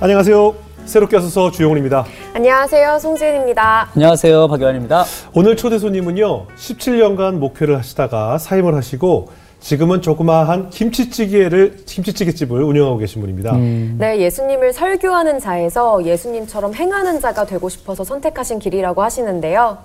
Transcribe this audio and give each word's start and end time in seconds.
안녕하세요. 0.00 0.54
새롭게 0.84 1.16
와서 1.16 1.50
주영훈입니다. 1.50 2.04
안녕하세요. 2.34 2.98
송지은입니다. 2.98 3.90
안녕하세요. 3.94 4.48
박유환입니다. 4.48 5.04
오늘 5.34 5.56
초대 5.56 5.78
손님은요. 5.78 6.46
17년간 6.56 7.34
목회를 7.34 7.78
하시다가 7.78 8.38
사임을 8.38 8.74
하시고 8.74 9.28
지금은 9.60 10.02
조그마한 10.02 10.68
김치찌개를 10.68 11.84
김치찌개집을 11.86 12.62
운영하고 12.62 12.98
계신 12.98 13.22
분입니다. 13.22 13.52
음. 13.54 13.96
네, 13.98 14.18
예수님을 14.18 14.74
설교하는 14.74 15.38
자에서 15.38 16.04
예수님처럼 16.04 16.74
행하는 16.74 17.18
자가 17.20 17.46
되고 17.46 17.70
싶어서 17.70 18.04
선택하신 18.04 18.58
길이라고 18.58 19.02
하시는데요. 19.02 19.78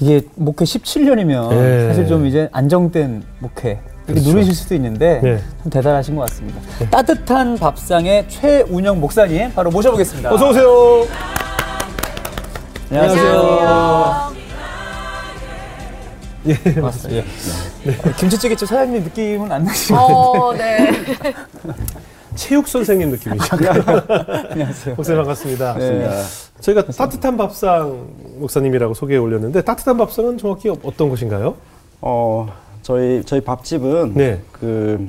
이게 0.00 0.22
목회 0.34 0.64
17년이면 0.64 1.50
네. 1.50 1.86
사실 1.88 2.08
좀 2.08 2.26
이제 2.26 2.48
안정된 2.50 3.22
목회 3.38 3.78
이렇게 4.06 4.14
그렇죠. 4.20 4.30
누리실 4.30 4.54
수도 4.54 4.74
있는데 4.74 5.20
네. 5.22 5.42
좀 5.62 5.70
대단하신 5.70 6.16
것 6.16 6.22
같습니다. 6.22 6.60
따뜻한 6.90 7.56
밥상의 7.56 8.28
최운영 8.28 9.00
목사님 9.00 9.52
바로 9.52 9.70
모셔보겠습니다. 9.70 10.32
어서 10.32 10.50
오세요. 10.50 11.06
안녕하세요. 12.90 14.32
예, 16.44 16.80
맞습니다. 16.80 17.24
예. 17.86 17.90
어, 17.90 18.12
김치찌개집 18.18 18.66
사장님 18.68 19.04
느낌은 19.04 19.52
안 19.52 19.64
나시는데. 19.64 20.04
어, 20.12 20.52
네. 20.54 20.90
체육 22.34 22.66
선생님 22.66 23.10
느낌이시죠. 23.10 23.56
안녕하세요. 24.50 24.94
목사님 24.96 25.18
반갑습니다. 25.20 25.74
네. 25.74 26.08
저희가 26.60 26.86
따뜻한 26.86 27.36
밥상 27.36 28.08
목사님이라고 28.38 28.94
소개해 28.94 29.18
올렸는데 29.18 29.62
따뜻한 29.62 29.96
밥상은 29.98 30.38
정확히 30.38 30.70
어떤 30.70 31.08
곳인가요? 31.10 31.54
어 32.00 32.48
저희 32.82 33.22
저희 33.24 33.40
밥집은 33.40 34.14
네. 34.14 34.40
그 34.50 35.08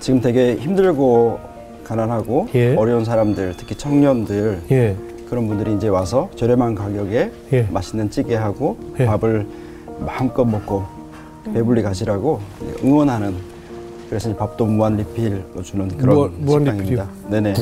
지금 0.00 0.20
되게 0.20 0.56
힘들고 0.56 1.38
가난하고 1.84 2.48
예. 2.54 2.74
어려운 2.76 3.04
사람들 3.04 3.54
특히 3.56 3.74
청년들 3.74 4.62
예. 4.70 4.96
그런 5.28 5.46
분들이 5.48 5.74
이제 5.74 5.88
와서 5.88 6.28
저렴한 6.36 6.74
가격에 6.74 7.32
예. 7.52 7.62
맛있는 7.70 8.10
찌개하고 8.10 8.76
예. 9.00 9.06
밥을 9.06 9.46
마음껏 10.00 10.44
먹고 10.44 10.84
배불리 11.54 11.82
가시라고 11.82 12.40
응원하는 12.84 13.34
그래서 14.08 14.34
밥도 14.34 14.66
무한 14.66 14.96
리필로 14.96 15.62
주는 15.62 15.88
그런 15.96 16.16
무한- 16.16 16.32
무한 16.38 16.64
식당입니다. 16.64 17.08
네네. 17.28 17.54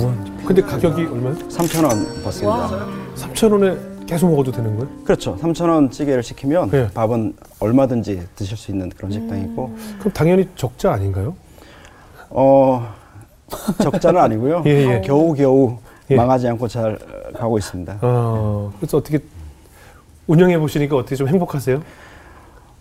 근데 0.47 0.63
가격이 0.63 1.03
얼마요? 1.03 1.35
3천 1.49 1.85
원 1.85 2.23
받습니다. 2.25 2.87
3,000원에 3.17 3.79
계속 4.09 4.31
먹어도 4.31 4.51
되는 4.51 4.75
거예요? 4.75 4.89
그렇죠. 5.05 5.37
3천 5.37 5.69
원 5.69 5.91
찌개를 5.91 6.23
시키면 6.23 6.71
예. 6.73 6.89
밥은 6.95 7.35
얼마든지 7.61 8.27
드실 8.35 8.57
수 8.57 8.71
있는 8.71 8.89
그런 8.89 9.13
식당이고 9.13 9.77
그럼 9.99 10.13
당연히 10.15 10.49
적자 10.57 10.93
아닌가요? 10.93 11.35
어 12.31 12.89
적자는 13.83 14.19
아니고요. 14.19 14.63
예, 14.67 14.95
예. 14.95 15.03
겨우 15.05 15.35
겨우 15.35 15.77
예. 16.11 16.17
망하지 16.17 16.49
않고 16.49 16.69
잘 16.69 16.99
가고 17.35 17.59
있습니다. 17.59 17.99
어, 18.01 18.73
그래서 18.79 18.97
어떻게 18.97 19.19
운영해 20.27 20.59
보시니까 20.59 20.97
어떻게 20.97 21.15
좀 21.15 21.29
행복하세요? 21.29 21.83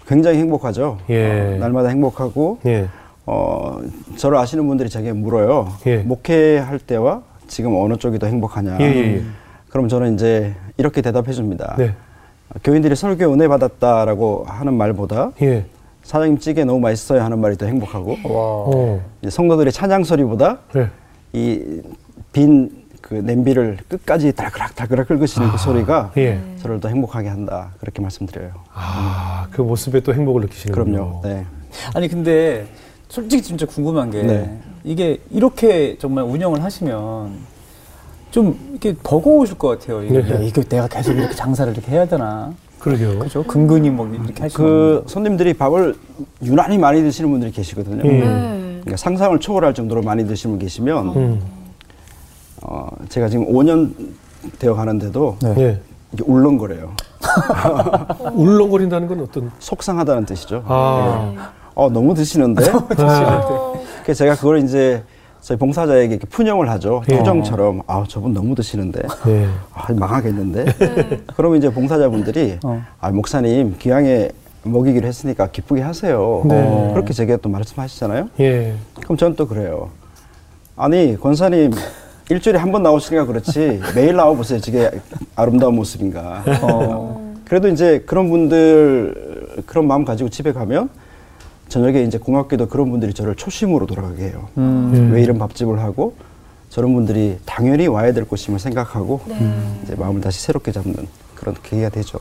굉장히 0.08 0.39
행복하죠. 0.39 0.98
예. 1.09 1.55
어, 1.55 1.58
날마다 1.59 1.89
행복하고 1.89 2.59
예. 2.66 2.88
어 3.25 3.81
저를 4.16 4.38
아시는 4.38 4.66
분들이 4.66 4.89
제게 4.89 5.11
물어요. 5.11 5.73
예. 5.88 5.98
목회할 5.98 6.80
때와 6.80 7.22
지금 7.50 7.75
어느 7.75 7.98
쪽이 7.98 8.17
더 8.17 8.28
행복하냐. 8.28 8.78
예, 8.80 8.86
예, 8.86 9.16
예. 9.17 9.23
그럼 9.70 9.89
저는 9.89 10.14
이제 10.14 10.55
이렇게 10.78 11.02
대답해 11.02 11.33
줍니다. 11.33 11.75
네. 11.78 11.94
교인들이 12.64 12.95
설교 12.95 13.33
은혜 13.33 13.47
받았다라고 13.47 14.45
하는 14.47 14.73
말보다 14.75 15.31
예. 15.42 15.66
사장님 16.03 16.39
찌개 16.39 16.64
너무 16.64 16.80
맛있어요 16.80 17.22
하는 17.22 17.39
말이 17.39 17.58
더 17.58 17.66
행복하고 17.66 18.11
와. 18.11 18.17
어. 18.23 19.02
성도들의 19.28 19.73
찬양 19.73 20.05
소리보다 20.05 20.59
네. 20.73 20.89
이빈 21.33 22.86
그 23.02 23.16
냄비를 23.16 23.78
끝까지 23.88 24.31
달그락 24.33 24.75
달그락 24.75 25.08
긁으시는 25.08 25.52
그 25.52 25.58
소리가 25.58 26.11
예. 26.17 26.39
저를 26.61 26.80
더 26.80 26.88
행복하게 26.89 27.28
한다 27.28 27.72
그렇게 27.80 28.02
말씀드려요. 28.02 28.52
아, 28.73 29.48
그 29.52 29.61
모습에 29.61 29.99
또 29.99 30.14
행복을 30.14 30.42
느끼시는군요. 30.43 30.93
그럼요. 30.93 31.21
네. 31.23 31.45
아니 31.93 32.08
근데 32.08 32.66
솔직히 33.10 33.43
진짜 33.43 33.66
궁금한 33.66 34.10
게 34.11 34.23
네. 34.23 34.60
이게 34.83 35.20
이렇게 35.30 35.98
정말 35.99 36.23
운영을 36.23 36.64
하시면 36.64 37.32
좀 38.37 38.55
이렇게 38.70 38.93
버거우실 39.02 39.58
것 39.58 39.67
같아요. 39.67 40.03
이게, 40.03 40.21
네. 40.21 40.31
야, 40.31 40.39
이거 40.39 40.61
내가 40.61 40.87
계속 40.87 41.14
이렇게 41.14 41.33
장사를 41.33 41.73
이렇게 41.73 41.92
해야 41.92 42.05
되나? 42.05 42.53
그러게요. 42.77 43.17
그죠? 43.17 43.42
근근히 43.42 43.89
뭐 43.89 44.08
이렇게 44.08 44.48
그 44.49 45.03
손님들이 45.08 45.55
밥을 45.55 45.95
유난히 46.43 46.77
많이 46.77 47.02
드시는 47.02 47.31
분들이 47.31 47.52
계시거든요. 47.52 48.03
음. 48.03 48.20
네. 48.20 48.80
그러니까 48.81 48.98
상상을 48.98 49.39
초월할 49.39 49.73
정도로 49.73 50.03
많이 50.03 50.27
드시는 50.27 50.53
분 50.53 50.59
계시면 50.59 51.08
음. 51.15 51.42
어, 52.61 52.87
제가 53.09 53.27
지금 53.27 53.52
5년 53.52 53.92
되어 54.59 54.75
가는데도 54.75 55.37
네. 55.42 55.55
예. 55.58 55.81
이게 56.14 56.23
울렁거려요. 56.27 56.92
울렁거린다는 58.33 59.08
건 59.08 59.21
어떤 59.21 59.52
속상하다는 59.58 60.27
뜻이죠. 60.27 60.64
아. 60.67 61.54
어, 61.73 61.89
너무 61.89 62.14
드시는데. 62.14 62.69
어, 63.02 63.81
그래서 64.04 64.19
제가 64.19 64.36
그걸 64.36 64.59
이제 64.59 65.02
저희 65.48 65.58
봉사자에게 65.58 66.16
이렇게 66.16 66.28
푸념을 66.28 66.70
하죠. 66.72 67.04
예. 67.10 67.20
투정처럼 67.20 67.82
아, 67.88 68.04
저분 68.06 68.34
너무 68.34 68.54
드시는데. 68.54 69.04
예. 69.28 69.48
아, 69.74 69.94
망하겠는데. 69.94 70.66
그러면 71.38 71.58
이제 71.60 71.70
봉사자분들이 71.72 72.58
어. 72.66 72.84
아, 73.00 73.12
목사님 73.12 73.78
기왕에 73.80 74.32
먹이기로 74.64 75.08
했으니까 75.08 75.48
기쁘게 75.48 75.82
하세요. 75.84 76.44
네. 76.50 76.90
그렇게 76.94 77.14
제게 77.14 77.38
또 77.38 77.48
말씀하시잖아요. 77.48 78.28
예. 78.42 78.74
그럼 79.02 79.16
저는 79.16 79.38
또 79.38 79.48
그래요. 79.48 79.88
아니, 80.76 81.18
권사님 81.18 81.72
일주일에 82.30 82.60
한 82.60 82.74
번 82.74 82.84
나오시니까 82.84 83.26
그렇지 83.26 83.80
매일 83.96 84.18
나와 84.18 84.34
보세요. 84.34 84.60
저게 84.60 84.92
아름다운 85.38 85.76
모습인가. 85.78 86.44
어. 86.62 87.36
그래도 87.46 87.70
이제 87.70 88.04
그런 88.06 88.30
분들 88.30 89.64
그런 89.66 89.88
마음 89.88 90.04
가지고 90.04 90.30
집에 90.30 90.52
가면 90.52 90.90
저녁에 91.70 92.04
이제 92.04 92.17
고맙게도 92.17 92.67
그런 92.67 92.89
분들이 92.92 93.14
저를 93.14 93.36
초심으로 93.36 93.86
돌아가게 93.86 94.23
해요. 94.23 94.48
음. 94.58 94.92
음. 94.94 95.11
왜 95.14 95.22
이런 95.22 95.38
밥집을 95.38 95.80
하고 95.80 96.16
저런 96.70 96.94
분들이 96.94 97.38
당연히 97.45 97.88
와야 97.88 98.14
될 98.14 98.26
곳임을 98.26 98.60
생각하고 98.60 99.22
이제 99.83 99.95
마음을 99.95 100.22
다시 100.22 100.42
새롭게 100.42 100.72
잡는 100.72 100.95
그런 101.36 101.55
계기가 101.64 101.89
되죠. 101.89 102.20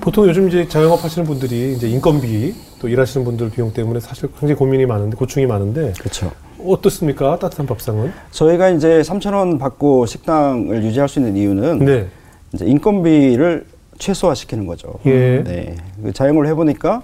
보통 0.00 0.28
요즘 0.28 0.48
이제 0.48 0.68
자영업 0.68 1.02
하시는 1.02 1.26
분들이 1.26 1.74
이제 1.74 1.88
인건비 1.88 2.54
또 2.80 2.88
일하시는 2.88 3.24
분들 3.24 3.50
비용 3.50 3.72
때문에 3.72 4.00
사실 4.00 4.28
굉장히 4.32 4.54
고민이 4.54 4.86
많은데 4.86 5.16
고충이 5.16 5.46
많은데 5.46 5.94
그렇죠. 5.98 6.30
어떻습니까? 6.64 7.38
따뜻한 7.38 7.66
밥상은? 7.66 8.12
저희가 8.30 8.70
이제 8.70 9.00
3천 9.00 9.32
원 9.34 9.58
받고 9.58 10.06
식당을 10.06 10.82
유지할 10.84 11.08
수 11.08 11.18
있는 11.20 11.36
이유는 11.36 11.78
네. 11.84 12.08
이제 12.52 12.66
인건비를 12.66 13.64
최소화시키는 13.98 14.66
거죠. 14.66 14.94
예. 15.06 15.42
네. 15.42 15.76
그 16.02 16.12
자영업을 16.12 16.48
해 16.48 16.54
보니까 16.54 17.02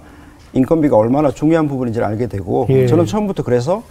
인건비가 0.55 0.95
얼마나 0.97 1.31
중요한 1.31 1.67
부분인지를 1.67 2.05
알게 2.07 2.27
되고 2.27 2.65
예. 2.69 2.87
저는 2.87 3.05
처음부터 3.05 3.43
그래서 3.43 3.83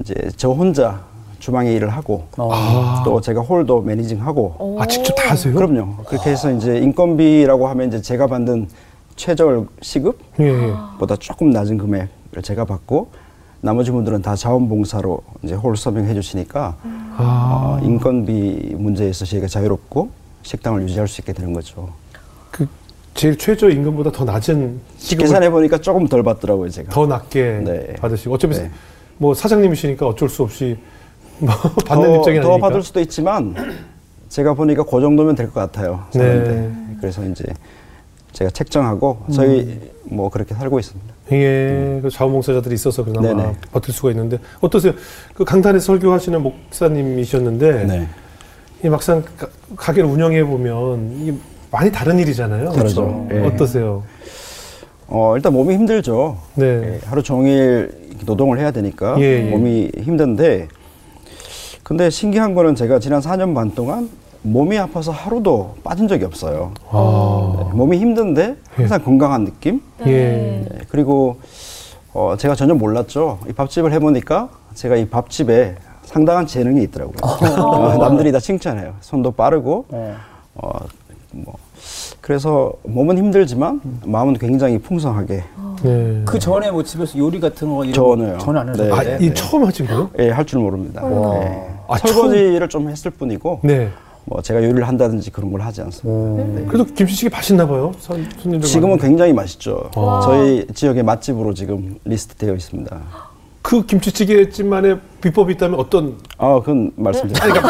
이제 0.00 0.14
저 0.36 0.50
혼자 0.50 1.00
주방에 1.38 1.72
일을 1.72 1.88
하고 1.88 2.24
아. 2.36 3.02
또 3.04 3.20
제가 3.20 3.40
홀도 3.40 3.80
매니징하고 3.82 4.78
아, 4.80 4.86
직접 4.86 5.14
다 5.14 5.30
하세요? 5.30 5.54
그럼요. 5.54 5.96
그렇게 6.04 6.30
해서 6.30 6.52
이제 6.52 6.78
인건비라고 6.78 7.66
하면 7.66 7.88
이제 7.88 8.00
제가 8.00 8.28
받는 8.28 8.68
최저 9.16 9.66
시급보다 9.80 10.22
예. 10.40 10.48
예. 11.10 11.16
조금 11.18 11.50
낮은 11.50 11.78
금액을 11.78 12.42
제가 12.42 12.64
받고 12.66 13.08
나머지 13.60 13.90
분들은 13.90 14.22
다 14.22 14.36
자원봉사로 14.36 15.20
이제 15.42 15.54
홀 15.54 15.76
서빙 15.76 16.04
해 16.04 16.14
주시니까 16.14 16.76
아. 17.16 17.78
어, 17.80 17.84
인건비 17.84 18.74
문제에서 18.76 19.24
저희가 19.24 19.46
자유롭고 19.46 20.10
식당을 20.42 20.82
유지할 20.82 21.08
수 21.08 21.20
있게 21.20 21.32
되는 21.32 21.52
거죠. 21.52 21.88
그 23.22 23.26
제일 23.28 23.38
최저 23.38 23.68
임금보다 23.70 24.10
더 24.10 24.24
낮은 24.24 24.80
계산해 24.98 25.48
보니까 25.50 25.78
조금 25.78 26.08
덜 26.08 26.24
받더라고요, 26.24 26.68
제가. 26.70 26.90
더 26.92 27.06
낮게 27.06 27.60
네. 27.64 27.92
받으시고 28.00 28.34
어차피 28.34 28.56
네. 28.56 28.68
뭐 29.16 29.32
사장님이시니까 29.32 30.04
어쩔 30.08 30.28
수 30.28 30.42
없이 30.42 30.76
뭐 31.38 31.54
받는 31.86 32.06
더, 32.08 32.16
입장이 32.18 32.40
더 32.40 32.48
아니니까. 32.48 32.66
받을 32.68 32.82
수도 32.82 32.98
있지만 33.00 33.54
제가 34.28 34.54
보니까 34.54 34.82
그 34.84 35.00
정도면 35.00 35.36
될 35.36 35.46
것 35.52 35.54
같아요. 35.60 36.04
네. 36.14 36.68
그래서 37.00 37.24
이제 37.26 37.44
제가 38.32 38.50
책정하고 38.50 39.18
저희 39.32 39.78
뭐 40.04 40.28
그렇게 40.28 40.54
살고 40.56 40.80
있습니다. 40.80 41.14
예, 41.32 42.00
그 42.02 42.10
자원봉사자들이 42.10 42.74
있어서 42.74 43.04
그나마 43.04 43.28
네네. 43.28 43.52
버틸 43.72 43.94
수가 43.94 44.10
있는데 44.10 44.38
어떠세요? 44.60 44.94
그 45.34 45.44
강단에 45.44 45.78
설교하시는 45.78 46.42
목사님이셨는데 46.42 47.84
네. 47.84 48.08
이 48.84 48.88
막상 48.88 49.22
가, 49.38 49.46
가게를 49.76 50.08
운영해 50.08 50.44
보면 50.44 51.38
많이 51.72 51.90
다른 51.90 52.18
일이잖아요. 52.18 52.70
그렇죠. 52.72 53.26
예. 53.32 53.38
어떠세요? 53.40 54.02
어, 55.08 55.34
일단 55.36 55.52
몸이 55.54 55.74
힘들죠. 55.74 56.36
네. 56.54 56.66
예, 56.66 57.00
하루 57.06 57.22
종일 57.22 57.90
이렇게 58.08 58.24
노동을 58.24 58.58
해야 58.58 58.70
되니까 58.70 59.16
예, 59.18 59.46
예. 59.46 59.50
몸이 59.50 59.90
힘든데 59.98 60.68
근데 61.82 62.10
신기한 62.10 62.54
거는 62.54 62.74
제가 62.74 62.98
지난 62.98 63.20
4년 63.20 63.54
반 63.54 63.72
동안 63.74 64.08
몸이 64.42 64.78
아파서 64.78 65.12
하루도 65.12 65.76
빠진 65.82 66.08
적이 66.08 66.24
없어요. 66.26 66.72
아, 66.90 67.64
네, 67.70 67.76
몸이 67.76 67.98
힘든데 67.98 68.56
항상 68.74 69.02
건강한 69.02 69.44
느낌? 69.44 69.80
예. 70.06 70.64
네, 70.68 70.68
그리고 70.88 71.38
어, 72.12 72.34
제가 72.38 72.54
전혀 72.54 72.74
몰랐죠. 72.74 73.38
이 73.48 73.52
밥집을 73.52 73.92
해보니까 73.92 74.50
제가 74.74 74.96
이 74.96 75.08
밥집에 75.08 75.76
상당한 76.04 76.46
재능이 76.46 76.82
있더라고요. 76.84 77.16
어, 77.22 77.96
남들이 77.98 78.30
다 78.30 78.38
칭찬해요. 78.40 78.94
손도 79.00 79.32
빠르고 79.32 79.86
어. 79.88 80.16
어, 80.54 80.70
뭐 81.32 81.54
그래서 82.20 82.72
몸은 82.84 83.18
힘들지만 83.18 83.80
마음은 84.04 84.34
굉장히 84.34 84.78
풍성하게 84.78 85.42
네. 85.82 86.22
그 86.24 86.38
전에 86.38 86.70
뭐 86.70 86.82
집에서 86.84 87.18
요리 87.18 87.40
같은 87.40 87.68
거 87.74 87.84
이런 87.84 87.94
전혀요. 87.94 88.32
거 88.34 88.38
전혀 88.38 88.60
안 88.60 88.72
네. 88.72 88.88
하셨어요. 88.90 89.14
아, 89.16 89.18
이 89.18 89.34
처음 89.34 89.64
하신 89.64 89.86
거예요? 89.86 90.10
예, 90.20 90.30
할 90.30 90.44
줄 90.44 90.60
모릅니다. 90.60 91.02
와. 91.04 91.42
예. 91.42 91.68
아, 91.88 91.98
설거지를 91.98 92.68
좀 92.68 92.88
했을 92.88 93.10
뿐이고 93.10 93.60
네. 93.64 93.88
뭐 94.24 94.40
제가 94.40 94.62
요리를 94.62 94.86
한다든지 94.86 95.30
그런 95.32 95.50
걸 95.50 95.62
하지 95.62 95.82
않습니다. 95.82 96.70
그래도 96.70 96.84
김치찌개 96.94 97.28
맛있나 97.34 97.66
봐요. 97.66 97.90
손, 97.98 98.24
손님들 98.38 98.68
지금은 98.68 98.90
많은데. 98.90 99.08
굉장히 99.08 99.32
맛있죠. 99.32 99.90
와. 99.96 100.20
저희 100.20 100.64
지역의 100.72 101.02
맛집으로 101.02 101.54
지금 101.54 101.98
리스트되어 102.04 102.54
있습니다. 102.54 102.96
그 103.62 103.86
김치찌개집만의 103.86 104.98
비법이 105.20 105.52
있다면 105.54 105.78
어떤 105.78 106.16
아, 106.36 106.58
그건 106.58 106.90
말씀드릴게요. 106.96 107.62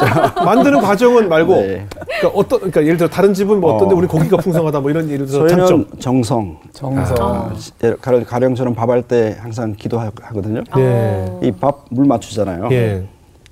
만드는 0.45 0.81
과정은 0.81 1.29
말고 1.29 1.55
네. 1.57 1.87
그러니까 2.19 2.29
어떤 2.35 2.59
그러니까 2.61 2.83
예를 2.83 2.97
들어 2.97 3.09
다른 3.11 3.35
집은 3.35 3.61
뭐 3.61 3.75
어떤데 3.75 3.95
어. 3.95 3.99
우리 3.99 4.07
고기가 4.07 4.39
풍성하다 4.39 4.81
뭐 4.81 4.91
이런 4.91 5.09
예를 5.11 5.27
들어서 5.27 5.47
저희는 5.47 5.67
장점. 5.67 5.99
정성. 6.01 6.57
정성. 6.73 7.17
아, 7.21 7.53
예, 7.85 7.95
가령, 8.01 8.25
가령 8.25 8.55
저는 8.55 8.75
밥할 8.75 9.03
때 9.03 9.37
항상 9.39 9.75
기도하거든요. 9.75 10.65
예. 10.79 11.31
이밥 11.43 11.85
물 11.91 12.07
맞추잖아요. 12.07 12.69
예. 12.73 13.07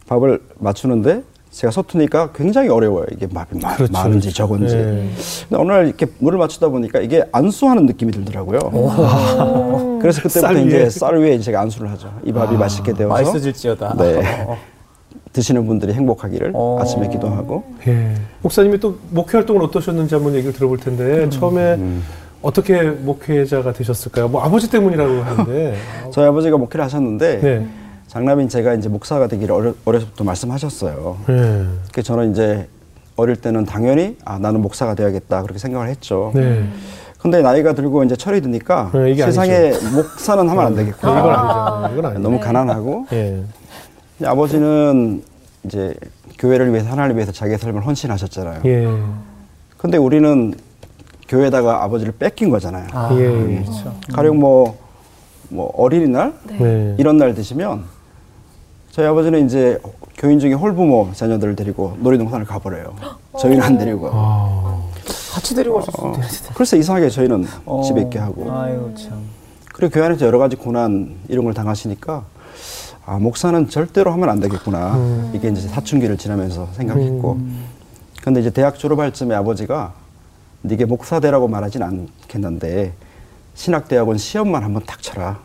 밥을 0.09 0.41
맞추는데 0.59 1.23
제가 1.51 1.71
서투니까 1.73 2.31
굉장히 2.33 2.69
어려워요. 2.69 3.07
이게 3.13 3.27
밥이 3.27 3.61
마- 3.61 3.75
그렇죠, 3.75 3.93
많은지 3.93 4.29
그렇죠. 4.29 4.37
적은지. 4.47 4.77
예. 4.77 4.81
근데 5.49 5.57
어느 5.63 5.73
날 5.73 5.87
이렇게 5.89 6.07
물을 6.19 6.39
맞추다 6.39 6.69
보니까 6.69 7.01
이게 7.01 7.25
안수하는 7.33 7.87
느낌이 7.87 8.13
들더라고요. 8.13 8.59
그래서 10.01 10.23
그때부터 10.23 10.41
쌀 10.41 10.67
이제 10.67 10.77
위에. 10.79 10.87
아. 10.87 10.91
쌀 10.91 11.17
위에 11.19 11.39
제가 11.41 11.61
안수를 11.63 11.91
하죠. 11.91 12.13
이 12.25 12.33
밥이 12.33 12.57
맛있게 12.57 12.93
되어서 12.93 13.13
맛있어질지어다. 13.15 13.97
네. 13.99 14.45
어. 14.47 14.57
드시는 15.33 15.67
분들이 15.67 15.93
행복하기를 15.93 16.53
어. 16.55 16.79
아침에 16.81 17.09
기도하고 17.09 17.65
예. 17.87 18.15
목사님이 18.43 18.79
또 18.79 18.97
목회 19.11 19.39
활동을 19.39 19.63
어떠셨는지 19.65 20.15
한번 20.15 20.35
얘기를 20.35 20.53
들어볼 20.53 20.79
텐데 20.79 21.29
처음에 21.31 21.75
음. 21.75 22.03
어떻게 22.43 22.81
목회자가 22.83 23.73
되셨을까요? 23.73 24.29
뭐 24.29 24.41
아버지 24.43 24.71
때문이라고 24.71 25.21
하는데. 25.23 25.77
저희 26.13 26.27
아버지가 26.27 26.57
목회를 26.57 26.85
하셨는데 26.85 27.41
네. 27.41 27.67
장남인 28.11 28.49
제가 28.49 28.75
이제 28.75 28.89
목사가 28.89 29.29
되기를 29.29 29.55
어려, 29.55 29.73
어려서부터 29.85 30.25
말씀하셨어요. 30.25 31.17
네. 31.29 31.65
그 31.93 32.03
저는 32.03 32.33
이제 32.33 32.69
어릴 33.15 33.37
때는 33.37 33.65
당연히 33.65 34.17
아 34.25 34.37
나는 34.37 34.63
목사가 34.63 34.97
되어야겠다 34.97 35.43
그렇게 35.43 35.61
생각을 35.61 35.87
했죠. 35.87 36.33
네. 36.35 36.69
근데 37.21 37.41
나이가 37.41 37.73
들고 37.73 38.03
이제 38.03 38.17
철이 38.17 38.41
드니까 38.41 38.91
네, 38.93 39.15
세상에 39.15 39.71
목사는 39.95 40.49
하면 40.49 40.67
안 40.67 40.75
되겠구나. 40.75 41.21
이건 41.21 41.35
아니죠. 41.37 41.93
이건 41.93 42.07
아니죠. 42.07 42.23
너무 42.23 42.41
가난하고 42.41 43.07
예. 43.13 43.45
근데 44.19 44.29
아버지는 44.29 45.23
이제 45.63 45.95
교회를 46.37 46.73
위해서 46.73 46.91
하나님을 46.91 47.15
위해서 47.15 47.31
자기의 47.31 47.59
삶을 47.59 47.87
헌신하셨잖아요. 47.87 48.63
예. 48.65 48.89
근데 49.77 49.99
우리는 49.99 50.53
교회에다가 51.29 51.85
아버지를 51.85 52.15
뺏긴 52.19 52.51
거잖아요. 52.51 52.89
아, 52.91 53.11
예. 53.13 53.63
그렇죠. 53.63 53.95
가령 54.13 54.41
뭐, 54.41 54.77
뭐 55.49 55.71
어린이날 55.77 56.33
네. 56.59 56.97
이런 56.99 57.17
날 57.17 57.37
되시면 57.37 58.00
저희 58.91 59.07
아버지는 59.07 59.47
이제 59.47 59.81
교인 60.19 60.39
중에 60.39 60.53
홀부모 60.53 61.11
자녀들을 61.15 61.57
데리고 61.57 61.97
놀이동산을 62.01 62.45
가버려요. 62.45 62.95
저희는 63.39 63.63
안 63.63 63.79
데리고. 63.79 64.11
아. 64.13 64.83
같이 65.33 65.55
데리고 65.55 65.77
가셨을 65.81 66.13
때. 66.49 66.55
그래서 66.55 66.77
이상하게 66.77 67.09
저희는 67.09 67.47
어. 67.65 67.83
집에 67.83 68.03
있게 68.03 68.19
하고. 68.19 68.51
아유 68.53 68.93
참. 68.97 69.21
그리고 69.73 69.95
교회 69.95 70.05
안에서 70.07 70.27
여러 70.27 70.39
가지 70.39 70.57
고난 70.57 71.17
이런 71.29 71.45
걸 71.45 71.55
당하시니까 71.55 72.25
아 73.07 73.19
목사는 73.19 73.69
절대로 73.69 74.13
하면 74.13 74.29
안 74.29 74.41
되겠구나 74.41 74.95
음. 74.97 75.31
이게 75.35 75.49
이제 75.49 75.67
사춘기를 75.69 76.19
지나면서 76.19 76.69
생각했고 76.73 77.39
근데 78.23 78.41
이제 78.41 78.51
대학 78.51 78.79
졸업할 78.79 79.13
쯤에 79.13 79.35
아버지가 79.35 79.95
네게 80.63 80.85
목사 80.85 81.19
되라고 81.19 81.49
말하진 81.49 81.83
않겠는데 81.83 82.93
신학대학원 83.55 84.19
시험만 84.19 84.63
한번 84.63 84.83
탁 84.85 85.01
쳐라 85.03 85.39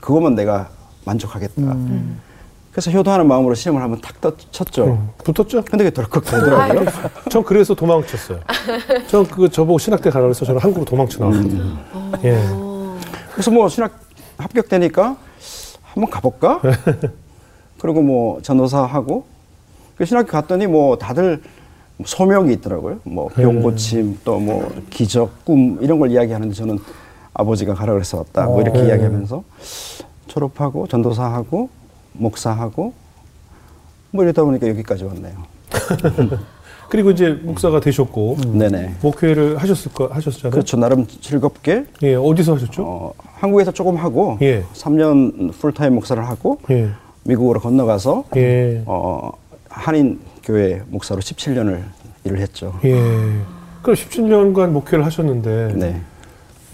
그거면 0.00 0.34
내가 0.34 0.68
만족하겠다 1.04 1.62
음. 1.62 2.18
그래서 2.72 2.90
효도하는 2.90 3.28
마음으로 3.28 3.54
시험을 3.54 3.82
한번 3.82 4.00
탁 4.00 4.18
떠- 4.20 4.34
쳤죠 4.50 4.84
음. 4.86 5.08
붙었죠? 5.24 5.62
근데 5.62 5.84
그게 5.84 5.90
덜컥 5.90 6.24
되더라고요 6.24 6.84
전 7.30 7.44
그래서 7.44 7.74
도망쳤어요. 7.74 8.40
전 9.08 9.24
그 9.26 9.48
저보고 9.50 9.78
신학대 9.78 10.08
가라 10.10 10.24
그래서 10.24 10.44
저는 10.46 10.60
한국으로 10.60 10.84
도망쳐 10.86 11.18
나왔거든요. 11.18 11.76
예. 12.24 12.38
그래서 13.32 13.50
뭐 13.50 13.68
신학 13.68 14.00
합격되니까 14.38 15.16
한번 15.82 16.10
가볼까? 16.10 16.60
그리고 17.78 18.00
뭐 18.00 18.40
전도사 18.42 18.84
하고 18.84 19.26
그 19.96 20.06
신학교 20.06 20.28
갔더니 20.32 20.66
뭐 20.66 20.96
다들 20.96 21.42
소명이 22.04 22.52
있더라고요. 22.54 23.00
뭐 23.04 23.28
병고침 23.28 24.20
또 24.24 24.38
뭐 24.40 24.72
기적 24.88 25.44
꿈 25.44 25.78
이런 25.82 25.98
걸 25.98 26.10
이야기하는데 26.10 26.54
저는 26.54 26.78
아버지가 27.34 27.74
가라 27.74 27.92
그래서 27.92 28.16
왔다. 28.18 28.46
뭐 28.46 28.62
이렇게 28.62 28.78
어. 28.80 28.84
이야기하면서 28.84 29.44
졸업하고 30.28 30.86
전도사하고 30.88 31.68
목사하고 32.12 32.92
뭐 34.10 34.24
이러다 34.24 34.44
보니까 34.44 34.68
여기까지 34.68 35.04
왔네요. 35.04 35.34
그리고 36.88 37.10
이제 37.10 37.30
목사가 37.30 37.80
되셨고 37.80 38.36
네네. 38.52 38.96
목회를 39.00 39.56
하셨을 39.56 39.92
거 39.92 40.08
하셨잖아요. 40.08 40.50
그렇죠. 40.50 40.76
나름 40.76 41.06
즐겁게 41.06 41.86
예. 42.02 42.14
어디서 42.14 42.56
하셨죠? 42.56 42.82
어, 42.86 43.14
한국에서 43.36 43.72
조금 43.72 43.96
하고 43.96 44.36
예. 44.42 44.62
3년 44.74 45.52
풀타임 45.54 45.94
목사를 45.94 46.22
하고 46.28 46.58
예. 46.70 46.90
미국으로 47.24 47.60
건너가서 47.60 48.24
예. 48.36 48.82
어, 48.84 49.30
한인 49.70 50.20
교회 50.44 50.82
목사로 50.88 51.22
17년을 51.22 51.82
일을 52.24 52.38
했죠. 52.40 52.78
예. 52.84 52.92
그럼 53.80 53.96
17년간 53.96 54.68
목회를 54.68 55.06
하셨는데 55.06 55.72
네. 55.74 56.00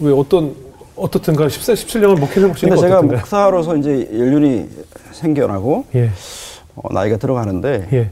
왜 0.01 0.11
어떤 0.11 0.53
어떻든가 0.97 1.47
14, 1.47 1.73
17년을 1.73 2.19
목회를 2.19 2.49
해보시니까 2.49 2.75
근데 2.75 2.81
제가 2.81 2.97
어떻든가요? 2.97 3.19
목사로서 3.19 3.77
이제 3.77 4.09
연륜이 4.11 4.67
생겨나고 5.19 5.85
예. 5.95 6.09
어, 6.75 6.93
나이가 6.93 7.17
들어가는데 7.17 7.87
예. 7.93 8.11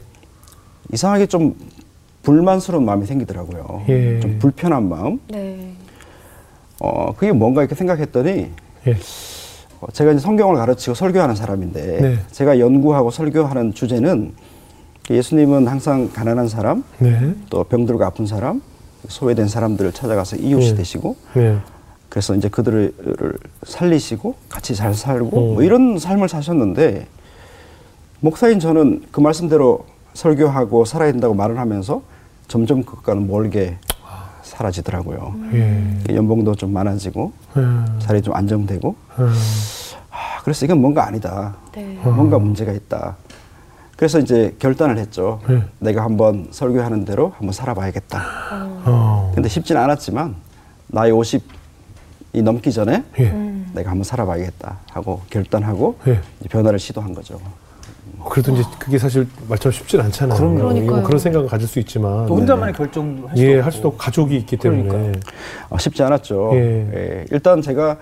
이상하게 0.92 1.26
좀 1.26 1.56
불만스러운 2.22 2.84
마음이 2.84 3.06
생기더라고요. 3.06 3.84
예. 3.88 4.20
좀 4.20 4.38
불편한 4.38 4.88
마음. 4.88 5.18
네. 5.28 5.72
어, 6.80 7.12
그게 7.16 7.32
뭔가 7.32 7.62
이렇게 7.62 7.74
생각했더니 7.74 8.50
예. 8.86 8.96
어, 9.80 9.86
제가 9.92 10.12
이제 10.12 10.20
성경을 10.20 10.56
가르치고 10.56 10.94
설교하는 10.94 11.34
사람인데 11.34 12.00
네. 12.00 12.18
제가 12.30 12.58
연구하고 12.58 13.10
설교하는 13.10 13.74
주제는 13.74 14.34
예수님은 15.10 15.66
항상 15.66 16.10
가난한 16.12 16.48
사람, 16.48 16.84
네. 16.98 17.32
또 17.48 17.64
병들고 17.64 18.04
아픈 18.04 18.26
사람, 18.26 18.60
소외된 19.08 19.48
사람들을 19.48 19.92
찾아가서 19.92 20.36
이웃이 20.36 20.70
네. 20.70 20.74
되시고 20.74 21.16
네. 21.34 21.58
그래서 22.08 22.34
이제 22.34 22.48
그들을 22.48 22.94
살리시고 23.64 24.34
같이 24.48 24.74
잘 24.74 24.94
살고 24.94 25.26
음. 25.26 25.54
뭐 25.54 25.62
이런 25.62 25.98
삶을 25.98 26.28
사셨는데 26.28 27.06
목사인 28.20 28.58
저는 28.60 29.04
그 29.12 29.20
말씀대로 29.20 29.84
설교하고 30.14 30.84
살아야 30.84 31.12
된다고 31.12 31.34
말을 31.34 31.58
하면서 31.58 32.02
점점 32.48 32.82
그것과는 32.82 33.28
멀게 33.28 33.76
사라지더라고요. 34.42 35.34
예. 35.52 36.14
연봉도 36.14 36.54
좀 36.54 36.72
많아지고 36.72 37.32
예. 37.56 37.98
자리 38.00 38.22
좀 38.22 38.34
안정되고 38.34 38.96
예. 39.20 39.24
아, 40.10 40.42
그래서 40.42 40.64
이건 40.64 40.80
뭔가 40.80 41.06
아니다. 41.06 41.54
네. 41.72 42.00
뭔가 42.02 42.38
문제가 42.38 42.72
있다. 42.72 43.16
그래서 43.96 44.18
이제 44.18 44.56
결단을 44.58 44.96
했죠. 44.98 45.40
네. 45.48 45.62
내가 45.78 46.02
한번 46.02 46.48
설교하는 46.50 47.04
대로 47.04 47.32
한번 47.36 47.52
살아봐야겠다. 47.52 48.22
어. 48.86 49.32
근데 49.34 49.48
쉽지는 49.48 49.80
않았지만 49.82 50.36
나이 50.88 51.10
50 51.10 51.57
이 52.32 52.42
넘기 52.42 52.72
전에 52.72 53.04
예. 53.18 53.30
내가 53.74 53.90
한번 53.90 54.04
살아봐야겠다 54.04 54.78
하고 54.92 55.22
결단하고 55.30 55.98
예. 56.06 56.20
변화를 56.50 56.78
시도한 56.78 57.14
거죠. 57.14 57.40
그래도 58.30 58.52
이제 58.52 58.62
그게 58.78 58.98
사실 58.98 59.26
말처럼 59.48 59.72
쉽진 59.72 60.00
않잖아요. 60.00 60.36
그럼요. 60.38 60.80
뭐. 60.80 61.02
그런 61.02 61.18
생각을 61.18 61.48
가질 61.48 61.66
수 61.68 61.78
있지만 61.78 62.26
또 62.26 62.36
혼자만의 62.36 62.74
결정도 62.74 63.28
할 63.28 63.36
수도 63.36 63.48
예. 63.48 63.60
할 63.60 63.72
수도 63.72 63.88
없고 63.88 63.98
가족이 63.98 64.36
있기 64.36 64.56
때문에 64.56 64.82
그러니까요. 64.88 65.12
어, 65.70 65.78
쉽지 65.78 66.02
않았죠. 66.02 66.50
예. 66.54 66.58
예, 66.58 67.24
일단 67.30 67.62
제가 67.62 67.96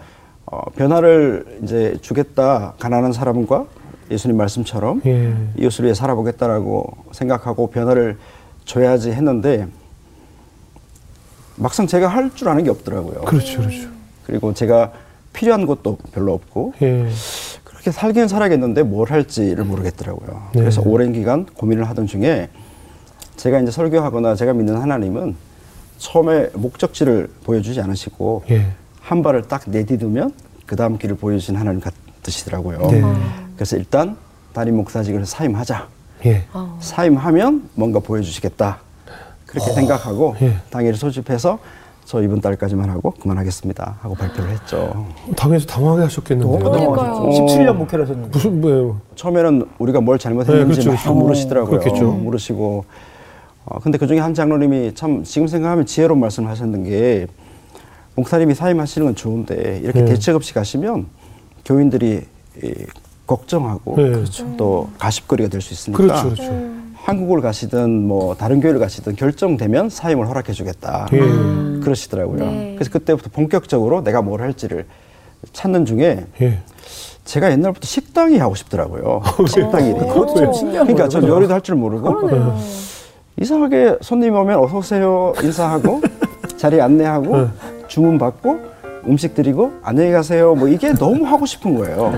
어, 0.47 0.61
변화를 0.75 1.59
이제 1.63 1.97
주겠다 2.01 2.75
가난한 2.79 3.13
사람과 3.13 3.67
예수님 4.11 4.37
말씀처럼 4.37 5.03
예. 5.07 5.35
이웃을 5.59 5.85
위해 5.85 5.95
살아보겠다라고 5.95 6.97
생각하고 7.13 7.69
변화를 7.71 8.17
줘야지 8.65 9.13
했는데 9.13 9.67
막상 11.57 11.87
제가 11.87 12.09
할 12.09 12.31
줄 12.35 12.49
아는 12.49 12.65
게 12.65 12.71
없더라고요. 12.71 13.21
그렇죠, 13.23 13.59
그렇죠. 13.61 13.89
그리고 14.27 14.53
제가 14.53 14.93
필요한 15.33 15.67
것도 15.67 15.99
별로 16.13 16.35
없고 16.35 16.75
예. 16.83 17.09
그렇게 17.65 17.93
살긴 17.93 18.27
살아야겠는데 18.27 18.83
뭘 18.83 19.11
할지를 19.11 19.65
모르겠더라고요. 19.65 20.49
네. 20.53 20.61
그래서 20.61 20.83
오랜 20.85 21.13
기간 21.13 21.47
고민을 21.47 21.89
하던 21.91 22.07
중에 22.07 22.49
제가 23.37 23.61
이제 23.61 23.71
설교하거나 23.71 24.35
제가 24.35 24.53
믿는 24.53 24.77
하나님은 24.77 25.37
처음에 25.99 26.51
목적지를 26.55 27.31
보여주지 27.45 27.81
않으시고 27.81 28.45
예. 28.51 28.67
한 29.01 29.23
발을 29.23 29.43
딱 29.43 29.63
내디두면 29.67 30.33
그 30.67 30.75
다음 30.75 30.99
길을 30.99 31.17
보여주신 31.17 31.57
하나님 31.57 31.81
같으시더라고요. 31.81 32.79
네. 32.91 33.03
그래서 33.55 33.77
일단 33.77 34.17
담임 34.53 34.77
목사직을 34.77 35.25
사임하자. 35.25 35.89
예. 36.27 36.45
어. 36.53 36.79
사임하면 36.81 37.69
뭔가 37.75 38.01
보여주시겠다. 38.01 38.79
그렇게 39.47 39.71
생각하고 39.73 40.35
예. 40.43 40.57
당일 40.71 40.97
소집해서 40.97 41.59
저 42.07 42.23
이번 42.23 42.41
달까지만 42.41 42.89
하고 42.89 43.11
그만하겠습니다 43.21 43.99
하고 44.01 44.15
발표를 44.15 44.51
했죠. 44.53 45.07
당에서 45.37 45.67
당황하게 45.67 46.05
하셨겠는데요. 46.05 46.59
너무 46.61 46.71
그러니까요. 46.71 47.13
너무 47.15 47.31
17년 47.31 47.75
목회를 47.75 48.05
하셨는데. 48.05 48.31
무슨 48.31 48.61
뭐예요? 48.61 49.01
처음에는 49.17 49.67
우리가 49.81 50.01
뭘 50.01 50.17
잘못했는지 50.17 50.65
네, 50.69 50.71
그렇죠, 50.73 50.91
막 50.91 51.03
그렇죠. 51.03 51.15
물으시더라고요. 51.19 51.81
그렇겠죠. 51.81 52.13
물으시고. 52.13 52.85
어, 53.65 53.79
근데 53.81 53.99
그 53.99 54.07
중에 54.07 54.21
한 54.21 54.35
장로님이 54.35 54.95
참 54.95 55.25
지금 55.25 55.49
생각하면 55.49 55.85
지혜로운 55.85 56.21
말씀을 56.21 56.49
하셨는 56.49 56.85
게 56.85 57.27
목사님이 58.15 58.55
사임하시는 58.55 59.05
건 59.05 59.15
좋은데 59.17 59.81
이렇게 59.83 60.01
네. 60.03 60.05
대책 60.05 60.37
없이 60.37 60.55
가시면 60.55 61.07
교인들이 61.65 62.23
이, 62.63 62.73
걱정하고 63.27 63.97
네, 63.97 64.11
그렇죠. 64.11 64.55
또 64.57 64.89
가십거리가 64.99 65.49
될 65.49 65.61
수 65.61 65.75
있으니까 65.75 66.01
그렇죠, 66.01 66.23
그렇죠. 66.23 66.71
한국을 66.95 67.41
가시든 67.41 68.07
뭐 68.07 68.37
다른 68.37 68.61
교회를 68.61 68.79
가시든 68.81 69.17
결정되면 69.17 69.91
사임을 69.91 70.29
허락해 70.29 70.53
주겠다. 70.53 71.09
예. 71.13 71.19
그러시더라고요. 71.87 72.39
네. 72.45 72.73
그래서 72.77 72.91
그때부터 72.91 73.31
본격적으로 73.33 74.03
내가 74.03 74.21
뭘 74.23 74.41
할지를 74.43 74.87
찾는 75.53 75.85
중에 75.87 76.27
예. 76.43 76.59
제가 77.25 77.51
옛날부터 77.53 77.87
식당이 77.87 78.39
하고 78.39 78.55
싶더라고요. 78.57 79.23
식당 79.49 79.85
일이. 79.87 79.99
그것도 79.99 80.35
좀 80.35 80.53
신기한 80.53 80.87
그러니까. 80.87 81.09
전 81.09 81.27
요리도 81.27 81.55
할 81.55 81.61
줄 81.61 81.77
모르고 81.77 82.15
그러네요. 82.15 82.57
이상하게 83.41 83.99
손님 84.01 84.35
오면 84.35 84.59
어서 84.59 84.79
오세요 84.79 85.33
인사하고 85.43 86.01
자리 86.57 86.81
안내하고 86.81 87.37
네. 87.43 87.47
주문 87.87 88.19
받고 88.19 88.59
음식 89.07 89.35
드리고 89.35 89.73
안녕히 89.83 90.11
가세요. 90.11 90.55
뭐 90.55 90.69
이게 90.69 90.93
너무 90.93 91.25
하고 91.27 91.47
싶은 91.47 91.77
거예요. 91.77 92.13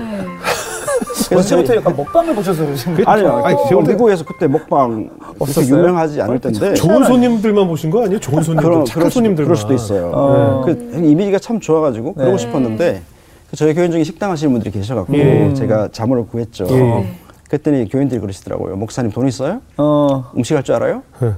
네. 1.23 1.35
그래서 1.35 1.63
저희- 1.63 1.77
약간 1.77 1.95
먹방을 1.95 2.35
보셔서 2.35 2.65
그러신 2.65 2.93
거예요? 2.95 3.07
아니요. 3.09 3.41
아니, 3.45 3.55
그 3.55 3.63
제가 3.69 3.81
볼 3.81 3.93
미국에서 3.93 4.23
그때 4.25 4.47
먹방 4.47 5.09
그렇게 5.17 5.35
없었어요? 5.39 5.77
유명하지 5.77 6.21
않을 6.21 6.39
텐데 6.39 6.73
좋은 6.73 7.03
손님들만 7.03 7.67
보신 7.67 7.89
거 7.89 8.03
아니에요? 8.03 8.19
좋은 8.19 8.41
손님들, 8.41 8.69
그런 8.69 8.85
착한 8.85 8.99
그럴, 9.01 9.11
수도, 9.11 9.19
손님들만. 9.19 9.45
그럴 9.45 9.57
수도 9.57 9.73
있어요. 9.73 10.11
어. 10.13 10.61
그 10.65 10.71
이미지가 11.03 11.39
참 11.39 11.59
좋아가지고 11.59 12.13
네. 12.15 12.23
그러고 12.23 12.37
싶었는데 12.37 13.01
그 13.49 13.55
저희 13.55 13.73
교인 13.73 13.91
중에 13.91 14.03
식당 14.03 14.31
하시는 14.31 14.51
분들이 14.51 14.71
계셔갖고 14.71 15.17
예. 15.17 15.53
제가 15.55 15.89
자문을 15.91 16.27
구했죠. 16.27 16.67
예. 16.69 17.07
그랬더니 17.49 17.89
교인들이 17.89 18.19
그러시더라고요. 18.21 18.75
목사님 18.75 19.11
돈 19.11 19.27
있어요? 19.27 19.61
어, 19.77 20.25
음식 20.37 20.55
할 20.55 20.63
줄 20.63 20.75
알아요? 20.75 21.01
예. 21.23 21.33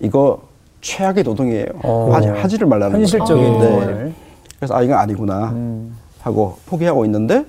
이거 0.00 0.40
최악의 0.82 1.22
노동이에요. 1.24 1.66
어. 1.84 2.10
하지, 2.12 2.28
하지를 2.28 2.66
말라는 2.66 2.98
현실적인 3.00 3.58
거예요. 3.58 3.78
네. 3.80 3.80
거를. 3.86 4.12
그래서 4.58 4.74
아 4.74 4.82
이건 4.82 4.98
아니구나 4.98 5.50
음. 5.52 5.96
하고 6.20 6.56
포기하고 6.66 7.04
있는데 7.06 7.36
네. 7.38 7.44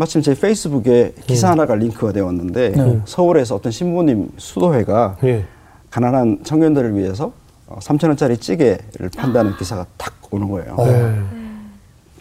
마침 0.00 0.22
제 0.22 0.34
페이스북에 0.34 1.12
기사 1.26 1.50
하나가 1.50 1.74
링크가 1.74 2.12
되어 2.12 2.24
왔는데 2.24 2.70
네. 2.70 3.00
서울에서 3.04 3.56
어떤 3.56 3.70
신부님 3.70 4.30
수도회가 4.38 5.18
예. 5.24 5.44
가난한 5.90 6.38
청년들을 6.42 6.96
위해서 6.96 7.32
3천 7.68 8.06
원짜리 8.06 8.38
찌개를 8.38 9.10
판다는 9.14 9.58
기사가 9.58 9.84
탁 9.98 10.14
오는 10.30 10.48
거예요. 10.48 10.74
네. 10.78 11.20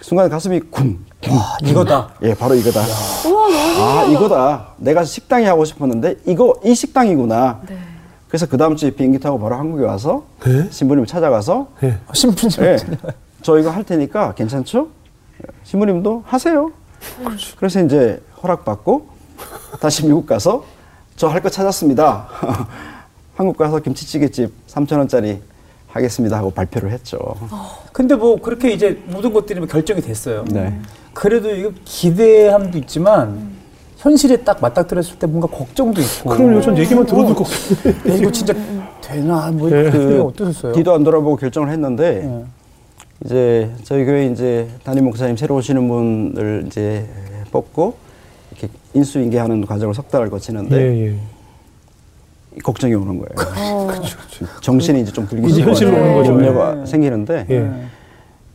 순간 0.02 0.28
가슴이 0.28 0.60
쿵. 0.60 1.00
와, 1.30 1.58
이거다. 1.64 2.16
예, 2.24 2.34
바로 2.34 2.54
이거다. 2.56 2.82
우와, 3.26 3.48
너무 3.48 3.82
아, 3.82 4.04
이거다. 4.12 4.74
내가 4.76 5.06
식당이 5.06 5.46
하고 5.46 5.64
싶었는데 5.64 6.18
이거 6.26 6.60
이 6.66 6.76
식당이구나. 6.76 7.62
네. 7.66 7.78
그래서 8.28 8.46
그 8.46 8.58
다음 8.58 8.76
주에 8.76 8.92
비행기 8.92 9.20
타고 9.20 9.40
바로 9.40 9.56
한국에 9.56 9.86
와서 9.86 10.26
네? 10.44 10.68
신부님 10.70 11.06
찾아가서 11.06 11.70
예. 11.84 11.98
신분증. 12.12 12.62
예, 12.66 12.76
저 13.42 13.58
이거 13.58 13.70
할 13.70 13.86
테니까 13.86 14.34
괜찮죠? 14.34 14.90
신부님도 15.64 16.24
하세요. 16.28 16.74
그래서 17.58 17.82
이제 17.84 18.22
허락받고 18.44 19.08
다시 19.80 20.06
미국 20.06 20.26
가서 20.26 20.64
저 21.16 21.28
할 21.30 21.42
거 21.42 21.50
찾았습니다. 21.50 22.28
한국 23.36 23.58
가서 23.58 23.80
김치찌개집 23.80 24.52
3천 24.68 24.98
원짜리 24.98 25.40
하겠습니다 25.88 26.38
하고 26.38 26.52
발표를 26.52 26.92
했죠. 26.92 27.18
근데 27.94 28.16
뭐 28.16 28.40
그렇게 28.40 28.72
이제 28.72 29.02
모든 29.08 29.34
것들이 29.34 29.60
뭐 29.60 29.68
결정이 29.68 30.02
됐어요. 30.02 30.46
네. 30.50 30.78
그래도 31.14 31.50
이거 31.50 31.72
기대함도 31.86 32.78
있지만 32.80 33.58
현실에 33.98 34.38
딱 34.38 34.62
맞닥뜨렸을 34.62 35.20
때 35.20 35.28
뭔가 35.28 35.48
걱정도 35.48 36.00
있고. 36.02 36.30
그럼요. 36.30 36.62
전 36.62 36.78
얘기만 36.78 37.06
들어도 37.06 37.32
어, 37.32 37.34
걱정. 37.36 37.92
야, 38.10 38.14
이거 38.16 38.32
진짜 38.32 38.54
되나 39.02 39.52
뭐 39.52 39.70
예. 39.72 39.90
그 39.90 40.22
어떠셨어요? 40.22 40.74
뒤도 40.74 40.94
안 40.94 41.04
돌아보고 41.04 41.36
결정을 41.38 41.70
했는데 41.72 42.24
예. 42.24 42.46
이제 43.26 43.70
저희 43.84 44.06
교회 44.06 44.28
이제 44.28 44.68
담임 44.84 45.06
목사님 45.06 45.36
새로 45.36 45.56
오시는 45.56 45.88
분을 45.88 46.64
이제 46.68 47.06
뽑고 47.52 47.98
이렇게 48.52 48.70
인수인계하는 48.94 49.66
과정을 49.66 49.94
석 49.94 50.10
달을 50.10 50.30
거치는데 50.30 50.76
예, 50.78 51.08
예. 51.08 51.16
걱정이 52.64 52.94
오는 52.94 53.20
거예요. 53.20 53.30
어. 53.58 53.90
정신이 54.62 55.02
이제 55.02 55.12
좀 55.12 55.28
들기 55.28 55.64
거죠. 55.64 55.88
염려가 55.88 56.76
네. 56.76 56.86
생기는데 56.86 57.46
예. 57.50 57.72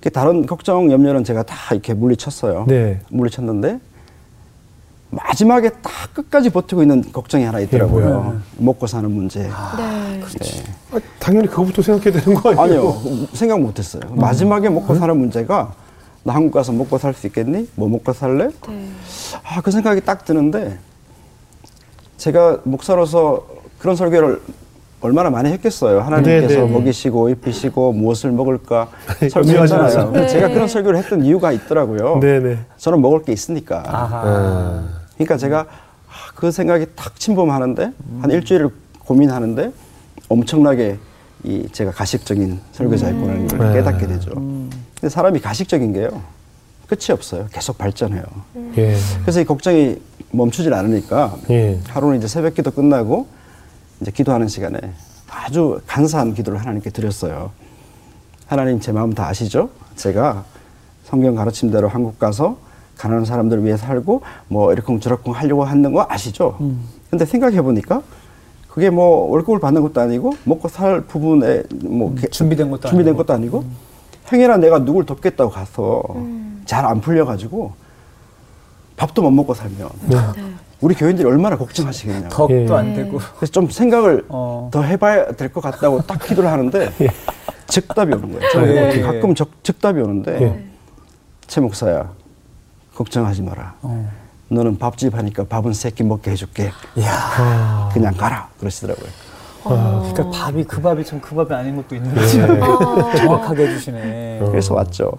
그 0.00 0.10
다른 0.10 0.46
걱정 0.46 0.90
염려는 0.90 1.24
제가 1.24 1.42
다 1.42 1.56
이렇게 1.72 1.94
물리쳤어요. 1.94 2.64
네. 2.66 3.00
물리쳤는데 3.10 3.80
마지막에 5.14 5.70
딱 5.82 5.92
끝까지 6.14 6.50
버티고 6.50 6.82
있는 6.82 7.02
걱정이 7.12 7.44
하나 7.44 7.60
있더라고요. 7.60 8.04
뭐예요? 8.04 8.40
먹고 8.58 8.86
사는 8.86 9.10
문제. 9.10 9.42
네. 9.42 9.48
아, 9.52 10.98
당연히 11.18 11.46
그거부터 11.48 11.82
생각해야 11.82 12.20
되는 12.20 12.40
거 12.40 12.50
아니에요? 12.50 12.62
아니요 12.62 13.26
생각 13.32 13.60
못 13.60 13.78
했어요. 13.78 14.02
마지막에 14.10 14.68
먹고 14.68 14.94
사는 14.94 15.16
문제가 15.16 15.72
나 16.22 16.34
한국 16.34 16.52
가서 16.52 16.72
먹고 16.72 16.98
살 16.98 17.14
수 17.14 17.26
있겠니? 17.26 17.68
뭐 17.74 17.88
먹고 17.88 18.12
살래? 18.12 18.48
네. 18.68 18.88
아그 19.44 19.70
생각이 19.70 20.00
딱 20.02 20.24
드는데 20.24 20.78
제가 22.16 22.60
목사로서 22.64 23.44
그런 23.78 23.96
설교를 23.96 24.40
얼마나 25.00 25.28
많이 25.28 25.50
했겠어요. 25.52 26.00
하나님께서 26.00 26.48
네, 26.48 26.56
네, 26.56 26.66
네. 26.66 26.72
먹이시고 26.72 27.28
입히시고 27.28 27.92
무엇을 27.92 28.32
먹을까 28.32 28.88
설교했잖아요. 29.30 30.12
근데 30.12 30.26
제가 30.26 30.48
네. 30.48 30.54
그런 30.54 30.66
설교를 30.66 30.98
했던 30.98 31.22
이유가 31.24 31.52
있더라고요. 31.52 32.20
네네. 32.20 32.58
저는 32.78 33.02
먹을 33.02 33.22
게 33.22 33.32
있으니까. 33.32 33.82
아하. 33.86 34.82
그러니까 35.14 35.36
제가 35.36 35.60
아, 35.60 36.32
그 36.34 36.50
생각이 36.50 36.86
탁 36.94 37.18
침범하는데 37.18 37.92
한 38.20 38.30
일주일을 38.30 38.70
고민하는데 39.00 39.72
엄청나게 40.28 40.98
이 41.44 41.68
제가 41.72 41.90
가식적인 41.90 42.60
설교자였구나라는 42.72 43.48
걸 43.48 43.60
음. 43.60 43.72
깨닫게 43.74 44.06
되죠. 44.06 44.30
근데 44.34 45.08
사람이 45.08 45.40
가식적인 45.40 45.92
게요. 45.92 46.22
끝이 46.86 47.12
없어요. 47.12 47.46
계속 47.52 47.78
발전해요. 47.78 48.22
예. 48.76 48.96
그래서 49.22 49.40
이 49.40 49.44
걱정이 49.44 49.96
멈추질 50.30 50.72
않으니까 50.74 51.36
예. 51.50 51.80
하루는 51.88 52.18
이제 52.18 52.28
새벽 52.28 52.54
기도 52.54 52.70
끝나고 52.70 53.26
이제 54.00 54.10
기도하는 54.10 54.48
시간에 54.48 54.78
아주 55.30 55.80
간사한 55.86 56.34
기도를 56.34 56.60
하나님께 56.60 56.90
드렸어요. 56.90 57.50
하나님 58.46 58.80
제 58.80 58.92
마음 58.92 59.12
다 59.12 59.26
아시죠? 59.26 59.70
제가 59.96 60.44
성경 61.04 61.34
가르침대로 61.34 61.88
한국 61.88 62.18
가서 62.18 62.56
가난한 62.96 63.24
사람들을 63.24 63.64
위해 63.64 63.76
살고 63.76 64.22
뭐 64.48 64.72
이러쿵저러쿵 64.72 65.34
하려고 65.34 65.64
하는 65.64 65.92
거 65.92 66.06
아시죠? 66.08 66.56
근데 67.10 67.24
생각해 67.24 67.60
보니까 67.62 68.02
그게 68.68 68.90
뭐 68.90 69.30
월급을 69.30 69.60
받는 69.60 69.82
것도 69.82 70.00
아니고 70.00 70.34
먹고 70.44 70.68
살 70.68 71.00
부분에 71.02 71.62
뭐 71.84 72.12
이렇게 72.12 72.28
준비된 72.28 72.70
것도 72.70 72.88
준비된 72.88 73.10
아니고. 73.12 73.18
것도 73.24 73.32
아니고 73.34 73.64
행여나 74.32 74.56
내가 74.56 74.78
누굴 74.84 75.04
돕겠다고 75.06 75.50
가서 75.50 76.02
잘안 76.64 77.00
풀려 77.00 77.24
가지고 77.24 77.72
밥도 78.96 79.22
못 79.22 79.30
먹고 79.30 79.54
살면 79.54 79.88
우리 80.80 80.94
교인들이 80.94 81.26
얼마나 81.26 81.56
걱정하시겠냐고. 81.56 82.28
덕도 82.28 82.52
예. 82.54 82.68
안 82.72 82.94
되고. 82.94 83.18
그래서 83.36 83.52
좀 83.52 83.68
생각을 83.70 84.24
어. 84.28 84.68
더 84.72 84.82
해봐야 84.82 85.32
될 85.32 85.50
것 85.52 85.60
같다고 85.62 86.02
딱 86.02 86.20
기도를 86.22 86.50
하는데 86.50 86.90
즉답이 87.68 88.12
오는 88.12 88.32
거예요. 88.32 88.50
저는 88.52 88.68
예. 88.96 89.00
가끔 89.00 89.34
적, 89.34 89.48
즉답이 89.64 90.00
오는데 90.00 90.42
예. 90.42 90.64
최 91.46 91.60
목사야 91.60 92.10
걱정하지 92.94 93.42
마라. 93.42 93.74
어. 93.82 94.08
너는 94.48 94.78
밥집 94.78 95.14
하니까 95.14 95.44
밥은 95.44 95.72
세끼 95.72 96.02
먹게 96.04 96.30
해줄게. 96.30 96.70
이야. 96.96 97.10
아. 97.38 97.90
그냥 97.92 98.14
가라 98.14 98.48
그러시더라고요. 98.58 99.06
그러니까 99.64 100.30
밥이 100.30 100.64
그 100.64 100.80
밥이 100.80 101.04
참 101.04 101.20
그 101.20 101.34
밥이 101.34 101.52
아닌 101.54 101.76
것도 101.76 101.94
있는 101.96 102.14
거지. 102.14 102.38
정확하게 103.18 103.66
해주시네. 103.68 104.42
그래서 104.50 104.74
왔죠. 104.74 105.12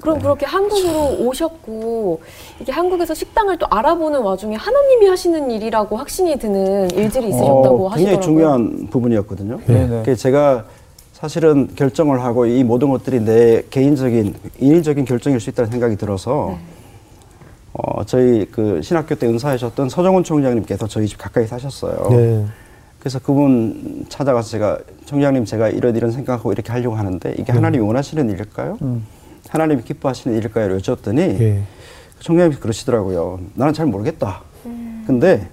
그럼 0.00 0.20
그렇게 0.20 0.46
한국으로 0.46 1.26
오셨고 1.26 2.20
이게 2.60 2.70
한국에서 2.70 3.14
식당을 3.14 3.58
또 3.58 3.66
알아보는 3.68 4.20
와중에 4.20 4.54
하나님이 4.54 5.08
하시는 5.08 5.50
일이라고 5.50 5.96
확신이 5.96 6.38
드는 6.38 6.88
일들이 6.92 7.30
있으셨다고 7.30 7.86
어, 7.86 7.88
하시더라고요. 7.88 7.94
굉장히 7.96 8.20
중요한 8.20 8.88
부분이었거든요. 8.90 9.58
네네. 9.66 10.02
그 10.04 10.14
제가 10.14 10.66
사실은 11.14 11.68
결정을 11.74 12.22
하고 12.22 12.46
이 12.46 12.62
모든 12.62 12.90
것들이 12.90 13.18
내 13.24 13.64
개인적인 13.70 14.36
인위적인 14.60 15.04
결정일 15.04 15.40
수 15.40 15.50
있다는 15.50 15.72
생각이 15.72 15.96
들어서 15.96 16.50
네. 16.56 16.58
어, 17.78 18.04
저희 18.04 18.44
그 18.50 18.82
신학교 18.82 19.14
때 19.14 19.28
은사하셨던 19.28 19.88
서정훈 19.88 20.24
총장님께서 20.24 20.88
저희 20.88 21.06
집 21.06 21.16
가까이 21.18 21.46
사셨어요. 21.46 22.08
네. 22.10 22.44
그래서 22.98 23.20
그분 23.20 24.04
찾아가서 24.08 24.50
제가 24.50 24.78
총장님 25.06 25.44
제가 25.44 25.68
이런 25.68 25.94
이런 25.94 26.10
생각하고 26.10 26.52
이렇게 26.52 26.72
하려고 26.72 26.96
하는데 26.96 27.34
이게 27.38 27.52
하나님이 27.52 27.84
원하시는 27.84 28.28
일일까요? 28.30 28.78
음. 28.82 29.06
하나님이 29.48 29.84
기뻐하시는 29.84 30.36
일일까요? 30.36 30.76
여쭤봤더니 30.76 31.40
예. 31.40 31.62
총장님이 32.18 32.60
그러시더라고요. 32.60 33.38
나는 33.54 33.72
잘 33.72 33.86
모르겠다. 33.86 34.42
근데 35.06 35.48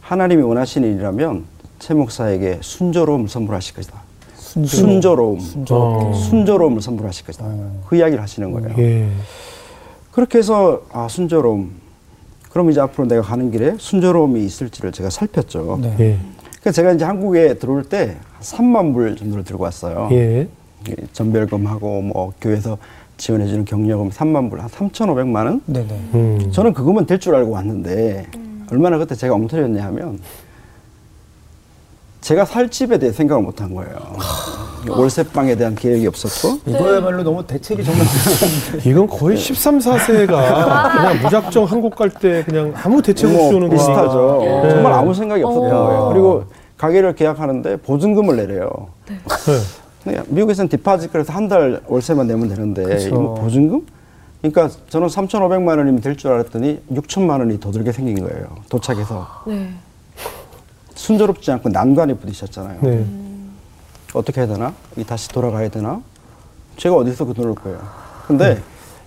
하나님이 0.00 0.42
원하시는 0.42 0.88
일이라면 0.94 1.44
최 1.80 1.94
목사에게 1.94 2.60
순조로움을 2.62 3.28
선물하실 3.28 3.74
것이다. 3.74 4.00
순조로움. 4.38 5.40
어. 5.70 6.12
순조로움 6.14 6.76
을 6.76 6.80
선물하실 6.80 7.26
것이다. 7.26 7.44
그 7.88 7.96
이야기를 7.96 8.22
하시는 8.22 8.52
거예요. 8.52 8.74
예. 8.78 9.10
그렇게 10.16 10.38
해서 10.38 10.80
아 10.94 11.08
순조로움. 11.08 11.72
그럼 12.48 12.70
이제 12.70 12.80
앞으로 12.80 13.06
내가 13.06 13.20
가는 13.20 13.50
길에 13.50 13.74
순조로움이 13.76 14.42
있을지를 14.46 14.90
제가 14.90 15.10
살폈죠. 15.10 15.78
네. 15.82 15.94
예. 16.00 16.18
그래서 16.62 16.74
제가 16.74 16.92
이제 16.92 17.04
한국에 17.04 17.58
들어올 17.58 17.84
때 17.84 18.16
3만 18.40 18.94
불 18.94 19.14
정도를 19.14 19.44
들고 19.44 19.64
왔어요. 19.64 20.08
예. 20.12 20.48
예, 20.88 20.94
전별금하고 21.12 22.00
뭐 22.00 22.32
교회에서 22.40 22.78
지원해주는 23.18 23.66
격려금 23.66 24.08
3만 24.08 24.48
불, 24.48 24.60
한 24.60 24.70
3,500만 24.70 25.44
원. 25.44 25.60
네네. 25.66 26.00
음. 26.14 26.50
저는 26.50 26.72
그거면 26.72 27.04
될줄 27.04 27.34
알고 27.34 27.50
왔는데 27.50 28.26
얼마나 28.70 28.96
그때 28.96 29.14
제가 29.14 29.34
엉터리였냐 29.34 29.84
하면 29.84 30.18
제가 32.26 32.44
살 32.44 32.68
집에 32.68 32.98
대해 32.98 33.12
생각을 33.12 33.40
못 33.44 33.60
한 33.60 33.72
거예요. 33.72 33.94
월세방에 34.88 35.54
대한 35.56 35.74
계획이 35.76 36.06
없었고 36.08 36.58
이거야말로 36.66 37.22
너무 37.22 37.44
대책이 37.46 37.84
정말 37.84 38.04
이건 38.84 39.06
거의 39.06 39.36
13, 39.36 39.78
4세가 39.78 40.26
그냥 40.26 41.22
무작정 41.22 41.64
한국 41.64 41.94
갈 41.94 42.10
때 42.10 42.42
그냥 42.44 42.72
아무 42.82 43.00
대책 43.00 43.26
없이 43.30 43.36
뭐 43.38 43.48
오는 43.56 43.68
거 43.68 43.74
비슷하죠. 43.76 44.40
네. 44.64 44.70
정말 44.70 44.92
아무 44.92 45.14
생각이 45.14 45.42
없었던 45.44 45.70
어. 45.72 45.84
거예요. 45.86 46.08
그리고 46.12 46.44
가게를 46.78 47.14
계약하는데 47.14 47.76
보증금을 47.78 48.36
내래요. 48.36 48.70
네. 49.08 49.18
근데 50.04 50.22
미국에서는 50.28 50.68
디파짓 50.68 51.12
그래서 51.12 51.32
한 51.32 51.48
달 51.48 51.80
월세만 51.86 52.26
내면 52.26 52.48
되는데. 52.48 53.06
이거 53.06 53.34
보증금? 53.34 53.86
그러니까 54.42 54.68
저는 54.88 55.06
3,500만 55.08 55.78
원이면 55.78 56.00
될 56.00 56.16
줄 56.16 56.32
알았더니 56.32 56.80
6천만 56.92 57.38
원이 57.38 57.60
더 57.60 57.70
들게 57.70 57.92
생긴 57.92 58.20
거예요. 58.26 58.46
도착해서 58.68 59.26
네. 59.46 59.70
순조롭지 61.06 61.50
않고 61.52 61.68
난관이 61.68 62.14
부딪혔잖아요. 62.18 62.78
네. 62.82 63.04
어떻게 64.14 64.40
해야 64.40 64.48
되나? 64.48 64.72
이 64.96 65.04
다시 65.04 65.28
돌아가야 65.28 65.68
되나? 65.68 66.00
제가 66.76 66.96
어디서 66.96 67.24
그 67.26 67.34
돈을 67.34 67.54
거예요. 67.54 67.78
근데 68.26 68.60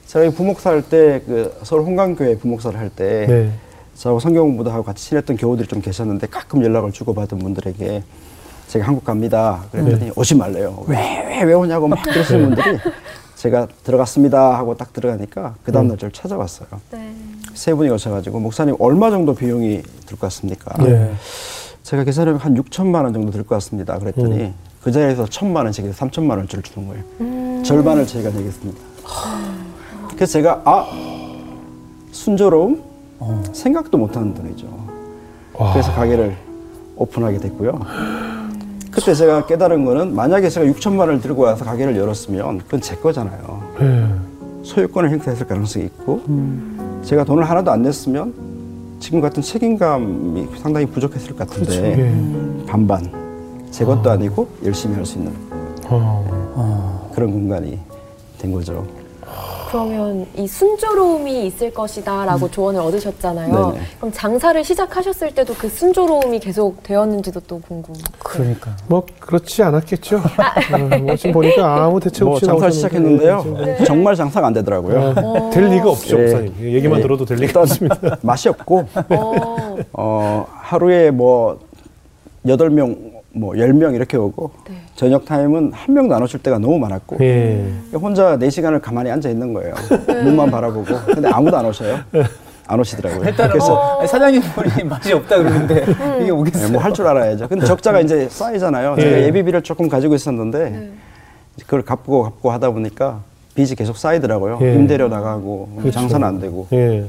제가 0.08 0.26
이 0.26 0.30
부목사 0.32 0.70
할 0.72 0.82
때 0.84 1.22
그 1.26 1.60
서울 1.64 1.82
홍강교회 1.84 2.38
부목사를 2.38 2.80
할때 2.80 3.26
네. 3.28 3.52
저하고 3.96 4.20
성경 4.20 4.46
공부도 4.46 4.72
하고 4.72 4.84
같이 4.84 5.10
친했던 5.10 5.36
교우들이 5.38 5.68
좀 5.68 5.82
계셨는데 5.82 6.28
가끔 6.28 6.64
연락을 6.64 6.92
주고받은 6.92 7.38
분들에게 7.40 8.04
제가 8.70 8.88
한국 8.88 9.04
갑니다. 9.04 9.64
그랬더니 9.72 10.12
오지 10.16 10.36
말래요. 10.36 10.84
왜, 10.88 10.96
왜, 11.28 11.44
왜 11.44 11.54
오냐고 11.54 11.88
막 11.88 12.02
그러시는 12.04 12.46
분들이 12.54 12.78
제가 13.36 13.68
들어갔습니다 13.84 14.58
하고 14.58 14.76
딱 14.78 14.94
들어가니까 14.94 15.56
그 15.64 15.72
다음날 15.72 15.98
저를 15.98 16.12
찾아왔어요. 16.12 16.68
네. 16.92 17.14
세 17.56 17.74
분이 17.74 17.90
오셔가지고 17.90 18.40
목사님 18.40 18.76
얼마 18.80 19.10
정도 19.10 19.34
비용이 19.34 19.82
들 20.06 20.18
것 20.18 20.22
같습니까? 20.28 20.76
네. 21.80 21.84
제가 21.84 22.04
계산해 22.04 22.34
한 22.40 22.56
6천만 22.56 23.04
원 23.04 23.14
정도 23.14 23.32
들 23.32 23.44
것 23.44 23.56
같습니다. 23.56 23.98
그랬더니 23.98 24.54
그 24.84 24.92
자리에서 24.92 25.26
천만 25.26 25.66
원 25.66 25.74
제게 25.74 25.90
3천만 25.92 26.32
원짜리 26.38 26.62
주는 26.64 26.88
거예요. 26.88 27.64
절반을 27.64 28.06
저희가 28.06 28.30
내겠습니다. 28.30 28.80
그래서 30.16 30.34
제가 30.34 30.62
아 30.66 30.86
순조로움 32.12 32.82
생각도 33.54 33.98
못하는 33.98 34.34
돈이죠. 34.34 34.68
와. 35.54 35.74
그래서 35.74 35.92
가게를 35.94 36.36
오픈하게 36.96 37.38
됐고요. 37.40 37.80
그때 38.92 39.14
제가 39.14 39.46
깨달은 39.46 39.86
거는 39.86 40.16
만약에 40.16 40.50
제가 40.50 40.66
6천만 40.72 41.00
원을 41.00 41.22
들고 41.22 41.44
와서 41.44 41.64
가게를 41.66 41.96
열었으면 41.98 42.60
그건 42.60 42.82
제 42.82 42.96
거잖아요. 42.96 43.64
예. 43.82 44.08
소유권을 44.64 45.10
행사했을 45.12 45.48
가능성이 45.48 45.86
있고 45.86 46.22
제가 47.04 47.24
돈을 47.24 47.44
하나도 47.50 47.72
안 47.72 47.82
냈으면 47.82 48.34
지금 49.00 49.22
같은 49.22 49.42
책임감이 49.42 50.48
상당히 50.62 50.86
부족했을 50.86 51.36
것 51.36 51.48
같은데 51.48 51.98
예. 52.00 52.66
반반 52.66 53.10
제 53.72 53.86
것도 53.86 54.10
아 54.10 54.16
니고 54.18 54.48
열심히 54.64 54.96
할 54.96 55.06
수 55.06 55.18
있는 55.18 55.34
어. 55.86 57.10
그런 57.16 57.32
공간이 57.32 57.80
된 58.38 58.52
거죠. 58.52 58.86
그러면 59.70 60.26
이 60.36 60.48
순조로움이 60.48 61.46
있을 61.46 61.72
것이다라고 61.72 62.50
조언을 62.50 62.82
얻으셨잖아요. 62.82 63.54
음. 63.54 63.74
네네. 63.74 63.86
그럼 63.98 64.12
장사를 64.12 64.64
시작하셨을 64.64 65.36
때도 65.36 65.54
그 65.54 65.70
순조로움이 65.70 66.40
계속 66.40 66.82
되었는지도 66.82 67.42
또 67.42 67.62
궁금. 67.62 67.94
그러니까. 68.18 68.76
뭐 68.88 69.04
그렇지 69.20 69.62
않았겠죠. 69.62 70.18
어, 70.18 70.98
뭐 70.98 71.16
지금 71.16 71.34
보니까 71.34 71.84
아무 71.86 72.00
대책 72.00 72.24
뭐 72.24 72.34
없이 72.34 72.46
장사 72.48 72.66
나오셨는데 72.66 72.76
시작했는데요. 72.76 73.86
정말 73.86 74.16
장사가 74.16 74.48
안 74.48 74.54
되더라고요. 74.54 75.14
어, 75.16 75.50
될 75.52 75.66
리가 75.66 75.90
없죠, 75.92 76.18
예. 76.18 76.22
목사님. 76.24 76.54
얘기만 76.60 76.98
예. 76.98 77.02
들어도 77.04 77.26
될 77.26 77.38
리가 77.38 77.50
일단 77.50 77.62
없습니다. 77.64 78.18
맛이 78.22 78.50
없고 78.50 78.86
어, 79.10 79.78
어, 79.94 80.46
하루에 80.52 81.12
뭐 81.12 81.60
여덟 82.48 82.70
명, 82.72 82.96
뭐열명 83.32 83.94
이렇게 83.94 84.18
오고 84.18 84.52
네. 84.70 84.76
저녁 84.96 85.26
타임은 85.26 85.72
한 85.74 85.94
명도 85.94 86.16
안 86.16 86.24
오실 86.24 86.42
때가 86.42 86.58
너무 86.58 86.80
많았고 86.80 87.18
예. 87.22 87.72
혼자 87.94 88.38
네 88.38 88.50
시간을 88.50 88.80
가만히 88.80 89.12
앉아 89.12 89.30
있는 89.30 89.54
거예요. 89.54 89.76
눈만 90.08 90.50
바라보고. 90.50 90.96
근데 91.06 91.30
아무도 91.30 91.58
안 91.58 91.66
오셔요. 91.66 92.00
안 92.68 92.80
오시더라고요. 92.80 93.28
일단은 93.30 93.52
그래서 93.52 93.98
뭐 93.98 94.06
사장님 94.08 94.42
분이 94.42 94.84
맛이 94.84 95.14
없다 95.14 95.38
그러는데 95.38 95.86
이게 96.22 96.32
오겠어요. 96.32 96.72
뭐할 96.72 96.94
줄 96.94 97.08
알아야죠. 97.08 97.48
근데 97.48 97.66
적자가 97.66 98.00
이제 98.00 98.28
쌓이잖아요. 98.30 98.96
예. 98.98 99.02
제가 99.02 99.22
예비비를 99.24 99.62
조금 99.62 99.88
가지고 99.90 100.16
있었는데 100.16 100.70
네. 100.70 100.90
그걸 101.66 101.82
갚고 101.84 102.24
갚고 102.24 102.52
하다 102.52 102.72
보니까 102.72 103.22
빚이 103.56 103.76
계속 103.76 103.98
쌓이더라고요. 103.98 104.60
예. 104.62 104.74
임대료 104.76 105.08
나가고 105.08 105.70
그렇죠. 105.78 105.92
장사는 105.92 106.26
안 106.28 106.40
되고. 106.40 106.68
예. 106.74 107.06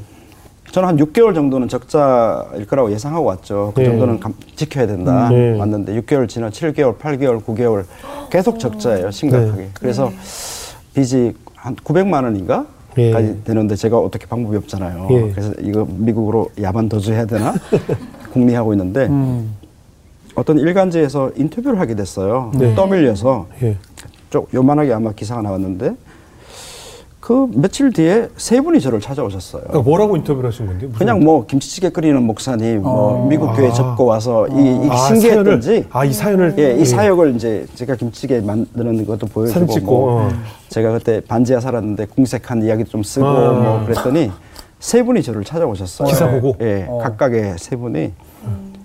저는 0.73 0.89
한 0.89 0.97
6개월 0.99 1.35
정도는 1.35 1.69
적자일 1.69 2.67
거라고 2.67 2.93
예상하고 2.93 3.25
왔죠. 3.25 3.73
그 3.75 3.83
예. 3.83 3.87
정도는 3.87 4.21
감- 4.21 4.35
지켜야 4.55 4.87
된다. 4.87 5.29
음. 5.31 5.35
예. 5.55 5.59
왔는데 5.59 6.01
6개월 6.01 6.29
지나 6.29 6.51
7개월, 6.51 6.97
8개월, 6.97 7.43
9개월 7.43 7.85
계속 8.31 8.61
적자예요. 8.61 9.11
심각하게. 9.11 9.63
네. 9.63 9.69
그래서 9.75 10.11
빚이 10.95 11.35
한 11.57 11.75
900만 11.77 12.23
원인가? 12.25 12.67
예. 12.99 13.11
까지 13.11 13.43
되는데 13.45 13.75
제가 13.75 13.99
어떻게 13.99 14.27
방법이 14.27 14.57
없잖아요. 14.59 15.09
예. 15.11 15.31
그래서 15.33 15.53
이거 15.61 15.87
미국으로 15.91 16.51
야반 16.63 16.89
도주해야 16.89 17.27
되나? 17.27 17.53
궁리하고 18.33 18.73
있는데 18.75 19.07
음. 19.07 19.57
어떤 20.37 20.59
일간지에서 20.59 21.33
인터뷰를 21.37 21.81
하게 21.81 21.97
됐어요. 21.97 22.53
네. 22.55 22.75
떠밀려서 22.77 23.49
예. 23.65 23.77
쪽 24.31 24.49
요만하게 24.55 24.93
아마 24.93 25.11
기사가 25.13 25.43
나왔는데 25.43 25.97
그 27.31 27.47
며칠 27.55 27.93
뒤에 27.93 28.29
세 28.37 28.61
분이 28.61 28.81
저를 28.81 28.99
찾아오셨어요. 28.99 29.63
그러니까 29.63 29.89
뭐라고 29.89 30.17
인터뷰를 30.17 30.49
하신 30.49 30.67
건데? 30.67 30.87
무슨 30.87 30.99
그냥 30.99 31.21
뭐 31.21 31.47
김치찌개 31.47 31.89
끓이는 31.89 32.21
목사님, 32.25 32.83
뭐 32.83 33.29
미국 33.29 33.55
교회 33.55 33.69
아. 33.69 33.73
접고 33.73 34.05
와서 34.05 34.49
이, 34.49 34.85
이 34.85 34.89
아, 34.91 34.97
신기했던지, 34.97 35.87
아, 35.93 36.05
이 36.05 36.13
사연을 36.13 36.57
예, 36.59 36.75
이 36.75 36.85
사역을 36.85 37.37
이제 37.37 37.69
제가 37.77 37.95
김치찌개 37.95 38.41
만드는 38.41 39.07
것도 39.07 39.29
보여주고, 39.29 39.81
뭐 39.81 40.23
어. 40.23 40.29
제가 40.71 40.91
그때 40.91 41.21
반지하 41.21 41.61
살았는데 41.61 42.07
궁색한 42.07 42.65
이야기 42.65 42.85
좀 42.85 43.05
쓰고 43.05 43.25
아. 43.25 43.53
뭐 43.53 43.85
그랬더니 43.85 44.33
세 44.81 45.05
분이 45.05 45.23
저를 45.23 45.45
찾아오셨어요. 45.45 46.09
기사 46.09 46.29
보고? 46.29 46.57
예, 46.61 46.85
어. 46.89 46.99
각각의 46.99 47.59
세 47.59 47.77
분이 47.77 48.11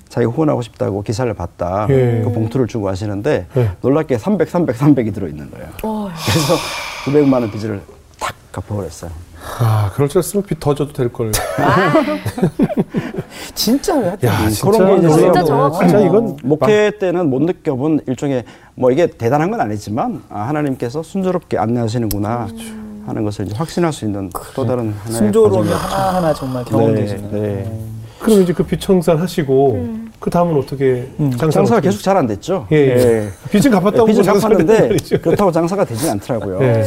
자기가 0.09 0.31
후원하고 0.31 0.61
싶다고 0.61 1.01
기사를 1.01 1.33
봤다. 1.33 1.87
예. 1.89 2.21
그 2.23 2.31
봉투를 2.31 2.67
주고 2.67 2.89
하시는데 2.89 3.47
예. 3.57 3.71
놀랍게 3.81 4.19
300, 4.19 4.47
300, 4.47 4.77
300이 4.77 5.15
들어있는 5.15 5.49
거예요. 5.49 5.67
어, 5.81 6.09
그래서 6.27 6.53
900만 7.05 7.41
원 7.41 7.49
빚을 7.49 7.81
탁 7.81 7.95
갚아버렸어요. 8.55 9.11
아, 9.59 9.91
그럴 9.93 10.07
줄 10.09 10.19
알았으면 10.19 10.43
빚 10.45 10.59
더 10.59 10.73
줘도 10.73 10.93
될 10.93 11.11
걸. 11.11 11.31
진짜 13.53 13.95
왜 13.97 14.07
하여튼 14.07 14.29
야, 14.29 14.33
음, 14.39 14.53
그런 14.71 15.01
게 15.01 15.07
이제 15.07 15.17
진짜. 15.17 15.43
정확하네. 15.43 15.87
진짜 15.87 16.05
이건 16.05 16.37
목회 16.43 16.91
때는 16.97 17.29
못 17.29 17.41
느껴본 17.43 18.01
일종의 18.07 18.43
뭐 18.75 18.91
이게 18.91 19.07
대단한 19.07 19.51
건 19.51 19.61
아니지만 19.61 20.23
아, 20.29 20.41
하나님께서 20.47 21.03
순조롭게 21.03 21.57
안내하시는구나 21.57 22.47
하는 23.05 23.23
것을 23.23 23.45
이제 23.45 23.55
확신할 23.55 23.93
수 23.93 24.05
있는 24.05 24.29
또 24.55 24.65
다른 24.65 24.93
하나의 25.03 25.17
순조로움이. 25.17 25.69
하나하나 25.69 26.33
정말 26.33 26.63
네, 26.65 26.71
경험되시는. 26.71 27.31
네. 27.31 27.79
그럼 28.19 28.41
이제 28.41 28.53
그 28.53 28.63
빚청산 28.63 29.17
하시고 29.17 29.87
그 30.19 30.29
다음은 30.31 30.57
어떻게 30.57 31.07
장사가 31.19 31.51
장사가 31.51 31.77
어떻게- 31.77 31.89
계속 31.89 32.01
잘 32.01 32.17
안 32.17 32.25
됐죠. 32.25 32.65
예, 32.71 32.77
예. 32.77 33.29
빚은 33.51 33.69
갚았다고 33.71 34.07
된단 34.07 34.39
갚았는데. 34.39 34.95
그렇다고 35.21 35.51
장사가 35.51 35.85
되진 35.85 36.09
않더라고요. 36.09 36.59
예. 36.63 36.83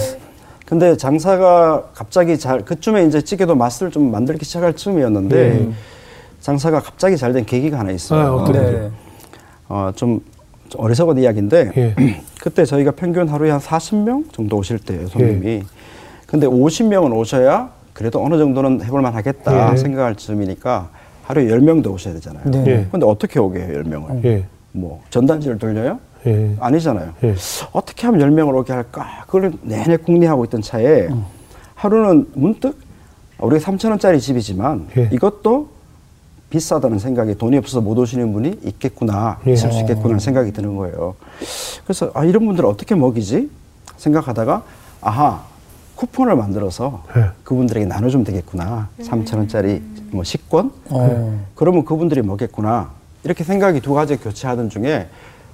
근데 0.68 0.98
장사가 0.98 1.84
갑자기 1.94 2.38
잘 2.38 2.60
그쯤에 2.62 3.06
이제 3.06 3.22
찌개도 3.22 3.54
맛을 3.54 3.90
좀 3.90 4.10
만들기 4.10 4.44
시작할 4.44 4.74
쯤이었는데 4.74 5.36
예. 5.38 5.68
장사가 6.42 6.80
갑자기 6.80 7.16
잘 7.16 7.32
된 7.32 7.46
계기가 7.46 7.78
하나 7.78 7.90
있어요. 7.90 8.20
아, 8.20 8.34
어떤 8.34 8.52
네. 8.52 8.90
어, 9.70 9.90
좀, 9.96 10.20
좀 10.68 10.82
어리석은 10.82 11.16
이야기인데 11.16 11.72
예. 11.74 11.94
그때 12.42 12.66
저희가 12.66 12.90
평균 12.90 13.28
하루에 13.28 13.50
한 13.50 13.60
40명 13.60 14.30
정도 14.30 14.58
오실 14.58 14.78
때예요, 14.78 15.06
손님이. 15.06 15.46
예. 15.46 15.62
근데 16.26 16.46
50명은 16.46 17.16
오셔야 17.16 17.70
그래도 17.94 18.22
어느 18.22 18.36
정도는 18.36 18.84
해볼 18.84 19.00
만 19.00 19.14
하겠다 19.14 19.72
예. 19.72 19.76
생각할 19.78 20.16
즈음이니까 20.16 20.90
하루에 21.22 21.46
10명도 21.46 21.94
오셔야 21.94 22.12
되잖아요. 22.12 22.44
네. 22.44 22.64
예. 22.66 22.86
근데 22.92 23.06
어떻게 23.06 23.40
오게 23.40 23.58
해요, 23.58 23.82
10명을? 23.84 24.22
예. 24.26 24.44
뭐 24.72 25.02
전단지를 25.08 25.56
돌려요? 25.56 25.98
예. 26.28 26.56
아니잖아요. 26.60 27.12
예. 27.24 27.34
어떻게 27.72 28.06
하면 28.06 28.20
10명을 28.20 28.54
오게 28.54 28.72
할까? 28.72 29.24
그걸 29.26 29.52
내내 29.62 29.96
궁리하고 29.96 30.44
있던 30.44 30.60
차에 30.62 31.08
하루는 31.74 32.28
문득 32.34 32.78
우리가 33.38 33.64
3천 33.70 33.90
원짜리 33.90 34.20
집이지만 34.20 34.88
예. 34.96 35.08
이것도 35.12 35.70
비싸다는 36.50 36.98
생각에 36.98 37.34
돈이 37.34 37.56
없어서 37.58 37.80
못 37.80 37.98
오시는 37.98 38.32
분이 38.32 38.60
있겠구나, 38.64 39.38
예. 39.46 39.52
있을 39.52 39.70
수 39.72 39.80
있겠구나 39.80 40.08
하는 40.08 40.18
생각이 40.18 40.52
드는 40.52 40.76
거예요. 40.76 41.14
그래서 41.84 42.10
아, 42.14 42.24
이런 42.24 42.46
분들을 42.46 42.68
어떻게 42.68 42.94
먹이지? 42.94 43.50
생각하다가 43.96 44.62
아하, 45.00 45.42
쿠폰을 45.94 46.36
만들어서 46.36 47.04
예. 47.16 47.30
그분들에게 47.44 47.86
나눠주면 47.86 48.24
되겠구나. 48.24 48.88
3,000원짜리 49.00 49.82
뭐 50.10 50.24
식권? 50.24 50.72
어. 50.90 51.44
그러면 51.54 51.84
그분들이 51.84 52.22
먹겠구나. 52.22 52.90
이렇게 53.24 53.44
생각이 53.44 53.80
두 53.80 53.94
가지 53.94 54.16
교체하던 54.16 54.70
중에 54.70 55.08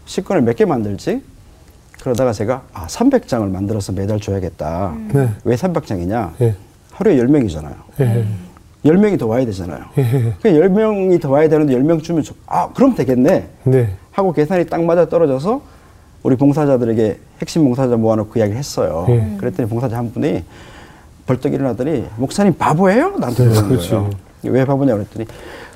식권을 0.07 0.43
몇 0.43 0.57
개 0.57 0.65
만들지? 0.65 1.23
그러다가 2.01 2.33
제가 2.33 2.63
아, 2.73 2.87
300장을 2.87 3.49
만들어서 3.51 3.93
매달 3.93 4.21
줘야겠다. 4.21 4.95
네. 5.13 5.29
왜 5.45 5.55
300장이냐? 5.57 6.33
예. 6.43 6.55
하루에 6.93 7.17
10명이잖아요. 7.17 7.75
예. 8.01 8.25
10명이 8.85 9.19
더 9.19 9.27
와야 9.27 9.45
되잖아요. 9.47 9.85
예. 9.97 10.35
그 10.43 10.49
10명이 10.51 11.21
더 11.21 11.31
와야 11.31 11.49
되는데 11.49 11.75
10명 11.75 12.03
주면 12.03 12.23
좋- 12.23 12.37
아, 12.47 12.69
그럼 12.75 12.95
되겠네. 12.95 13.49
네. 13.65 13.95
하고 14.13 14.33
계산이 14.33 14.67
딱 14.67 14.85
맞아 14.85 15.09
떨어져서 15.09 15.63
우리 16.23 16.37
봉사자들에게 16.37 17.19
핵심 17.41 17.65
봉사자 17.65 17.97
모아놓고 17.97 18.31
그 18.31 18.39
이야기를 18.39 18.59
했어요. 18.59 19.07
예. 19.09 19.37
그랬더니 19.39 19.69
봉사자 19.69 19.97
한 19.97 20.13
분이 20.13 20.45
벌떡 21.27 21.55
일어나더니 21.55 22.07
목사님 22.17 22.55
바보예요? 22.59 23.17
나한테 23.19 23.45
네, 23.45 23.51
그러는 23.51 23.69
그렇지. 23.71 23.91
거예요. 23.91 24.11
왜 24.45 24.65
바보냐 24.67 24.93
그랬더니 24.95 25.27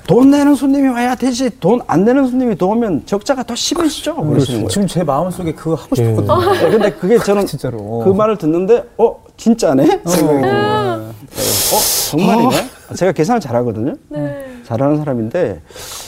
돈 0.09 0.31
내는 0.31 0.55
손님이 0.55 0.87
와야 0.87 1.13
되지 1.13 1.51
돈 1.59 1.81
안 1.85 2.03
내는 2.03 2.27
손님이 2.27 2.57
더 2.57 2.65
오면 2.65 3.03
적자가 3.05 3.43
더 3.43 3.53
심해지죠. 3.53 4.15
그러시는 4.15 4.61
거예요. 4.61 4.67
지금 4.69 4.87
제 4.87 5.03
마음속에 5.03 5.53
그거 5.53 5.75
하고 5.75 5.89
예. 5.99 6.03
싶었거든요. 6.15 6.53
네, 6.53 6.69
근데 6.71 6.89
그게 6.93 7.19
저는 7.19 7.45
진짜로. 7.45 7.99
그 8.03 8.09
말을 8.09 8.37
듣는데 8.37 8.85
어 8.97 9.23
진짜네 9.37 9.85
생각이 9.85 10.17
드는 10.17 10.41
거예요. 10.41 10.55
어 10.95 11.77
정말이네. 12.09 12.69
제가 12.95 13.11
계산을 13.11 13.39
잘하거든요. 13.39 13.93
네. 14.09 14.45
잘하는 14.65 14.97
사람인데 14.97 15.61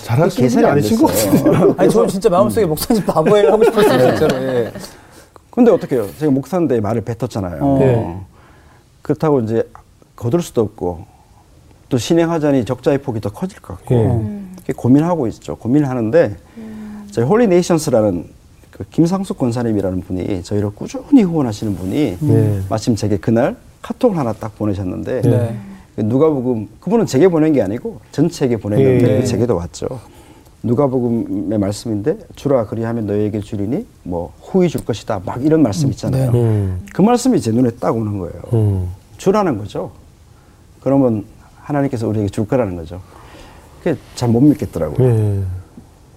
잘하시는 0.06 0.48
계산이 0.50 0.66
아니신 0.66 0.98
것. 0.98 1.06
같은데요. 1.08 1.76
아니 1.78 1.90
저는 1.92 2.08
진짜 2.08 2.28
마음속에 2.30 2.66
목사님 2.66 3.06
바보예요 3.06 3.52
하고 3.52 3.64
싶었어요 3.66 4.18
진짜로. 4.18 4.44
예. 4.44 4.72
근데 5.52 5.70
어떻게 5.70 5.96
해요? 5.98 6.08
제가 6.18 6.32
목사인데 6.32 6.80
말을 6.82 7.02
뱉었잖아요. 7.02 7.60
어. 7.62 7.78
네. 7.80 8.18
그렇다고 9.04 9.42
이제 9.42 9.62
거둘 10.16 10.42
수도 10.42 10.62
없고 10.62 11.06
또 11.92 11.98
시행하자니 11.98 12.64
적자의 12.64 13.00
폭이 13.00 13.20
더 13.20 13.30
커질 13.30 13.60
것 13.60 13.78
같고 13.78 13.96
예. 13.96 14.54
이렇게 14.56 14.74
고민하고 14.74 15.28
있죠. 15.28 15.58
고민하는데 15.58 16.38
저희 17.12 17.26
홀리 17.26 17.48
네이션스라는 17.48 18.28
그 18.72 18.86
김상숙 18.90 19.38
권사님이라는 19.38 20.00
분이 20.00 20.42
저희를 20.44 20.70
꾸준히 20.70 21.24
후원하시는 21.24 21.76
분이 21.76 22.18
네. 22.22 22.62
마침 22.70 22.96
제게 22.96 23.18
그날 23.18 23.58
카톡을 23.82 24.18
하나 24.18 24.32
딱 24.32 24.58
보내셨는데 24.58 25.22
네. 25.22 25.58
누가복음 25.98 26.70
그분은 26.80 27.06
제게 27.08 27.28
보낸 27.28 27.52
게 27.52 27.62
아니고 27.62 28.00
전체에게 28.14 28.56
보냈는데 28.56 29.16
예. 29.16 29.20
그 29.20 29.28
제게도 29.28 29.58
왔죠. 29.58 29.88
누가복음의 30.64 31.60
말씀인데 31.60 32.20
주라 32.38 32.68
그리하면 32.68 33.06
너에게 33.06 33.42
주리니 33.42 33.86
뭐 34.04 34.32
후히 34.40 34.70
줄 34.70 34.86
것이다 34.86 35.24
막 35.26 35.44
이런 35.44 35.62
말씀 35.62 35.90
있잖아요. 35.90 36.32
음. 36.32 36.86
그 36.94 37.02
말씀이 37.02 37.42
제 37.42 37.52
눈에 37.52 37.72
딱 37.72 37.98
오는 37.98 38.18
거예요. 38.18 38.42
음. 38.54 38.88
주라는 39.18 39.58
거죠. 39.58 39.92
그러면 40.80 41.26
하나님께서 41.72 42.08
우리에게 42.08 42.30
줄 42.30 42.48
거라는 42.48 42.76
거죠. 42.76 43.02
그게 43.82 43.98
잘 44.16 44.30
못 44.30 44.42
믿겠더라고요. 44.42 45.08
예. 45.10 45.44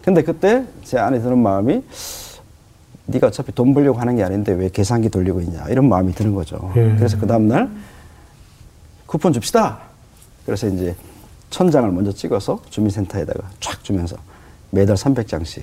근데 0.03 0.23
그때 0.23 0.65
제 0.83 0.99
안에 0.99 1.21
드는 1.21 1.39
마음이 1.39 1.83
네가 3.07 3.29
어차피 3.29 3.53
돈 3.53 3.73
벌려고 3.75 3.99
하는 3.99 4.17
게 4.17 4.23
아닌데 4.25 4.53
왜 4.53 4.69
계산기 4.69 5.09
돌리고 5.11 5.41
있냐 5.43 5.67
이런 5.69 5.89
마음이 5.89 6.13
드는 6.13 6.35
거죠. 6.35 6.73
예. 6.77 6.95
그래서 6.97 7.19
그 7.19 7.27
다음날 7.27 7.71
쿠폰 9.07 9.33
줍시다. 9.33 9.79
그래서 10.45 10.67
이제 10.69 10.95
천 11.51 11.71
장을 11.71 11.91
먼저 11.91 12.13
찍어서 12.13 12.61
주민센터에다가 12.71 13.49
쫙 13.61 13.83
주면서 13.85 14.17
매달 14.71 14.97
300장씩. 14.97 15.63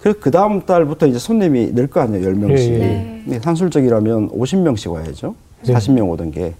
그리고 0.00 0.18
그 0.20 0.30
다음 0.30 0.64
달부터 0.64 1.06
이제 1.06 1.18
손님이 1.18 1.72
늘 1.74 1.86
거 1.88 2.00
아니에요, 2.00 2.30
10명씩. 2.30 2.58
예, 2.58 2.72
예. 2.74 2.78
네. 2.78 3.22
근데 3.24 3.40
산술적이라면 3.40 4.30
50명씩 4.30 4.90
와야죠. 4.92 5.34
네. 5.64 5.74
40명 5.74 6.08
오던 6.10 6.30
게. 6.30 6.54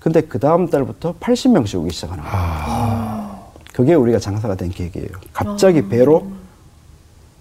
근데 0.00 0.20
그 0.22 0.38
다음 0.38 0.68
달부터 0.68 1.14
80명씩 1.20 1.78
오기 1.80 1.90
시작하는 1.92 2.24
거예요. 2.24 2.36
아. 2.38 3.38
그게 3.72 3.94
우리가 3.94 4.18
장사가 4.18 4.56
된 4.56 4.70
계기예요. 4.70 5.08
갑자기 5.32 5.86
배로 5.88 6.26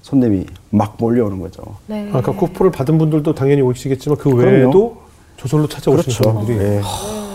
손님이 0.01 0.45
막 0.69 0.95
몰려오는 0.99 1.39
거죠. 1.39 1.61
네. 1.87 2.09
아까 2.13 2.31
쿠폰을 2.33 2.71
받은 2.71 2.97
분들도 2.97 3.33
당연히 3.33 3.61
오시겠지만 3.61 4.17
그 4.17 4.29
그럼요. 4.29 4.45
외에도 4.51 4.97
저절로 5.37 5.67
찾아오시는 5.67 6.03
그렇죠. 6.03 6.33
분들이 6.33 6.57
예. 6.59 6.81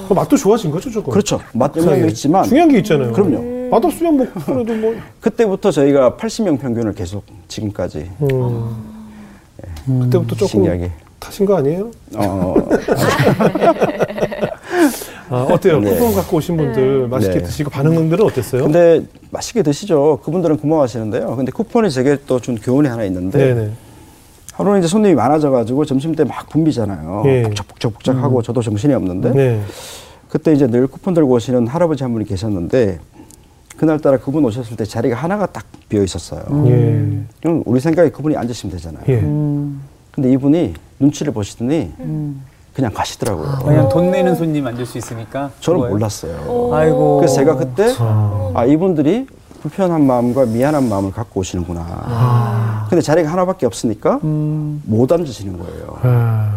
그 0.08 0.12
맛도 0.12 0.36
좋아진 0.36 0.70
거죠, 0.70 0.90
조금. 0.90 1.10
그렇죠. 1.12 1.40
맛 1.54 1.74
영향도 1.76 2.06
있지만 2.08 2.44
중요한 2.44 2.68
게 2.70 2.78
있잖아요. 2.78 3.12
그럼요. 3.12 3.70
맛없으면 3.70 4.16
뭐 4.18 4.26
쿠폰에도 4.30 4.74
뭐 4.74 4.94
그때부터 5.20 5.70
저희가 5.70 6.16
80명 6.16 6.60
평균을 6.60 6.94
계속 6.94 7.24
지금까지 7.48 8.10
음. 8.22 10.00
그때부터 10.02 10.34
조금 10.36 10.48
신기하게. 10.48 10.92
타신 11.18 11.46
거 11.46 11.56
아니에요? 11.56 11.90
어, 12.16 12.54
아, 15.30 15.46
어때요? 15.50 15.80
네. 15.80 15.90
쿠폰 15.90 16.14
갖고 16.14 16.36
오신 16.36 16.56
분들 16.56 17.08
맛있게 17.08 17.38
네. 17.38 17.42
드시고 17.44 17.70
반응들은 17.70 18.24
어땠어요? 18.24 18.64
근데 18.64 19.02
맛있게 19.30 19.62
드시죠. 19.62 20.20
그분들은 20.24 20.58
고마워하시는데요. 20.58 21.34
근데 21.36 21.50
쿠폰이 21.52 21.90
제게 21.90 22.18
또 22.26 22.38
준 22.38 22.56
교훈이 22.56 22.88
하나 22.88 23.04
있는데 23.04 23.38
네네. 23.54 23.70
하루는 24.54 24.78
이제 24.80 24.88
손님이 24.88 25.14
많아져가지고 25.14 25.84
점심 25.84 26.14
때 26.14 26.24
막 26.24 26.48
붐비잖아요. 26.48 27.22
예. 27.26 27.42
북적북적북적하고 27.42 28.42
저도 28.42 28.62
정신이 28.62 28.92
없는데 28.94 29.30
네. 29.32 29.60
그때 30.28 30.52
이제 30.52 30.66
늘 30.66 30.86
쿠폰 30.86 31.14
들고 31.14 31.32
오시는 31.34 31.66
할아버지 31.66 32.02
한 32.04 32.12
분이 32.12 32.24
계셨는데 32.26 32.98
그날따라 33.76 34.18
그분 34.18 34.44
오셨을 34.44 34.76
때 34.76 34.84
자리가 34.84 35.16
하나가 35.16 35.46
딱 35.46 35.64
비어 35.88 36.02
있었어요. 36.04 36.42
예. 36.68 37.04
그럼 37.42 37.62
우리 37.66 37.80
생각에 37.80 38.10
그분이 38.10 38.36
앉으시면 38.36 38.76
되잖아요. 38.76 39.04
예. 39.08 39.14
음. 39.20 39.80
근데 40.12 40.30
이분이 40.30 40.74
눈치를 41.00 41.32
보시더니 41.32 41.90
그냥 42.74 42.92
가시더라고요. 42.92 43.58
그냥 43.64 43.88
돈 43.88 44.10
내는 44.10 44.34
손님 44.34 44.66
앉을 44.66 44.84
수 44.84 44.98
있으니까. 44.98 45.50
저는 45.60 45.78
그거예요? 45.78 45.94
몰랐어요. 45.94 46.74
아이고. 46.74 47.18
그래서 47.18 47.36
제가 47.36 47.56
그때 47.56 47.94
아. 48.00 48.50
아 48.54 48.64
이분들이 48.64 49.26
불편한 49.62 50.04
마음과 50.04 50.46
미안한 50.46 50.88
마음을 50.88 51.12
갖고 51.12 51.40
오시는구나. 51.40 52.86
근데 52.90 53.00
자리가 53.00 53.30
하나밖에 53.30 53.64
없으니까 53.64 54.20
음. 54.24 54.82
못 54.84 55.10
앉으시는 55.10 55.58
거예요. 55.58 55.98
아. 56.02 56.52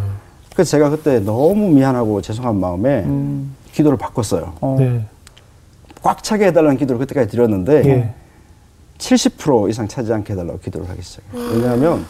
그래서 0.53 0.71
제가 0.71 0.89
그때 0.89 1.19
너무 1.19 1.69
미안하고 1.69 2.21
죄송한 2.21 2.59
마음에 2.59 3.03
음. 3.05 3.55
기도를 3.71 3.97
바꿨어요. 3.97 4.53
어. 4.59 4.75
네. 4.79 5.05
꽉 6.01 6.23
차게 6.23 6.47
해달라는 6.47 6.77
기도를 6.77 6.99
그때까지 6.99 7.29
드렸는데 7.29 7.85
예. 7.85 8.13
70% 8.97 9.69
이상 9.69 9.87
차지 9.87 10.11
않게 10.11 10.33
해달라고 10.33 10.59
기도를 10.59 10.89
하기 10.89 11.01
시작해요. 11.01 11.41
왜냐하면 11.53 12.05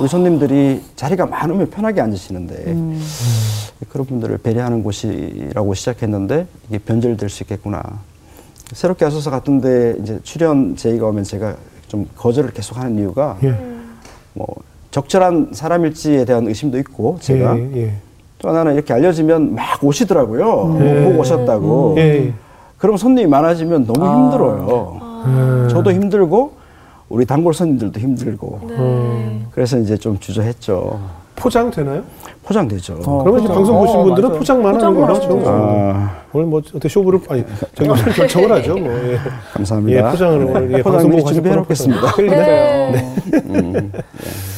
우리 0.00 0.08
손님들이 0.08 0.82
자리가 0.96 1.26
많으면 1.26 1.70
편하게 1.70 2.00
앉으시는데 2.00 2.54
음. 2.72 3.00
그런 3.88 4.06
분들을 4.06 4.38
배려하는 4.38 4.82
곳이라고 4.82 5.74
시작했는데 5.74 6.46
이게 6.68 6.78
변절될 6.78 7.28
수 7.28 7.42
있겠구나. 7.44 7.82
새롭게 8.72 9.04
하소서 9.04 9.30
같은데 9.30 9.94
이제 10.00 10.18
출연 10.22 10.74
제의가 10.74 11.06
오면 11.06 11.24
제가 11.24 11.54
좀 11.86 12.08
거절을 12.16 12.52
계속하는 12.52 12.98
이유가 12.98 13.36
예. 13.44 13.56
뭐 14.32 14.46
적절한 14.90 15.50
사람일지에 15.52 16.24
대한 16.24 16.48
의심도 16.48 16.78
있고 16.78 17.18
제가 17.20 17.56
예. 17.58 17.70
예. 17.76 17.92
또 18.38 18.48
하나는 18.48 18.74
이렇게 18.74 18.92
알려지면 18.94 19.54
막 19.54 19.82
오시더라고요. 19.84 20.78
예. 20.80 21.04
보고 21.04 21.20
오셨다고. 21.20 21.94
예. 21.98 22.32
그럼 22.78 22.96
손님이 22.96 23.28
많아지면 23.28 23.86
너무 23.86 24.04
아. 24.04 24.16
힘들어요. 24.16 25.00
음. 25.26 25.68
저도 25.70 25.92
힘들고 25.92 26.63
우리 27.14 27.24
단골 27.24 27.54
손님들도 27.54 28.00
힘들고 28.00 28.60
네. 28.68 28.74
음. 28.76 29.46
그래서 29.52 29.78
이제 29.78 29.96
좀 29.96 30.18
주저했죠. 30.18 31.00
포장 31.36 31.70
되나요? 31.70 32.02
포장되죠. 32.44 32.98
어. 33.06 33.22
그러면 33.22 33.40
이제 33.40 33.48
포장. 33.48 33.54
방송 33.54 33.78
보신 33.78 33.96
어, 33.96 34.04
분들은 34.04 34.28
맞아요. 34.28 34.38
포장만 34.40 34.74
하는 34.74 34.94
걸로 34.94 35.14
하죠. 35.14 35.28
포장만 35.28 35.46
아, 35.46 36.16
오늘 36.32 36.46
뭐 36.46 36.60
어때 36.74 36.88
쇼부를 36.88 37.20
아니 37.28 37.44
저기 37.74 37.88
무슨 37.88 38.12
결정을 38.12 38.52
하죠. 38.52 38.76
뭐. 38.76 38.92
예. 38.92 39.18
감사합니다. 39.52 39.98
예, 39.98 40.10
포장을 40.10 40.44
오늘 40.44 40.72
예, 40.72 40.82
포장 40.82 40.92
방송 40.92 41.10
보고 41.12 41.32
준비해 41.32 41.54
놓겠습니다. 41.54 42.00
포장. 42.12 42.26
네. 42.26 43.14
음. 43.32 43.92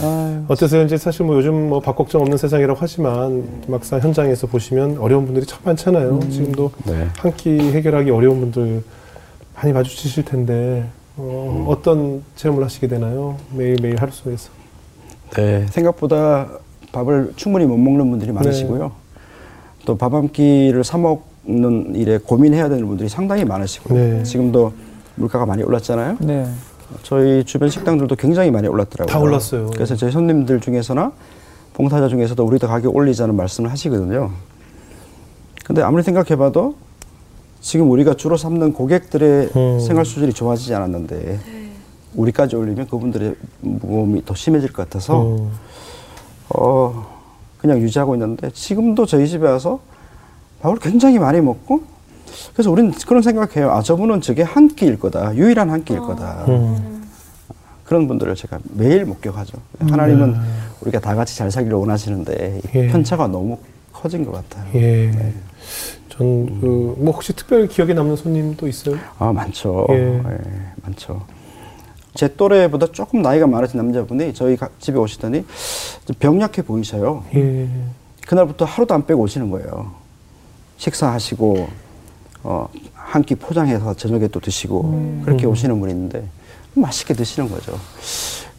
아유. 0.02 0.42
어떠세요? 0.48 0.82
이제 0.84 0.96
사실 0.96 1.26
뭐 1.26 1.36
요즘 1.36 1.68
뭐 1.68 1.80
밥걱정 1.80 2.22
없는 2.22 2.38
세상이라고 2.38 2.78
하지만 2.80 3.44
막상 3.66 4.00
현장에서 4.00 4.46
보시면 4.46 4.96
어려운 4.98 5.26
분들이 5.26 5.44
참 5.44 5.60
많잖아요. 5.62 6.20
지금도 6.30 6.70
네. 6.86 7.06
한끼 7.18 7.58
해결하기 7.58 8.10
어려운 8.10 8.40
분들 8.40 8.82
많이 9.56 9.72
마주치실 9.72 10.24
텐데 10.24 10.86
어, 11.16 11.66
어떤 11.68 12.22
체험을 12.36 12.62
하시게 12.64 12.88
되나요? 12.88 13.36
매일매일 13.52 14.00
하루 14.00 14.12
속에서. 14.12 14.50
네, 15.34 15.66
생각보다 15.70 16.48
밥을 16.92 17.32
충분히 17.36 17.64
못 17.66 17.76
먹는 17.76 18.10
분들이 18.10 18.32
많으시고요. 18.32 18.92
또밥 19.86 20.14
한 20.14 20.28
끼를 20.30 20.84
사 20.84 20.98
먹는 20.98 21.94
일에 21.94 22.18
고민해야 22.18 22.68
되는 22.68 22.86
분들이 22.86 23.08
상당히 23.08 23.44
많으시고 23.44 23.94
네. 23.94 24.22
지금도 24.22 24.72
물가가 25.14 25.46
많이 25.46 25.62
올랐잖아요. 25.62 26.18
네. 26.20 26.46
저희 27.02 27.44
주변 27.44 27.68
식당들도 27.70 28.14
굉장히 28.16 28.50
많이 28.50 28.68
올랐더라고요. 28.68 29.12
다 29.12 29.18
올랐어요. 29.18 29.70
그래서 29.70 29.96
저희 29.96 30.12
손님들 30.12 30.60
중에서나 30.60 31.12
봉사자 31.72 32.08
중에서도 32.08 32.42
우리도 32.44 32.68
가격 32.68 32.94
올리자는 32.94 33.34
말씀을 33.34 33.70
하시거든요. 33.70 34.30
근데 35.64 35.82
아무리 35.82 36.02
생각해봐도 36.02 36.76
지금 37.66 37.90
우리가 37.90 38.14
주로 38.14 38.36
삼는 38.36 38.74
고객들의 38.74 39.50
음. 39.56 39.80
생활 39.80 40.04
수준이 40.04 40.32
좋아지지 40.32 40.72
않았는데 40.72 41.40
우리까지 42.14 42.54
올리면 42.54 42.86
그분들의 42.86 43.34
무거움이 43.60 44.24
더 44.24 44.36
심해질 44.36 44.72
것 44.72 44.84
같아서 44.84 45.36
음. 45.36 45.50
어 46.50 47.04
그냥 47.58 47.80
유지하고 47.80 48.14
있는데 48.14 48.50
지금도 48.52 49.04
저희 49.06 49.26
집에 49.26 49.48
와서 49.48 49.80
밥을 50.60 50.78
굉장히 50.78 51.18
많이 51.18 51.40
먹고 51.40 51.82
그래서 52.52 52.70
우리는 52.70 52.92
그런 53.04 53.20
생각해요. 53.20 53.72
아 53.72 53.82
저분은 53.82 54.20
저게 54.20 54.44
한 54.44 54.68
끼일 54.68 54.96
거다. 55.00 55.34
유일한 55.34 55.68
한 55.68 55.82
끼일 55.82 55.98
거다. 55.98 56.44
음. 56.46 57.08
그런 57.82 58.06
분들을 58.06 58.32
제가 58.36 58.60
매일 58.74 59.04
목격하죠. 59.06 59.58
하나님은 59.80 60.36
우리가 60.82 61.00
다 61.00 61.16
같이 61.16 61.36
잘 61.36 61.50
살기를 61.50 61.76
원하시는데 61.76 62.60
이 62.64 62.78
예. 62.78 62.86
편차가 62.86 63.26
너무 63.26 63.58
커진 63.92 64.24
것 64.24 64.30
같아요. 64.30 64.70
예. 64.74 65.10
네. 65.10 65.34
전, 66.16 66.60
그, 66.60 66.94
뭐, 66.98 67.12
혹시 67.12 67.32
특별히 67.34 67.68
기억에 67.68 67.92
남는 67.94 68.16
손님도 68.16 68.66
있어요? 68.68 68.96
아 69.18 69.32
많죠. 69.32 69.86
예. 69.90 69.94
예, 70.16 70.38
많죠. 70.82 71.22
제 72.14 72.34
또래보다 72.34 72.86
조금 72.92 73.20
나이가 73.20 73.46
많으신 73.46 73.76
남자분이 73.76 74.32
저희 74.32 74.56
가- 74.56 74.70
집에 74.78 74.98
오시더니 74.98 75.44
좀 76.06 76.16
병약해 76.18 76.62
보이셔요. 76.62 77.24
예. 77.34 77.68
그날부터 78.26 78.64
하루도 78.64 78.94
안 78.94 79.04
빼고 79.06 79.20
오시는 79.22 79.50
거예요. 79.50 79.92
식사하시고 80.78 81.68
어, 82.44 82.68
한 82.94 83.22
끼 83.22 83.34
포장해서 83.34 83.94
저녁에 83.94 84.28
또 84.28 84.40
드시고 84.40 85.20
그렇게 85.24 85.46
오시는 85.46 85.78
분이 85.80 85.92
있는데 85.92 86.26
맛있게 86.74 87.14
드시는 87.14 87.48
거죠. 87.50 87.78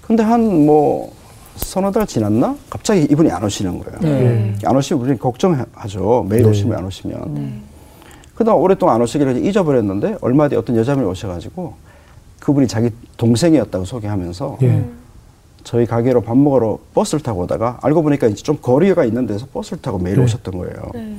근데 0.02 0.24
한 0.24 0.42
뭐 0.66 1.14
서너 1.58 1.92
달 1.92 2.06
지났나? 2.08 2.56
갑자기 2.70 3.02
이분이 3.10 3.32
안 3.32 3.44
오시는 3.44 3.80
거예요. 3.80 4.00
네. 4.02 4.56
안 4.66 4.76
오시면 4.76 5.02
우리는 5.02 5.18
걱정하죠. 5.20 6.26
매일 6.30 6.44
네. 6.44 6.50
오시면 6.50 6.78
안 6.78 6.86
오시면. 6.86 7.62
그다음 8.36 8.58
오랫동안 8.62 8.96
안 8.96 9.02
오시기를 9.02 9.44
잊어버렸는데 9.46 10.18
얼마 10.22 10.48
뒤에 10.48 10.58
어떤 10.60 10.76
여자분이 10.76 11.08
오셔가지고 11.08 11.74
그분이 12.40 12.68
자기 12.68 12.92
동생이었다고 13.18 13.84
소개하면서 13.86 14.58
예. 14.62 14.86
저희 15.64 15.86
가게로 15.88 16.22
밥 16.22 16.38
먹으러 16.38 16.78
버스를 16.94 17.22
타고 17.24 17.42
오다가 17.42 17.80
알고 17.82 18.04
보니까 18.04 18.28
이제 18.28 18.44
좀 18.44 18.58
거리가 18.62 19.04
있는 19.06 19.26
데서 19.26 19.48
버스를 19.52 19.82
타고 19.82 19.98
매일 19.98 20.18
네. 20.18 20.24
오셨던 20.24 20.56
거예요. 20.58 20.74
네. 20.94 21.18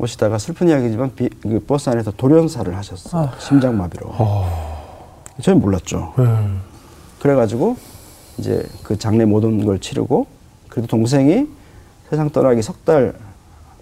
오시다가 0.00 0.38
슬픈 0.38 0.68
이야기지만 0.70 1.12
비- 1.14 1.28
그 1.42 1.60
버스 1.66 1.90
안에서 1.90 2.10
돌연사를 2.12 2.74
하셨어요. 2.76 3.22
아. 3.24 3.32
심장마비로. 3.38 4.10
저는 5.42 5.60
몰랐죠. 5.60 6.14
예. 6.18 6.24
그래가지고 7.20 7.76
이제 8.38 8.66
그 8.82 8.98
장례 8.98 9.24
모든 9.24 9.64
걸 9.64 9.78
치르고 9.78 10.26
그래도 10.68 10.88
동생이 10.88 11.46
세상 12.10 12.30
떠나기 12.30 12.62
석 12.62 12.84
달 12.84 13.14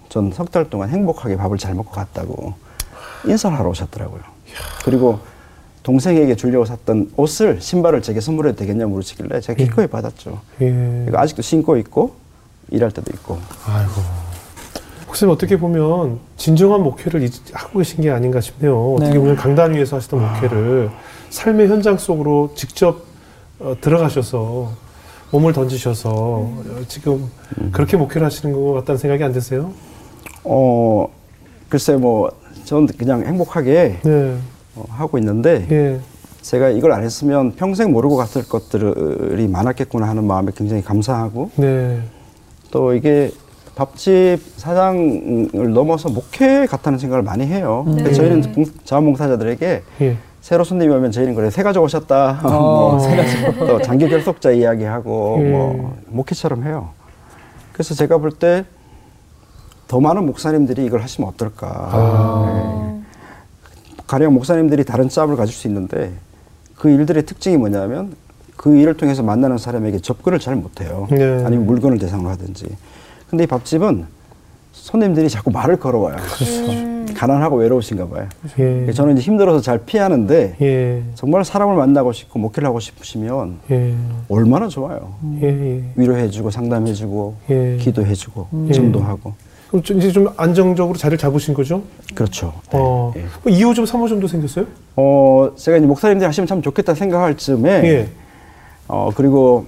전 0.09 0.29
석 0.33 0.51
달 0.51 0.69
동안 0.69 0.89
행복하게 0.89 1.37
밥을 1.37 1.57
잘 1.57 1.73
먹고 1.73 1.91
갔다고 1.91 2.53
인사를 3.25 3.57
하러 3.57 3.69
오셨더라고요. 3.69 4.19
그리고 4.83 5.19
동생에게 5.83 6.35
주려고 6.35 6.65
샀던 6.65 7.11
옷을 7.15 7.61
신발을 7.61 8.01
제게 8.01 8.19
선물해도 8.19 8.57
되겠냐 8.57 8.87
물으시길래 8.87 9.39
제가 9.39 9.55
기꺼이 9.57 9.87
받았죠. 9.87 10.41
예. 10.61 11.05
이거 11.07 11.17
아직도 11.17 11.41
신고 11.41 11.77
있고 11.77 12.15
일할 12.71 12.91
때도 12.91 13.09
있고. 13.13 13.37
아이고. 13.65 13.91
혹시 15.07 15.25
어떻게 15.25 15.57
보면 15.57 16.19
진정한 16.37 16.83
목회를 16.83 17.23
이- 17.23 17.31
하고 17.53 17.79
계신 17.79 18.01
게 18.01 18.11
아닌가 18.11 18.41
싶네요. 18.41 18.93
어떻게 18.95 19.13
네. 19.13 19.17
보면 19.19 19.35
강단 19.37 19.73
위에서 19.75 19.95
하시던 19.95 20.21
목회를 20.21 20.89
삶의 21.29 21.69
현장 21.69 21.97
속으로 21.97 22.51
직접 22.55 23.03
어, 23.61 23.75
들어가셔서 23.79 24.71
몸을 25.31 25.53
던지셔서 25.53 26.09
어, 26.09 26.63
지금 26.87 27.29
그렇게 27.71 27.95
목회를 27.97 28.25
하시는 28.25 28.53
것 28.53 28.73
같다는 28.73 28.97
생각이 28.97 29.23
안 29.23 29.31
드세요? 29.31 29.71
어 30.43 31.07
글쎄 31.69 31.95
뭐 31.95 32.31
저는 32.65 32.87
그냥 32.97 33.23
행복하게 33.25 33.99
네. 34.03 34.37
어, 34.75 34.85
하고 34.89 35.17
있는데 35.19 35.67
예. 35.71 35.99
제가 36.41 36.69
이걸 36.69 36.91
안 36.91 37.03
했으면 37.03 37.51
평생 37.55 37.91
모르고 37.91 38.15
갔을 38.17 38.47
것들이 38.47 39.47
많았겠구나 39.47 40.07
하는 40.07 40.23
마음에 40.25 40.51
굉장히 40.55 40.81
감사하고 40.81 41.51
네. 41.57 42.01
또 42.71 42.93
이게 42.93 43.31
밥집 43.75 44.39
사장을 44.57 45.73
넘어서 45.73 46.09
목회 46.09 46.65
같다는 46.65 46.97
생각을 46.99 47.23
많이 47.23 47.45
해요. 47.45 47.85
네. 47.87 48.11
저희는 48.11 48.41
봉- 48.53 48.65
자원봉사자들에게 48.83 49.83
예. 50.01 50.17
새로 50.41 50.63
손님이 50.63 50.93
오면 50.95 51.11
저희는 51.11 51.35
그래 51.35 51.49
새 51.49 51.63
가족 51.63 51.83
오셨다. 51.83 52.41
어, 52.43 52.49
뭐, 52.97 52.99
새또 52.99 53.81
장기 53.81 54.09
결속자 54.09 54.51
이야기하고 54.51 55.37
예. 55.41 55.49
뭐 55.49 55.97
목회처럼 56.07 56.63
해요. 56.63 56.89
그래서 57.73 57.93
제가 57.93 58.17
볼 58.17 58.31
때 58.37 58.65
더 59.87 59.99
많은 59.99 60.25
목사님들이 60.25 60.85
이걸 60.85 61.01
하시면 61.01 61.29
어떨까. 61.29 61.67
아. 61.91 63.01
가령 64.07 64.33
목사님들이 64.33 64.85
다른 64.85 65.09
짭을 65.09 65.35
가질 65.35 65.53
수 65.53 65.67
있는데 65.67 66.13
그 66.77 66.89
일들의 66.89 67.25
특징이 67.25 67.57
뭐냐면 67.57 68.15
그 68.55 68.73
일을 68.73 68.95
통해서 68.95 69.21
만나는 69.21 69.57
사람에게 69.57 69.99
접근을 69.99 70.39
잘 70.39 70.55
못해요. 70.55 71.07
네. 71.11 71.43
아니면 71.45 71.65
물건을 71.65 71.97
대상으로 71.97 72.29
하든지. 72.29 72.67
근데 73.29 73.43
이 73.43 73.47
밥집은 73.47 74.05
손님들이 74.71 75.29
자꾸 75.29 75.51
말을 75.51 75.77
걸어와요. 75.77 76.17
가난하고 77.15 77.57
외로우신가 77.57 78.07
봐요. 78.07 78.27
예. 78.57 78.91
저는 78.93 79.13
이제 79.17 79.21
힘들어서 79.21 79.61
잘 79.61 79.79
피하는데 79.79 80.55
예. 80.61 81.03
정말 81.13 81.45
사람을 81.45 81.75
만나고 81.75 82.13
싶고 82.13 82.39
목회를 82.39 82.67
하고 82.67 82.79
싶으시면 82.79 83.59
예. 83.69 83.93
얼마나 84.29 84.67
좋아요. 84.67 85.13
예. 85.41 85.47
예. 85.47 85.83
위로해주고 85.95 86.49
상담해주고 86.49 87.35
예. 87.51 87.77
기도해주고 87.79 88.47
예. 88.69 88.71
전도하고 88.71 89.33
그럼 89.67 89.83
좀 89.83 89.99
이제 89.99 90.11
좀 90.11 90.29
안정적으로 90.35 90.97
자리를 90.97 91.17
잡으신 91.17 91.53
거죠? 91.53 91.83
그렇죠. 92.15 92.53
어. 92.71 93.13
예. 93.17 93.21
뭐 93.43 93.53
2호점, 93.53 93.85
3호점도 93.85 94.27
생겼어요? 94.27 94.65
어 94.95 95.51
제가 95.55 95.77
이제 95.77 95.85
목사님들이 95.85 96.25
하시면 96.25 96.47
참 96.47 96.61
좋겠다 96.61 96.95
생각할 96.95 97.37
즈음에 97.37 97.69
예. 97.83 98.09
어 98.87 99.11
그리고 99.15 99.67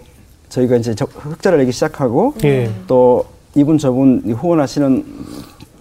저희가 0.49 0.75
이제 0.77 0.95
적- 0.95 1.09
흑자를 1.13 1.59
내기 1.59 1.71
시작하고 1.71 2.33
예. 2.45 2.71
또 2.87 3.25
이분 3.55 3.77
저분 3.77 4.21
후원하시는 4.25 5.05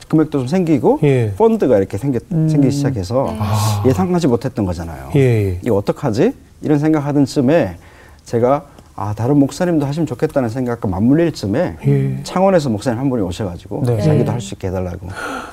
금액도 0.09 0.39
좀 0.41 0.47
생기고 0.47 1.01
예. 1.05 1.33
펀드가 1.39 1.79
이렇게 1.79 1.97
생기, 1.97 2.19
생기기 2.29 2.71
시작해서 2.71 3.35
아. 3.39 3.83
예상하지 3.87 4.27
못했던 4.27 4.67
거잖아요. 4.67 5.11
예. 5.17 5.59
이거 5.63 5.77
어떡하지? 5.77 6.35
이런 6.61 6.79
생각하던 6.79 7.25
쯤에 7.25 7.77
제가 8.25 8.67
아 8.95 9.15
다른 9.15 9.39
목사님도 9.39 9.87
하시면 9.87 10.07
좋겠다는 10.07 10.51
생각과 10.51 10.87
맞물릴 10.87 11.33
쯤에 11.33 11.77
예. 11.87 12.21
창원에서 12.25 12.69
목사님 12.69 12.99
한 13.01 13.09
분이 13.09 13.23
오셔가지고 13.23 13.85
네. 13.87 14.03
자기도 14.03 14.31
할 14.33 14.41
수 14.43 14.55
있게 14.55 14.69
해달라고 14.69 15.09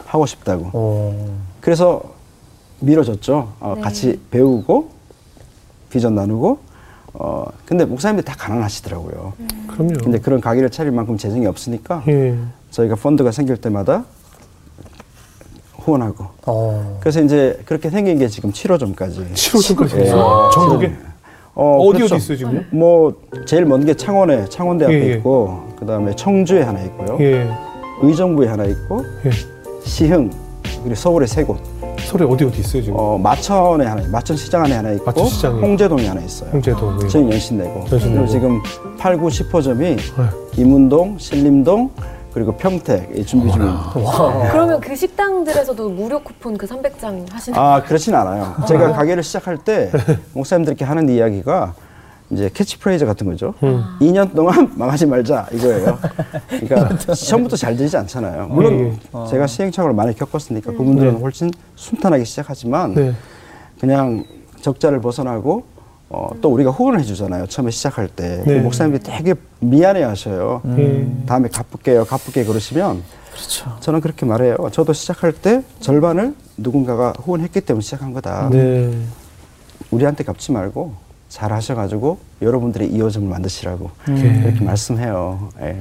하고 0.06 0.26
싶다고 0.26 0.70
어. 0.74 1.38
그래서 1.62 2.02
밀어줬죠. 2.82 3.54
어, 3.62 3.74
네. 3.78 3.82
같이 3.82 4.20
배우고 4.30 4.90
비전 5.90 6.16
나누고 6.16 6.60
어 7.14 7.46
근데 7.66 7.86
목사님들이 7.86 8.26
다 8.26 8.36
가난하시더라고요. 8.38 9.34
그럼요. 9.68 9.94
근데 10.04 10.20
그런 10.20 10.40
가게를 10.42 10.70
차릴 10.70 10.92
만큼 10.92 11.18
재정이 11.18 11.46
없으니까 11.48 12.04
예. 12.08 12.36
저희가 12.72 12.96
펀드가 12.96 13.32
생길 13.32 13.58
때마다 13.58 14.06
후원하고 15.80 16.26
어. 16.46 16.98
그래서 17.00 17.22
이제 17.22 17.60
그렇게 17.66 17.90
생긴 17.90 18.20
게 18.20 18.28
지금 18.28 18.52
7호점까지 18.52 19.34
7호점까지 19.34 19.98
예. 20.00 20.04
있어요. 20.04 20.50
전국에? 20.54 20.94
어, 21.56 21.78
어디 21.80 21.98
그렇죠. 21.98 22.16
어디 22.16 22.24
있어요, 22.24 22.38
지금요? 22.38 22.64
뭐 22.72 23.14
제일 23.46 23.66
먼 23.66 23.86
게 23.86 23.94
창원에 23.94 24.46
창원대 24.50 24.86
앞에 24.86 24.94
예, 24.94 25.10
예. 25.10 25.14
있고 25.16 25.68
그다음에 25.80 26.16
청주에 26.16 26.62
하나 26.62 26.82
있고요. 26.84 27.18
예. 27.22 27.50
의정부에 28.02 28.48
하나 28.48 28.66
있고 28.66 29.04
예. 29.26 29.32
시흥 29.84 30.30
그리고 30.84 30.96
서울에 30.96 31.26
세 31.26 31.44
곳. 31.44 31.58
서울에 32.10 32.26
어디 32.26 32.44
어디 32.44 32.62
있어요, 32.62 32.82
지금? 32.82 32.98
어, 33.00 33.20
마천에 33.20 33.86
하나, 33.86 34.02
마천 34.10 34.36
시장 34.36 34.66
안에 34.66 34.74
하나 34.78 34.92
있고 34.94 35.06
마천시장에. 35.06 35.62
홍제동에 35.62 36.08
하나 36.08 36.22
있어요. 36.22 36.50
홍제동. 36.50 37.00
예. 37.04 37.08
저희 37.08 37.24
연신내고. 37.30 37.86
연신내고. 37.92 38.10
그리고 38.10 38.26
지금 38.26 38.62
8, 38.98 39.18
9, 39.18 39.28
10호점이 39.28 39.78
네. 39.78 40.00
이문동, 40.58 41.20
신림동 41.20 41.92
그리고 42.34 42.52
평택 42.58 43.12
이 43.16 43.24
준비 43.24 43.52
중입니다. 43.52 43.92
그러면 44.52 44.80
그 44.80 44.96
식당들에서도 44.96 45.90
무료 45.90 46.20
쿠폰 46.22 46.58
그 46.58 46.66
300장 46.66 47.32
하시는 47.32 47.58
아 47.58 47.82
그렇진 47.84 48.16
않아요. 48.16 48.56
제가 48.68 48.92
가게를 48.94 49.22
시작할 49.22 49.58
때 49.58 49.92
목사님들께 50.34 50.86
하는 50.86 51.10
이야기가 51.10 51.74
이제 52.32 52.50
캐치프레이즈 52.54 53.06
같은 53.06 53.28
거죠. 53.28 53.54
음. 53.64 53.84
2년 54.02 54.34
동안 54.36 54.72
망하지 54.78 55.06
말자 55.06 55.48
이거예요. 55.52 55.98
그러니까 56.48 56.98
처음부터 57.14 57.56
잘 57.56 57.76
되지 57.76 57.98
않잖아요. 57.98 58.48
물론 58.48 58.98
예, 59.16 59.30
제가 59.30 59.48
시행착오를 59.48 59.96
많이 59.96 60.16
겪었으니까 60.16 60.72
그분들은 60.72 61.16
네. 61.16 61.20
훨씬 61.20 61.52
순탄하게 61.76 62.24
시작하지만 62.24 62.94
네. 62.94 63.14
그냥 63.80 64.26
적자를 64.62 65.02
벗어나고 65.02 65.64
어, 66.10 66.30
또 66.42 66.50
우리가 66.50 66.72
후원을 66.72 67.00
해주잖아요. 67.00 67.48
처음에 67.48 67.72
시작할 67.72 68.08
때 68.08 68.44
네. 68.46 68.56
그 68.56 68.60
목사님들이 68.64 69.04
되게 69.04 69.36
미안해 69.60 70.04
하셔요. 70.04 70.62
음. 70.66 71.24
다음에 71.28 71.50
갚을게요, 71.50 72.06
갚을게 72.06 72.46
그러시면 72.46 73.04
그렇죠. 73.32 73.78
저는 73.80 74.02
그렇게 74.02 74.26
말해요. 74.26 74.58
저도 74.72 74.94
시작할 74.94 75.32
때 75.32 75.64
절반을 75.80 76.36
누군가가 76.58 77.14
후원했기 77.18 77.62
때문에 77.62 77.82
시작한 77.82 78.12
거다. 78.14 78.50
네. 78.52 78.92
우리한테 79.92 80.24
갚지 80.24 80.52
말고 80.52 81.09
잘 81.30 81.54
하셔가지고 81.54 82.18
여러분들의 82.42 82.92
이호점을 82.92 83.28
만드시라고 83.30 83.92
예. 84.10 84.42
그렇게 84.42 84.66
말씀해요. 84.66 85.50
예. 85.62 85.78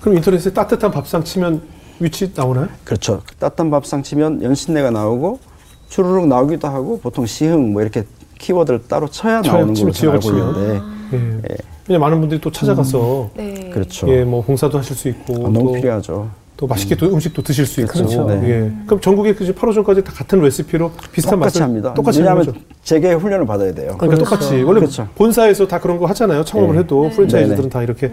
그럼 0.00 0.16
인터넷에 0.16 0.52
따뜻한 0.52 0.90
밥상 0.90 1.24
치면 1.24 1.62
위치 1.98 2.32
나오나요? 2.34 2.68
그렇죠. 2.84 3.22
따뜻한 3.38 3.70
밥상 3.70 4.02
치면 4.02 4.42
연신내가 4.42 4.90
나오고 4.90 5.40
주르륵 5.88 6.28
나오기도 6.28 6.68
하고 6.68 7.00
보통 7.00 7.26
시흥 7.26 7.72
뭐 7.72 7.82
이렇게 7.82 8.04
키워드를 8.38 8.86
따로 8.88 9.08
쳐야 9.08 9.40
나오는 9.40 9.74
걸로 9.74 10.12
알고. 10.12 10.28
있는데 10.30 10.80
예. 11.14 11.56
왜냐 11.88 11.98
많은 11.98 12.20
분들이 12.20 12.40
또 12.40 12.52
찾아가서 12.52 13.30
네. 13.34 13.70
그렇죠. 13.70 14.08
예, 14.08 14.22
뭐 14.22 14.42
봉사도 14.42 14.78
하실 14.78 14.94
수 14.94 15.08
있고 15.08 15.34
아, 15.34 15.50
너무 15.50 15.64
또, 15.64 15.72
필요하죠. 15.72 16.30
또 16.60 16.66
맛있게 16.66 16.94
또 16.94 17.06
음식도 17.06 17.40
드실 17.40 17.64
수 17.64 17.80
있고. 17.80 17.90
그렇죠. 17.94 18.26
네. 18.26 18.34
예. 18.50 18.72
그럼 18.84 19.00
전국에 19.00 19.34
그 19.34 19.46
8호점까지 19.54 20.04
다 20.04 20.12
같은 20.12 20.42
레시피로 20.42 20.90
비슷한 21.10 21.38
똑같이 21.38 21.58
맛을 21.58 21.62
합니다. 21.62 21.94
똑같이 21.94 22.18
왜냐하면 22.18 22.44
거죠. 22.44 22.58
재계 22.84 23.14
훈련을 23.14 23.46
받아야 23.46 23.72
돼요. 23.72 23.96
그러니까 23.98 24.06
그렇죠. 24.08 24.24
똑같이 24.24 24.62
원래 24.62 24.80
그렇죠. 24.80 25.08
본사에서 25.14 25.66
다 25.66 25.80
그런 25.80 25.96
거 25.98 26.04
하잖아요. 26.04 26.44
창업을 26.44 26.74
네. 26.74 26.80
해도 26.82 27.04
네. 27.04 27.10
프랜차이즈들은 27.16 27.56
네네. 27.62 27.68
다 27.70 27.82
이렇게 27.82 28.12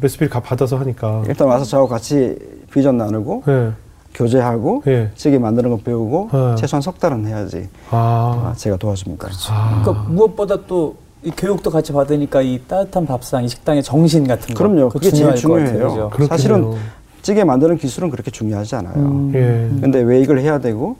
레시피를 0.00 0.30
가- 0.30 0.38
받아서 0.38 0.76
하니까. 0.78 1.24
일단 1.26 1.48
와서 1.48 1.64
저하고 1.64 1.88
같이 1.88 2.36
비전 2.72 2.96
나누고 2.98 3.42
예. 3.48 3.70
교제하고 4.14 4.84
예. 4.86 5.10
찌개 5.16 5.36
만드는 5.36 5.68
거 5.70 5.76
배우고 5.78 6.28
어. 6.30 6.54
최소한 6.56 6.80
석 6.80 7.00
달은 7.00 7.26
해야지 7.26 7.68
아. 7.90 8.50
아, 8.52 8.54
제가 8.56 8.76
도와줍니다. 8.76 9.28
아. 9.50 9.80
그러니까 9.82 10.08
무엇보다 10.08 10.56
또 10.68 10.94
이 11.24 11.32
교육도 11.36 11.68
같이 11.70 11.92
받으니까 11.92 12.42
이 12.42 12.60
따뜻한 12.68 13.04
밥상, 13.04 13.42
이 13.42 13.48
식당의 13.48 13.82
정신 13.82 14.24
같은 14.24 14.54
거. 14.54 14.62
그럼요. 14.62 14.88
그게 14.88 15.10
제일 15.10 15.34
중요해요. 15.34 16.12
사실은 16.28 16.74
찌개 17.22 17.44
만드는 17.44 17.78
기술은 17.78 18.10
그렇게 18.10 18.30
중요하지 18.30 18.76
않아요. 18.76 18.94
음. 18.96 19.32
예. 19.34 19.80
근데 19.80 20.00
왜 20.00 20.20
이걸 20.20 20.38
해야 20.40 20.58
되고 20.58 20.96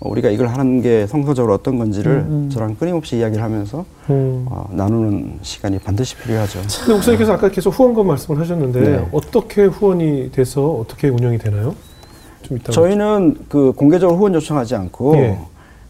어, 0.00 0.08
우리가 0.10 0.30
이걸 0.30 0.48
하는 0.48 0.80
게 0.80 1.06
성서적으로 1.06 1.54
어떤 1.54 1.78
건지를 1.78 2.12
음, 2.12 2.44
음. 2.46 2.50
저랑 2.50 2.76
끊임없이 2.76 3.16
이야기를 3.18 3.42
하면서 3.42 3.84
음. 4.10 4.46
어, 4.48 4.68
나누는 4.72 5.38
시간이 5.42 5.78
반드시 5.80 6.16
필요하죠. 6.16 6.60
근데 6.80 6.92
목사님께서 6.94 7.32
아까 7.32 7.48
계속 7.50 7.70
후원금 7.70 8.06
말씀을 8.06 8.40
하셨는데 8.40 8.80
네. 8.80 9.08
어떻게 9.12 9.64
후원이 9.64 10.30
돼서 10.32 10.70
어떻게 10.70 11.08
운영이 11.08 11.38
되나요? 11.38 11.74
좀 12.42 12.56
이따 12.56 12.72
저희는 12.72 13.36
그 13.48 13.72
공개적으로 13.72 14.16
후원 14.16 14.34
요청하지 14.34 14.76
않고 14.76 15.16
예. 15.16 15.38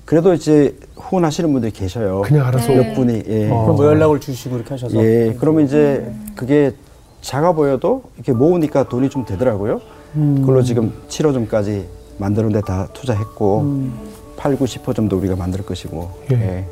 그래도 0.07 0.33
이제 0.33 0.75
후원하시는 0.97 1.53
분들이 1.53 1.71
계셔요. 1.71 2.23
그냥 2.25 2.47
알아서 2.47 2.69
네. 2.69 2.77
몇 2.77 2.95
분이 2.95 3.23
예. 3.29 3.51
어. 3.51 3.63
그럼 3.65 3.77
뭐 3.77 3.85
연락을 3.85 4.21
주시고 4.21 4.57
이렇게 4.57 4.71
하셔서. 4.71 4.97
예. 5.05 5.37
그러면 5.39 5.67
이제 5.67 6.11
그게 6.35 6.73
작아 7.21 7.53
보여도 7.53 8.05
이렇게 8.17 8.33
모으니까 8.33 8.89
돈이 8.89 9.11
좀 9.11 9.25
되더라고요. 9.25 9.81
음. 10.17 10.37
그걸로 10.41 10.63
지금 10.63 10.93
7호점까지 11.09 11.85
만드는데 12.19 12.61
다 12.63 12.89
투자했고 12.93 13.61
음. 13.61 13.93
8, 14.37 14.57
9, 14.57 14.65
10호점도 14.65 15.19
우리가 15.19 15.37
만들 15.37 15.65
것이고. 15.65 16.11
예. 16.33 16.37
예. 16.37 16.67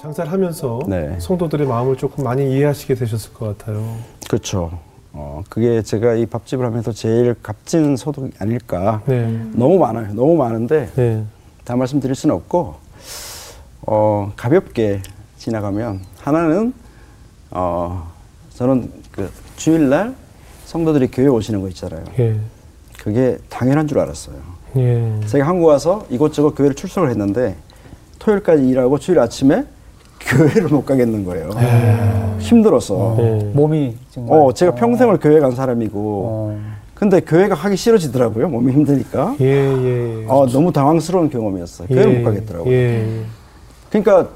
장사를 0.00 0.30
하면서 0.30 0.78
네. 0.86 1.18
성도들의 1.18 1.66
마음을 1.66 1.96
조금 1.96 2.24
많이 2.24 2.48
이해하시게 2.52 2.94
되셨을 2.94 3.32
것 3.32 3.58
같아요. 3.58 3.96
그렇죠. 4.28 4.78
어, 5.54 5.60
그게 5.64 5.82
제가 5.82 6.14
이 6.14 6.26
밥집을 6.26 6.66
하면서 6.66 6.92
제일 6.92 7.34
값진 7.40 7.96
소득이 7.96 8.32
아닐까. 8.40 9.02
네. 9.06 9.26
너무 9.52 9.78
많아요. 9.78 10.12
너무 10.12 10.36
많은데 10.36 10.90
네. 10.96 11.24
다 11.64 11.76
말씀드릴 11.76 12.14
수는 12.16 12.34
없고 12.34 12.74
어, 13.86 14.32
가볍게 14.36 15.00
지나가면 15.38 16.00
하나는 16.18 16.74
어, 17.50 18.12
저는 18.50 18.90
그 19.12 19.30
주일날 19.56 20.14
성도들이 20.64 21.08
교회 21.12 21.28
오시는 21.28 21.60
거 21.60 21.68
있잖아요. 21.68 22.04
예. 22.18 22.36
그게 22.98 23.38
당연한 23.48 23.86
줄 23.86 24.00
알았어요. 24.00 24.36
예. 24.76 25.20
제가 25.26 25.46
한국 25.46 25.66
와서 25.66 26.04
이곳저곳 26.10 26.54
교회를 26.56 26.74
출석을 26.74 27.10
했는데 27.10 27.56
토요일까지 28.18 28.66
일하고 28.68 28.98
주일 28.98 29.20
아침에 29.20 29.64
교회를 30.26 30.68
못 30.68 30.84
가겠는 30.84 31.24
거예요. 31.24 31.50
힘들어서. 32.38 33.14
네. 33.18 33.50
몸이 33.54 33.96
정말. 34.10 34.38
어, 34.38 34.52
제가 34.52 34.74
평생을 34.74 35.18
교회 35.20 35.40
간 35.40 35.52
사람이고 35.52 35.98
어. 36.26 36.60
근데 36.94 37.20
교회가 37.20 37.54
하기 37.54 37.76
싫어지더라고요. 37.76 38.48
몸이 38.48 38.72
힘드니까. 38.72 39.36
예, 39.40 39.46
예. 39.46 40.24
어, 40.28 40.46
너무 40.46 40.72
당황스러운 40.72 41.28
경험이었어요. 41.28 41.88
교회를 41.88 42.18
못 42.18 42.24
가겠더라고요. 42.24 42.72
예. 42.72 43.24
그러니까 43.90 44.28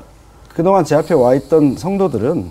그동안 0.55 0.85
제 0.85 0.95
앞에 0.97 1.15
와 1.15 1.35
있던 1.35 1.77
성도들은 1.77 2.47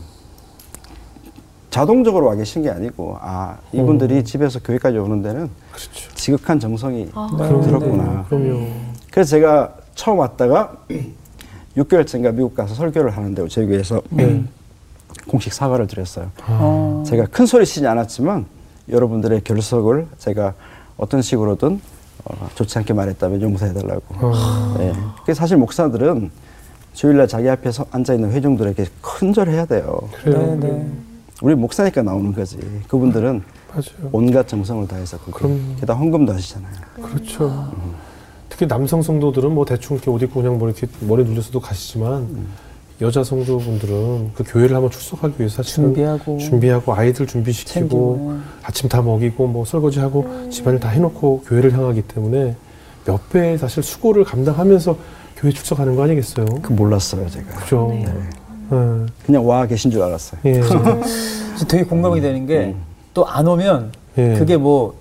자동적으로 1.69 2.26
와 2.28 2.36
계신 2.36 2.63
게 2.63 2.69
아니고 2.69 3.17
아 3.21 3.58
이분들이 3.71 4.23
집에서 4.23 4.60
교회까지 4.60 4.97
오는 4.97 5.21
데는 5.21 5.50
그렇죠. 5.71 6.15
지극한 6.15 6.60
정성이 6.60 7.10
아, 7.13 7.28
들었구나. 7.63 8.26
그럼요. 8.30 8.65
그래서 9.12 9.30
제가 9.32 9.76
처음 9.93 10.19
왔다가 10.19 10.78
6개월째인가 11.77 12.33
미국 12.33 12.55
가서 12.55 12.73
설교를 12.73 13.11
하는데 13.15 13.47
저희 13.47 13.65
교회에서 13.67 14.01
네. 14.09 14.43
공식 15.27 15.53
사과를 15.53 15.87
드렸어요. 15.87 16.31
어. 16.47 17.03
제가 17.05 17.25
큰 17.27 17.45
소리 17.45 17.65
치지 17.65 17.85
않았지만 17.85 18.45
여러분들의 18.89 19.41
결석을 19.43 20.07
제가 20.17 20.53
어떤 20.97 21.21
식으로든 21.21 21.79
어, 22.25 22.49
좋지 22.55 22.77
않게 22.79 22.93
말했다면 22.93 23.41
용서해달라고. 23.41 24.03
어. 24.09 24.75
네. 24.77 25.33
사실 25.33 25.57
목사들은 25.57 26.31
주일날 26.93 27.27
자기 27.27 27.47
앞에서 27.47 27.85
앉아 27.91 28.15
있는 28.15 28.31
회중들에게 28.31 28.85
큰절해야 29.01 29.65
돼요. 29.65 30.09
그래요. 30.23 30.57
네, 30.59 30.67
네. 30.67 30.91
우리 31.43 31.53
목사니까 31.53 32.01
나오는 32.01 32.33
거지. 32.33 32.57
그분들은 32.87 33.43
맞아요. 33.69 34.09
온갖 34.11 34.47
정성을 34.47 34.87
다해서 34.87 35.19
그럼. 35.19 35.75
게다 35.79 35.93
헌금도 35.93 36.33
하시잖아요. 36.33 36.73
그렇죠. 36.95 37.71
특히 38.57 38.67
남성 38.67 39.03
성도들은 39.03 39.51
뭐 39.51 39.65
대충 39.65 39.97
이렇게 39.97 40.09
옷 40.09 40.19
입고 40.23 40.41
그냥 40.41 40.57
뭐 40.57 40.67
이렇게 40.67 40.87
머리 41.01 41.23
눌려서도 41.23 41.59
가시지만 41.59 42.27
여자 43.01 43.23
성도분들은 43.23 44.31
그 44.33 44.43
교회를 44.47 44.75
한번 44.75 44.89
출석하기 44.89 45.35
위해서 45.37 45.61
준비하고. 45.61 46.39
준비하고 46.39 46.91
아이들 46.95 47.27
준비시키고 47.27 47.71
챙기고. 47.79 48.37
아침 48.63 48.89
다 48.89 49.03
먹이고 49.03 49.45
뭐 49.45 49.63
설거지하고 49.63 50.49
집안일 50.49 50.79
다 50.79 50.89
해놓고 50.89 51.43
교회를 51.45 51.71
향하기 51.73 52.01
때문에 52.03 52.55
몇 53.05 53.29
배의 53.29 53.59
사실 53.59 53.83
수고를 53.83 54.23
감당하면서 54.23 54.97
교회 55.37 55.51
출석하는 55.51 55.95
거 55.95 56.01
아니겠어요? 56.05 56.45
그 56.63 56.73
몰랐어요, 56.73 57.29
제가. 57.29 57.45
그죠. 57.59 57.89
네. 57.91 58.05
예. 58.71 59.05
그냥 59.23 59.47
와 59.47 59.67
계신 59.67 59.91
줄 59.91 60.01
알았어요. 60.01 60.41
예. 60.45 60.53
그래서 60.61 61.65
되게 61.67 61.83
공감이 61.83 62.19
되는 62.21 62.47
게 62.47 62.75
또 63.13 63.23
안 63.27 63.47
오면 63.47 63.91
예. 64.17 64.33
그게 64.39 64.57
뭐 64.57 64.95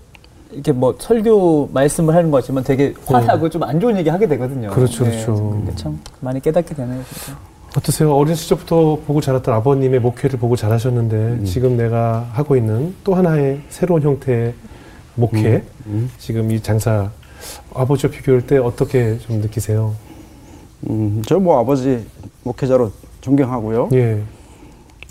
이렇게 0.53 0.73
뭐 0.73 0.95
설교 0.99 1.71
말씀을 1.73 2.15
하는 2.15 2.31
것 2.31 2.39
같지만 2.39 2.65
되게 2.65 2.95
화나고 3.07 3.49
좀안 3.51 3.81
좋은 3.81 3.97
얘기 3.97 4.09
하게 4.09 4.27
되거든요. 4.29 4.71
그렇죠, 4.71 5.05
네, 5.05 5.11
그렇죠. 5.11 5.35
근데 5.51 5.75
참 5.75 5.99
많이 6.21 6.41
깨닫게 6.41 6.75
되네요. 6.75 7.03
진짜. 7.13 7.39
어떠세요? 7.77 8.15
어린 8.15 8.35
시절부터 8.35 9.01
보고 9.07 9.21
자랐던 9.21 9.55
아버님의 9.55 10.01
목회를 10.01 10.39
보고 10.39 10.57
자라셨는데 10.57 11.45
지금 11.45 11.77
내가 11.77 12.27
하고 12.33 12.57
있는 12.57 12.95
또 13.05 13.15
하나의 13.15 13.61
새로운 13.69 14.01
형태의 14.03 14.55
목회, 15.15 15.63
음. 15.87 16.11
지금 16.19 16.51
이 16.51 16.63
장사 16.63 17.11
아버지와 17.75 18.11
비교할 18.13 18.47
때 18.47 18.57
어떻게 18.59 19.19
좀 19.19 19.41
느끼세요? 19.41 19.95
음, 20.89 21.23
저 21.27 21.39
뭐 21.39 21.59
아버지 21.59 22.07
목회자로 22.45 22.93
존경하고요. 23.21 23.89
예, 23.95 24.23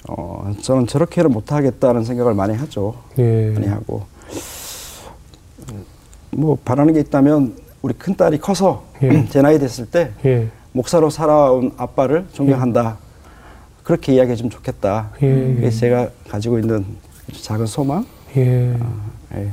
어, 0.08 0.52
저는 0.62 0.88
저렇게는 0.88 1.32
못하겠다는 1.32 2.04
생각을 2.04 2.34
많이 2.34 2.56
하죠. 2.56 2.96
예, 3.20 3.52
많이 3.54 3.68
하고. 3.68 4.04
뭐 6.36 6.58
바라는 6.64 6.94
게 6.94 7.00
있다면 7.00 7.56
우리 7.82 7.94
큰 7.94 8.16
딸이 8.16 8.40
커서 8.40 8.84
예. 9.02 9.26
제 9.30 9.42
나이 9.42 9.58
됐을 9.58 9.86
때 9.86 10.12
예, 10.26 10.48
목사로 10.74 11.10
살아온 11.10 11.72
아빠를 11.78 12.26
존경한다. 12.34 12.98
그렇게 13.84 14.14
이야기해 14.14 14.36
주면 14.36 14.50
좋겠다. 14.50 15.12
예. 15.22 15.28
그게 15.56 15.70
제가 15.70 16.10
가지고 16.30 16.60
있는 16.60 16.86
작은 17.42 17.66
소망. 17.68 18.06
예. 18.36 18.76
예. 19.36 19.50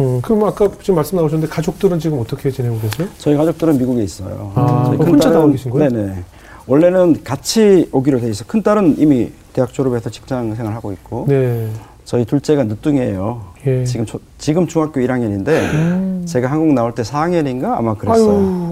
음, 0.00 0.20
그럼 0.22 0.44
아까 0.44 0.70
지금 0.80 0.94
말씀 0.94 1.16
나오셨는데 1.16 1.52
가족들은 1.52 1.98
지금 1.98 2.18
어떻게 2.18 2.50
지내고 2.50 2.78
계세요? 2.80 3.08
저희 3.18 3.36
가족들은 3.36 3.76
미국에 3.76 4.02
있어요. 4.02 4.52
아, 4.54 4.94
혼자 4.98 5.30
나와 5.30 5.50
계신 5.50 5.70
거예요? 5.70 5.90
네네. 5.90 6.24
원래는 6.66 7.22
같이 7.24 7.88
오기로 7.92 8.20
돼 8.20 8.30
있어. 8.30 8.44
큰 8.46 8.62
딸은 8.62 8.96
이미 8.98 9.30
대학 9.52 9.72
졸업해서 9.72 10.08
직장 10.08 10.54
생활 10.54 10.72
하고 10.74 10.92
있고, 10.92 11.26
네, 11.28 11.68
저희 12.04 12.24
둘째가 12.24 12.64
늦둥이에요. 12.64 13.51
예. 13.66 13.84
지금 13.84 14.04
초- 14.06 14.20
지금 14.38 14.66
중학교 14.66 15.00
1학년인데 15.00 16.26
제가 16.26 16.50
한국 16.50 16.72
나올 16.74 16.94
때 16.94 17.02
4학년인가 17.02 17.76
아마 17.76 17.94
그랬어요. 17.94 18.30
아유, 18.30 18.68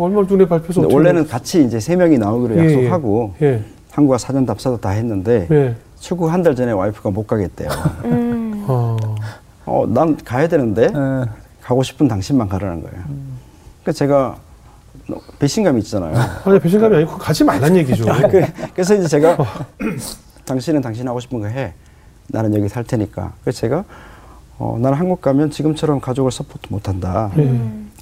밟혀서 0.47 0.81
근데 0.81 0.87
어떻게 0.87 0.95
원래는 0.95 1.27
같이 1.29 1.65
이제 1.65 1.79
세 1.81 1.97
명이 1.97 2.19
나오기로 2.19 2.57
예, 2.59 2.65
약속하고 2.75 3.35
예, 3.43 3.63
한국과 3.93 4.19
사전 4.19 4.47
답사도 4.47 4.79
다 4.81 4.91
했는데 4.91 5.47
예. 5.51 5.75
출국 5.99 6.33
한 6.33 6.43
달 6.43 6.57
전에 6.57 6.73
와이프가 6.73 7.11
못 7.11 7.27
가겠대요. 7.27 7.69
음. 8.07 8.65
어, 8.67 8.97
어, 9.67 9.87
난 9.89 10.17
가야 10.25 10.49
되는데 10.49 10.85
예. 10.85 11.29
가고 11.63 11.83
싶은 11.83 12.09
당신만 12.09 12.49
가라는 12.49 12.83
거예요. 12.83 12.97
그러니까 13.83 13.93
제가 13.93 14.37
배신감이 15.39 15.81
있잖아요. 15.83 16.15
아니 16.45 16.59
배신감이 16.59 16.97
아니고 16.97 17.17
가지 17.19 17.45
말란 17.45 17.77
얘기죠. 17.77 18.05
그- 18.31 18.45
그래서 18.75 18.95
이제 18.95 19.07
제가 19.07 19.37
당신은 20.47 20.81
당신 20.81 21.07
하고 21.07 21.21
싶은 21.21 21.41
거 21.41 21.47
해. 21.47 21.75
나는 22.29 22.55
여기 22.55 22.69
살 22.69 22.85
테니까. 22.85 23.33
그래서 23.43 23.59
제가 23.61 23.85
어, 24.61 24.77
나는 24.79 24.99
한국 24.99 25.23
가면 25.23 25.51
지금처럼 25.51 26.01
가족을 26.03 26.31
support 26.31 26.67
못 26.69 26.87
한다. 26.87 27.31
예. 27.39 27.51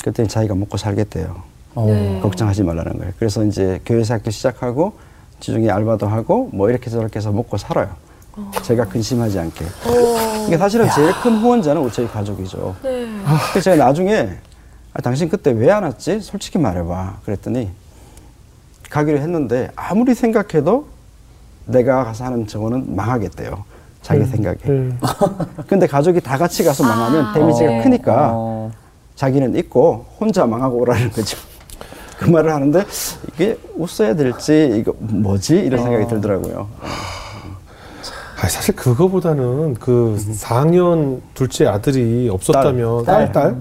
그랬더니 0.01 0.29
자기가 0.29 0.57
먹고 0.57 0.77
살겠대요. 0.77 1.37
어. 1.77 1.87
네. 1.87 2.19
걱정하지 2.21 2.65
말라는 2.65 2.99
거예요. 2.99 3.13
그래서 3.17 3.45
이제 3.45 3.81
교회에서 3.87 4.15
학교 4.15 4.33
시작하고 4.33 4.95
지중해 5.39 5.71
알바도 5.71 6.09
하고 6.09 6.51
뭐 6.53 6.69
이렇게 6.69 6.91
저렇게 6.91 7.21
해서 7.21 7.31
먹고 7.31 7.57
살아요. 7.59 7.91
제가 8.65 8.87
근심하지 8.87 9.39
않게. 9.39 9.65
어, 9.65 10.47
이게 10.49 10.59
사실은 10.59 10.89
제일 10.97 11.13
큰 11.23 11.39
후원자는 11.39 11.81
우리 11.81 11.93
저희 11.93 12.09
가족이죠. 12.09 12.75
네. 12.83 13.07
그래서 13.53 13.61
제가 13.71 13.77
나중에 13.85 14.29
아, 14.95 15.01
당신 15.01 15.29
그때 15.29 15.53
왜 15.53 15.71
안 15.71 15.85
왔지? 15.85 16.21
솔직히 16.21 16.59
말해봐. 16.59 17.19
그랬더니 17.25 17.71
가기로 18.91 19.19
했는데 19.19 19.71
아무리 19.77 20.13
생각해도 20.17 20.89
내가 21.67 22.03
가서 22.03 22.25
하는 22.25 22.49
저거는 22.49 22.97
망하겠대요. 22.97 23.65
자기 24.03 24.25
생각에. 24.25 24.57
네. 24.65 24.91
근데 25.67 25.87
가족이 25.87 26.21
다 26.21 26.39
같이 26.39 26.65
가서 26.65 26.85
망하면 26.85 27.27
아, 27.27 27.33
데미지가 27.33 27.69
네. 27.69 27.83
크니까 27.83 28.31
어, 28.33 28.71
자기는 29.17 29.57
있고 29.57 30.07
혼자 30.19 30.47
망하고 30.47 30.79
오라는 30.79 31.11
거죠. 31.11 31.39
그 32.19 32.29
말을 32.31 32.53
하는데 32.53 32.85
이게 33.33 33.59
웃어야 33.77 34.15
될지 34.15 34.77
이거 34.79 34.95
뭐지 34.99 35.57
이런 35.57 35.83
생각이 35.83 36.09
들더라고요. 36.09 36.69
아니, 38.41 38.51
사실 38.51 38.75
그거보다는 38.77 39.75
그 39.75 40.17
4학년 40.17 41.21
둘째 41.35 41.67
아들이 41.67 42.29
없었다면 42.29 43.05
딸, 43.05 43.33
딸, 43.33 43.57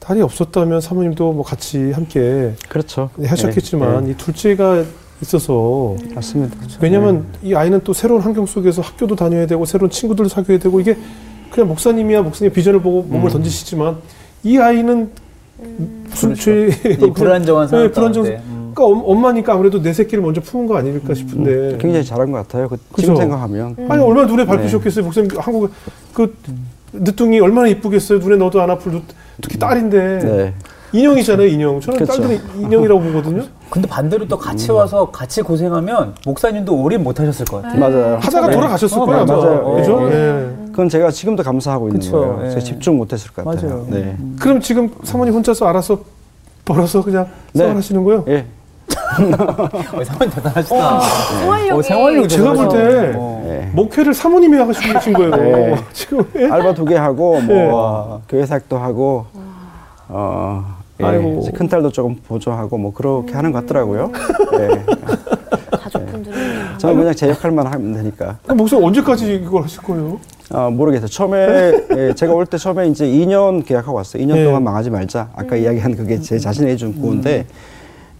딸? 0.00 0.16
이 0.16 0.22
없었다면 0.22 0.80
사모님도 0.80 1.32
뭐 1.32 1.44
같이 1.44 1.92
함께 1.92 2.54
그렇죠. 2.68 3.10
하셨겠지만 3.22 4.06
예, 4.06 4.10
이 4.10 4.16
둘째가 4.16 4.84
있어서 5.28 5.96
예. 6.10 6.14
맞습니다. 6.14 6.56
왜냐면 6.80 7.24
이 7.42 7.54
아이는 7.54 7.80
또 7.82 7.92
새로운 7.92 8.20
환경 8.20 8.46
속에서 8.46 8.82
학교도 8.82 9.16
다녀야 9.16 9.46
되고 9.46 9.64
새로운 9.64 9.90
친구들을 9.90 10.28
사귀어야 10.30 10.58
되고 10.58 10.78
이게 10.80 10.96
그냥 11.50 11.68
목사님이야 11.68 12.22
목사님 12.22 12.52
비전을 12.52 12.80
보고 12.80 13.02
몸을 13.02 13.30
던지시지만 13.30 13.96
이 14.44 14.58
아이는 14.58 15.10
무슨 16.10 16.34
죄이 16.34 16.70
불안정한 17.14 17.68
상황 17.68 17.86
네, 17.86 17.90
불안정 17.92 18.24
음. 18.26 18.72
그러니까 18.74 18.84
엄- 18.84 19.02
엄마니까 19.18 19.52
아무래도 19.54 19.80
내 19.80 19.92
새끼를 19.92 20.22
먼저 20.22 20.40
품은 20.40 20.66
거 20.66 20.76
아닐까 20.76 21.14
싶은데. 21.14 21.78
굉장히 21.80 22.04
잘한 22.04 22.30
것 22.32 22.38
같아요. 22.38 22.68
그 22.68 22.76
그죠? 22.92 23.02
지금 23.02 23.16
생각하면. 23.16 23.76
아니 23.88 24.02
얼마나 24.02 24.26
눈에 24.26 24.44
밟히셨겠어요? 24.44 25.04
목사님 25.04 25.30
한국 25.38 25.70
그 26.12 26.34
늦둥이 26.92 27.38
얼마나 27.40 27.68
이쁘겠어요? 27.68 28.18
눈에 28.18 28.36
넣어도 28.36 28.60
안 28.60 28.70
아플 28.70 28.92
눈- 28.92 29.02
특히 29.40 29.58
딸인데. 29.58 30.18
네. 30.18 30.54
인형이잖아요 30.98 31.46
인형 31.48 31.80
저는 31.80 31.98
그쵸. 31.98 32.12
딸들이 32.12 32.40
인형이라고 32.60 33.00
보거든요 33.00 33.42
근데 33.70 33.88
반대로 33.88 34.26
또 34.28 34.38
같이 34.38 34.70
와서 34.70 35.10
같이 35.10 35.42
고생하면 35.42 36.14
목사님도 36.24 36.74
오래 36.80 36.96
못 36.96 37.18
하셨을 37.18 37.44
것 37.46 37.60
같아요. 37.62 37.80
맞아요. 37.80 38.18
하다가 38.20 38.46
네. 38.48 38.54
돌아가셨을 38.54 38.98
어, 38.98 39.04
거예요 39.06 39.24
맞아요. 39.24 39.62
어, 39.64 39.74
그죠? 39.76 40.08
예. 40.12 40.14
예. 40.14 40.66
그건 40.70 40.88
제가 40.88 41.10
지금도 41.10 41.42
감사하고 41.42 41.88
있는 41.88 41.98
그쵸, 42.00 42.12
거예요. 42.12 42.40
예. 42.44 42.48
제가 42.50 42.60
집중 42.60 42.96
못 42.96 43.12
했을 43.12 43.32
것 43.32 43.44
같아요. 43.44 43.68
맞아요. 43.68 43.86
네. 43.90 44.16
그럼 44.38 44.60
지금 44.60 44.90
사모님 45.02 45.34
혼자서 45.34 45.66
알아서 45.66 45.98
벌어서 46.64 47.02
그냥 47.02 47.26
네. 47.52 47.60
생활하시는 47.60 48.04
거예요? 48.04 48.24
예. 48.28 48.46
어, 49.14 50.04
상황 50.04 50.30
대단하시다. 50.30 51.00
생활력이 51.40 51.70
어, 51.72 51.82
생활력이 51.82 52.28
제가 52.28 52.52
볼때 52.52 52.76
대단하시다. 52.78 53.18
어. 53.18 53.44
예. 53.48 53.70
목회를 53.72 54.14
사모님이 54.14 54.58
계신 54.92 55.12
거예요. 55.14 55.30
네. 55.36 55.76
지금 55.92 56.24
예? 56.36 56.48
알바 56.48 56.74
두 56.74 56.84
개 56.84 56.94
하고 56.96 57.40
네. 57.46 57.66
뭐 57.68 58.22
교회 58.28 58.46
사역도 58.46 58.76
하고 58.78 59.26
어 60.08 60.64
예. 60.68 60.73
아이고. 61.02 61.40
이제 61.42 61.50
큰 61.50 61.68
딸도 61.68 61.90
조금 61.90 62.14
보조하고 62.16 62.78
뭐 62.78 62.92
그렇게 62.92 63.32
하는 63.34 63.52
것 63.52 63.60
같더라고요. 63.60 64.12
예. 64.54 64.84
가족분들이 65.76 66.34
저는 66.78 66.96
그냥 66.96 67.14
제 67.14 67.28
역할만 67.28 67.66
하면 67.66 67.92
되니까. 67.94 68.38
그럼 68.44 68.58
목사님 68.58 68.84
언제까지 68.86 69.34
이걸 69.36 69.62
하실 69.64 69.82
거예요? 69.82 70.18
아, 70.50 70.70
모르겠어요. 70.70 71.08
처음에, 71.08 71.72
예, 71.96 72.12
제가 72.14 72.34
올 72.34 72.44
때 72.46 72.58
처음에 72.58 72.86
이제 72.88 73.06
2년 73.06 73.64
계약하고 73.64 73.96
왔어요. 73.96 74.22
2년 74.22 74.34
네. 74.34 74.44
동안 74.44 74.62
망하지 74.62 74.90
말자. 74.90 75.30
아까 75.34 75.56
이야기한 75.56 75.96
그게 75.96 76.20
제 76.20 76.38
자신이 76.38 76.70
해준 76.70 76.94
구호인데, 77.00 77.46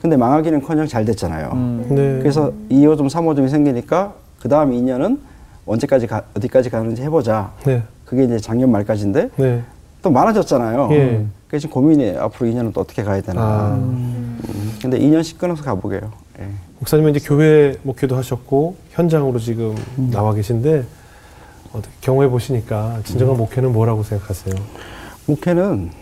근데 0.00 0.16
망하기는 0.16 0.62
커녕 0.62 0.86
잘 0.86 1.04
됐잖아요. 1.04 1.50
음. 1.52 1.86
네. 1.90 2.18
그래서 2.20 2.52
2호점, 2.70 3.08
3호점이 3.10 3.48
생기니까, 3.48 4.14
그 4.40 4.48
다음 4.48 4.72
2년은 4.72 5.18
언제까지 5.66 6.06
가, 6.06 6.22
어디까지 6.36 6.70
가는지 6.70 7.02
해보자. 7.02 7.52
네. 7.64 7.82
그게 8.04 8.24
이제 8.24 8.38
작년 8.38 8.70
말까지인데, 8.70 9.30
네. 9.36 9.62
또 10.02 10.10
많아졌잖아요. 10.10 10.88
예. 10.92 11.24
그래서 11.54 11.68
지금 11.68 11.74
고민이에요. 11.74 12.20
앞으로 12.20 12.50
2년은 12.50 12.72
또 12.72 12.80
어떻게 12.80 13.04
가야 13.04 13.20
되나. 13.20 13.40
아. 13.40 13.74
음, 13.76 14.40
근데 14.82 14.98
2년씩 14.98 15.38
끊어서 15.38 15.62
가보게요. 15.62 16.10
예. 16.40 16.48
목사님은 16.80 17.14
이제 17.14 17.24
교회 17.24 17.76
목회도 17.84 18.16
하셨고 18.16 18.74
현장으로 18.90 19.38
지금 19.38 19.76
음. 19.98 20.10
나와 20.10 20.34
계신데 20.34 20.84
어떻게 21.72 21.94
경험해 22.00 22.28
보시니까 22.28 22.96
음. 22.96 23.02
진정한 23.04 23.36
목회는 23.36 23.72
뭐라고 23.72 24.02
생각하세요? 24.02 24.56
목회는 25.26 25.92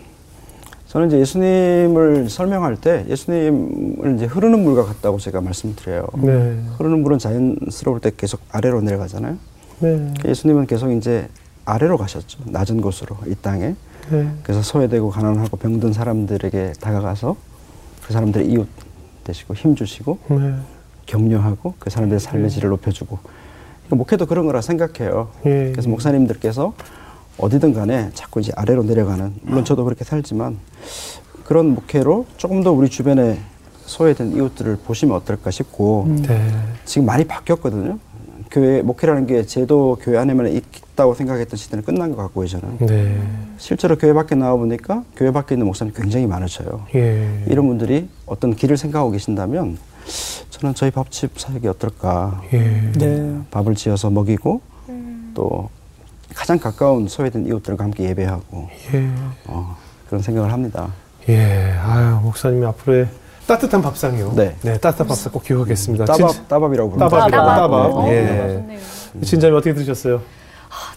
저는 0.87 1.09
이제 1.09 1.19
예수님을 1.19 2.31
설명할 2.31 2.77
때 2.77 3.05
예수님을 3.07 4.15
이제 4.15 4.25
흐르는 4.25 4.57
물과 4.63 4.85
같다고 4.85 5.19
제가 5.19 5.39
말씀드려요. 5.41 6.07
네. 6.15 6.63
흐르는 6.79 7.03
물은 7.03 7.19
자연스러울 7.19 7.99
때 7.99 8.11
계속 8.17 8.39
아래로 8.49 8.81
내려가잖아요. 8.81 9.37
네. 9.81 10.13
예수님은 10.25 10.65
계속 10.65 10.89
이제 10.89 11.27
아래로 11.65 11.99
가셨죠. 11.99 12.39
낮은 12.47 12.81
곳으로 12.81 13.17
이 13.27 13.35
땅에. 13.35 13.75
네. 14.09 14.29
그래서 14.43 14.61
소외되고 14.61 15.09
가난하고 15.09 15.57
병든 15.57 15.93
사람들에게 15.93 16.73
다가가서 16.79 17.35
그 18.05 18.13
사람들의 18.13 18.47
이웃 18.49 18.67
되시고 19.23 19.53
힘 19.55 19.75
주시고 19.75 20.19
네. 20.29 20.55
격려하고 21.05 21.75
그 21.79 21.89
사람들의 21.89 22.19
삶의 22.19 22.49
질을 22.49 22.69
높여주고 22.69 23.19
그러니까 23.85 23.95
목회도 23.95 24.25
그런 24.25 24.45
거라 24.45 24.61
생각해요. 24.61 25.29
예. 25.45 25.71
그래서 25.71 25.89
목사님들께서 25.89 26.73
어디든 27.37 27.73
간에 27.73 28.09
자꾸 28.13 28.39
이제 28.39 28.51
아래로 28.55 28.83
내려가는 28.83 29.33
물론 29.41 29.65
저도 29.65 29.83
그렇게 29.83 30.03
살지만 30.03 30.57
그런 31.43 31.73
목회로 31.73 32.25
조금 32.37 32.63
더 32.63 32.71
우리 32.71 32.89
주변에 32.89 33.39
소외된 33.85 34.35
이웃들을 34.35 34.77
보시면 34.85 35.15
어떨까 35.15 35.51
싶고 35.51 36.05
네. 36.25 36.51
지금 36.85 37.05
많이 37.05 37.25
바뀌었거든요. 37.25 37.99
교회 38.53 38.83
목회라는 38.83 39.25
게 39.25 39.43
제도 39.47 39.97
교회 39.99 40.19
안에만 40.19 40.47
있다고 40.47 41.15
생각했던 41.15 41.57
시대는 41.57 41.83
끝난 41.83 42.11
것 42.11 42.17
같고요 42.17 42.47
저는 42.47 42.77
네. 42.85 43.19
실제로 43.57 43.97
교회 43.97 44.13
밖에 44.13 44.35
나와 44.35 44.55
보니까 44.55 45.03
교회 45.15 45.31
밖에 45.31 45.55
있는 45.55 45.65
목사님 45.65 45.91
굉장히 45.95 46.27
많으셔요. 46.27 46.85
예. 46.93 47.43
이런 47.47 47.67
분들이 47.67 48.07
어떤 48.27 48.55
길을 48.55 48.77
생각하고 48.77 49.09
계신다면 49.09 49.79
저는 50.51 50.75
저희 50.75 50.91
밥집 50.91 51.39
사역이 51.39 51.67
어떨까 51.67 52.43
예. 52.53 52.91
네. 52.91 53.39
밥을 53.49 53.73
지어서 53.73 54.11
먹이고 54.11 54.61
또 55.33 55.69
가장 56.35 56.59
가까운 56.59 57.07
소외된 57.07 57.47
이웃들과 57.47 57.83
함께 57.85 58.03
예배하고 58.03 58.69
예. 58.93 59.09
어, 59.47 59.75
그런 60.07 60.21
생각을 60.21 60.53
합니다. 60.53 60.93
예. 61.27 61.73
아유, 61.81 62.19
목사님이 62.21 62.67
앞으로의 62.67 63.07
따뜻한 63.47 63.81
밥상이요. 63.81 64.33
네. 64.35 64.55
따뜻한 64.79 65.07
밥상 65.07 65.31
꼭 65.31 65.43
기억하겠습니다. 65.43 66.05
따밥 66.05 66.31
진- 66.31 66.47
따밥이라고 66.47 66.89
부릅니다. 66.91 67.09
따밥이라고, 67.17 67.45
따밥. 67.47 67.57
따밥. 67.59 67.97
어, 67.97 68.07
예. 68.09 68.79
진짜님 69.23 69.55
어떻게 69.55 69.73
들으셨어요? 69.73 70.21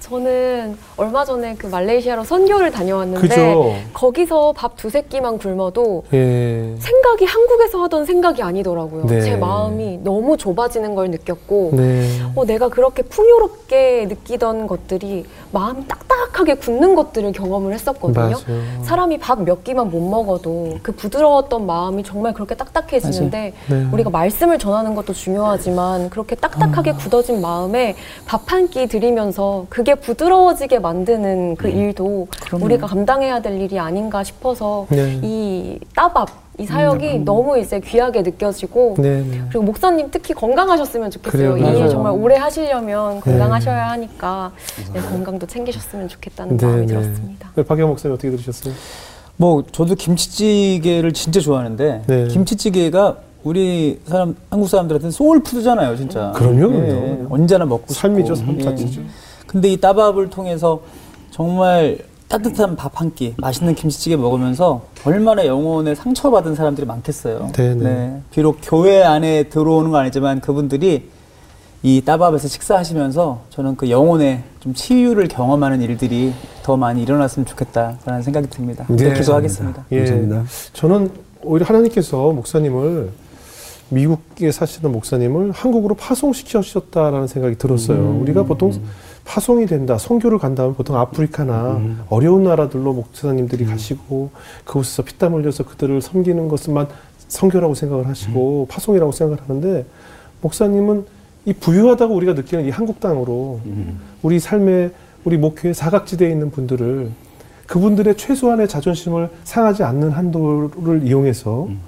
아, 0.06 0.08
저는 0.08 0.78
얼마 0.96 1.24
전에 1.24 1.54
그 1.56 1.66
말레이시아로 1.66 2.22
선교를 2.24 2.70
다녀왔는데 2.70 3.20
그죠? 3.28 3.74
거기서 3.92 4.52
밥 4.56 4.76
두세 4.76 5.02
끼만 5.02 5.38
굶어도 5.38 6.04
예. 6.12 6.74
생각이 6.78 7.24
한국에서 7.24 7.82
하던 7.84 8.04
생각이 8.06 8.42
아니더라고요. 8.42 9.06
네. 9.06 9.20
제 9.22 9.36
마음이 9.36 10.00
너무 10.04 10.36
좁아지는 10.36 10.94
걸 10.94 11.10
느꼈고 11.10 11.72
네. 11.74 12.08
어, 12.36 12.44
내가 12.44 12.68
그렇게 12.68 13.02
풍요롭게 13.02 14.06
느끼던 14.08 14.66
것들이 14.68 15.24
마음이 15.52 15.86
딱딱하게 15.88 16.54
굳는 16.56 16.94
것들을 16.94 17.32
경험을 17.32 17.72
했었거든요. 17.74 18.36
맞아요. 18.46 18.82
사람이 18.84 19.18
밥 19.18 19.36
몇 19.46 19.64
끼만 19.64 19.90
못 19.90 20.00
먹어도 20.00 20.78
그 20.82 20.92
부드러웠던 20.92 21.66
마음이 21.66 22.02
정말 22.02 22.32
그렇게 22.32 22.54
딱딱해지는데 22.54 23.52
네. 23.68 23.88
우리가 23.92 24.08
말씀을 24.10 24.58
전하는 24.58 24.94
것도 24.94 25.12
중요하지만 25.12 26.08
그렇게 26.10 26.34
딱딱하게 26.36 26.90
아. 26.92 26.96
굳어진 26.96 27.40
마음에 27.40 27.94
밥 28.26 28.52
한 28.52 28.68
끼 28.68 28.86
드리면서 28.86 29.66
그게 29.68 29.94
부드러워지게 29.96 30.78
만드는 30.78 31.56
그 31.56 31.68
일도 31.68 32.28
우리가 32.52 32.86
감당해야 32.86 33.40
될 33.40 33.60
일이 33.60 33.78
아닌가 33.78 34.22
싶어서 34.22 34.86
네. 34.90 35.18
이 35.22 35.78
따밥 35.94 36.28
이 36.58 36.64
사역이 36.64 37.20
너무 37.20 37.58
이제 37.58 37.80
귀하게 37.80 38.22
느껴지고 38.22 38.94
네. 38.98 39.22
네. 39.22 39.42
그리고 39.50 39.64
목사님 39.64 40.08
특히 40.10 40.32
건강하셨으면 40.32 41.10
좋겠어요. 41.10 41.54
그래요, 41.54 41.74
이 41.74 41.78
일. 41.78 41.88
정말 41.90 42.12
오래 42.12 42.36
하시려면 42.36 43.20
건강하셔야 43.20 43.90
하니까 43.90 44.52
네, 44.94 45.00
건강도 45.00 45.46
챙기셨으면 45.46 46.08
좋겠다는 46.08 46.56
마음이 46.56 46.86
들었습니다. 46.86 47.50
네, 47.54 47.62
박영 47.62 47.88
목사님 47.88 48.14
어떻게 48.14 48.30
들으셨어요? 48.30 48.72
뭐 49.36 49.64
저도 49.70 49.94
김치찌개를 49.96 51.12
진짜 51.12 51.40
좋아하는데 51.40 52.02
네. 52.06 52.28
김치찌개가 52.28 53.18
우리 53.44 54.00
사람 54.06 54.34
한국 54.50 54.68
사람들한테는 54.68 55.12
소울 55.12 55.42
푸드잖아요, 55.42 55.96
진짜. 55.96 56.32
그럼요, 56.34 56.74
예, 56.74 56.86
그럼요. 56.88 57.26
언제나 57.30 57.64
먹고 57.64 57.92
삶이죠. 57.92 58.34
삶 58.34 58.58
자체죠. 58.58 59.02
근데 59.46 59.68
이 59.68 59.76
따밥을 59.80 60.30
통해서 60.30 60.80
정말 61.30 61.98
따뜻한 62.28 62.74
밥 62.76 63.00
한 63.00 63.14
끼, 63.14 63.34
맛있는 63.36 63.74
김치찌개 63.74 64.16
먹으면서 64.16 64.82
얼마나 65.04 65.46
영혼에 65.46 65.94
상처받은 65.94 66.54
사람들이 66.56 66.86
많겠어요. 66.86 67.50
네네. 67.52 68.22
비록 68.32 68.58
교회 68.62 69.02
안에 69.02 69.44
들어오는 69.44 69.90
건 69.90 70.00
아니지만 70.00 70.40
그분들이 70.40 71.08
이 71.82 72.02
따밥에서 72.04 72.48
식사하시면서 72.48 73.42
저는 73.50 73.76
그 73.76 73.90
영혼에 73.90 74.42
좀 74.60 74.74
치유를 74.74 75.28
경험하는 75.28 75.82
일들이 75.82 76.32
더 76.64 76.76
많이 76.76 77.02
일어났으면 77.02 77.46
좋겠다라는 77.46 78.22
생각이 78.22 78.48
듭니다. 78.50 78.86
네. 78.88 79.14
기도하겠습니다. 79.14 79.84
예. 79.92 79.98
감사합니다. 79.98 80.44
저는 80.72 81.10
오히려 81.42 81.64
하나님께서 81.66 82.32
목사님을 82.32 83.10
미국에 83.90 84.50
사시는 84.50 84.90
목사님을 84.90 85.52
한국으로 85.52 85.94
파송시켜주셨다라는 85.94 87.28
생각이 87.28 87.56
들었어요. 87.56 87.98
음. 87.98 88.22
우리가 88.22 88.42
보통 88.42 88.72
파송이 89.26 89.66
된다, 89.66 89.98
선교를 89.98 90.38
간다면 90.38 90.74
보통 90.74 90.96
아프리카나 90.96 91.76
음. 91.76 92.00
어려운 92.08 92.44
나라들로 92.44 92.94
목사님들이 92.94 93.66
가시고 93.66 94.30
그곳에서 94.64 95.02
피땀 95.02 95.34
흘려서 95.34 95.64
그들을 95.64 96.00
섬기는 96.00 96.48
것만 96.48 96.86
선교라고 97.28 97.74
생각을 97.74 98.06
하시고 98.06 98.68
파송이라고 98.70 99.10
생각을 99.10 99.42
하는데 99.42 99.84
목사님은 100.40 101.04
이 101.44 101.52
부유하다고 101.52 102.14
우리가 102.14 102.32
느끼는 102.34 102.66
이 102.66 102.70
한국 102.70 103.00
땅으로 103.00 103.60
음. 103.66 103.98
우리 104.22 104.38
삶의 104.38 104.92
우리 105.24 105.36
목회의 105.36 105.74
사각지대에 105.74 106.30
있는 106.30 106.52
분들을 106.52 107.10
그분들의 107.66 108.16
최소한의 108.16 108.68
자존심을 108.68 109.28
상하지 109.42 109.82
않는 109.82 110.12
한도를 110.12 111.02
이용해서 111.04 111.64
음. 111.64 111.80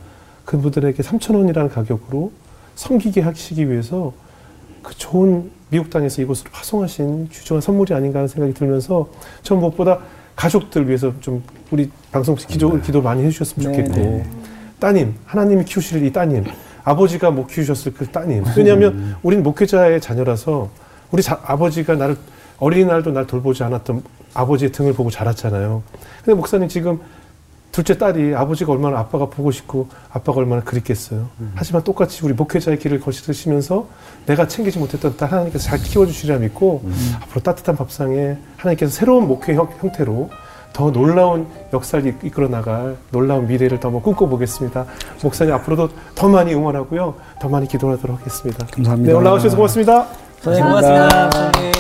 그분들에게 0.45 1.01
3천 1.01 1.37
원이라는 1.37 1.71
가격으로 1.71 2.33
섬기게 2.75 3.21
하시기 3.21 3.71
위해서 3.71 4.13
그 4.83 4.95
좋은 4.97 5.51
미국 5.71 5.91
땅에서 5.91 6.23
이곳으로 6.23 6.51
파송하신 6.51 7.29
귀중한 7.31 7.61
선물이 7.61 7.93
아닌가 7.95 8.19
하는 8.21 8.29
생각이 8.29 8.55
들면서 8.55 9.09
전 9.43 9.59
무엇보다 9.61 9.99
가족들 10.35 10.87
위해서 10.89 11.13
좀 11.21 11.43
우리 11.71 11.91
방송 12.11 12.35
기도, 12.37 12.81
기도 12.81 13.03
많이 13.03 13.23
해주셨으면 13.25 13.73
네, 13.73 13.77
좋겠고. 13.85 14.01
네. 14.01 14.27
따님 14.79 15.15
하나님이 15.27 15.65
키우실 15.65 16.05
이 16.05 16.13
따님 16.13 16.45
아버지가 16.85 17.31
못 17.31 17.49
키우셨을 17.49 17.93
그 17.95 18.07
따님. 18.07 18.45
왜냐하면 18.57 19.17
우리는 19.23 19.43
목회자의 19.43 20.01
자녀라서 20.01 20.71
우리 21.11 21.23
자- 21.23 21.41
아버지가 21.45 21.97
나를 21.97 22.17
어린이날도 22.59 23.11
날 23.13 23.27
돌보지 23.27 23.63
않았던 23.65 24.03
아버지의 24.35 24.73
등을 24.73 24.95
보고 24.95 25.11
자랐잖아요. 25.11 25.83
근데 26.25 26.35
목사님 26.35 26.69
지금 26.69 27.01
둘째 27.79 27.97
딸이 27.97 28.35
아버지가 28.35 28.73
얼마나 28.73 28.99
아빠가 28.99 29.27
보고 29.27 29.53
싶고 29.53 29.87
아빠가 30.13 30.41
얼마나 30.41 30.63
그립겠어요. 30.63 31.29
하지만 31.55 31.85
똑같이 31.85 32.25
우리 32.25 32.33
목회자의 32.35 32.77
길을 32.81 32.99
거스르시면서 32.99 33.87
내가 34.27 34.49
챙기지 34.49 34.81
못했던 34.81 35.17
딸 35.17 35.31
하나님께서 35.31 35.65
잘 35.67 35.79
키워주시리라 35.79 36.39
믿고 36.41 36.83
앞으로 37.23 37.41
따뜻한 37.41 37.77
밥상에 37.77 38.37
하나님께서 38.57 38.91
새로운 38.93 39.29
목회 39.29 39.55
형, 39.55 39.69
형태로 39.79 40.29
더 40.73 40.91
놀라운 40.91 41.47
역사를 41.73 42.05
이- 42.05 42.27
이끌어 42.27 42.49
나갈 42.49 42.97
놀라운 43.13 43.47
미래를 43.47 43.79
더 43.79 43.89
한번 43.89 44.03
꿈꿔보겠습니다. 44.03 44.85
목사님 45.23 45.55
앞으로도 45.55 45.91
더 46.17 46.29
많이 46.29 46.53
응원하고요. 46.55 47.15
더 47.41 47.49
많이 47.49 47.69
기도하도록 47.69 48.19
하겠습니다. 48.19 48.67
감사합니다. 48.67 49.13
네, 49.13 49.17
올라오셔서 49.17 49.55
고맙습니다. 49.55 50.09
선생님 50.43 50.69
고맙습니다. 50.73 51.78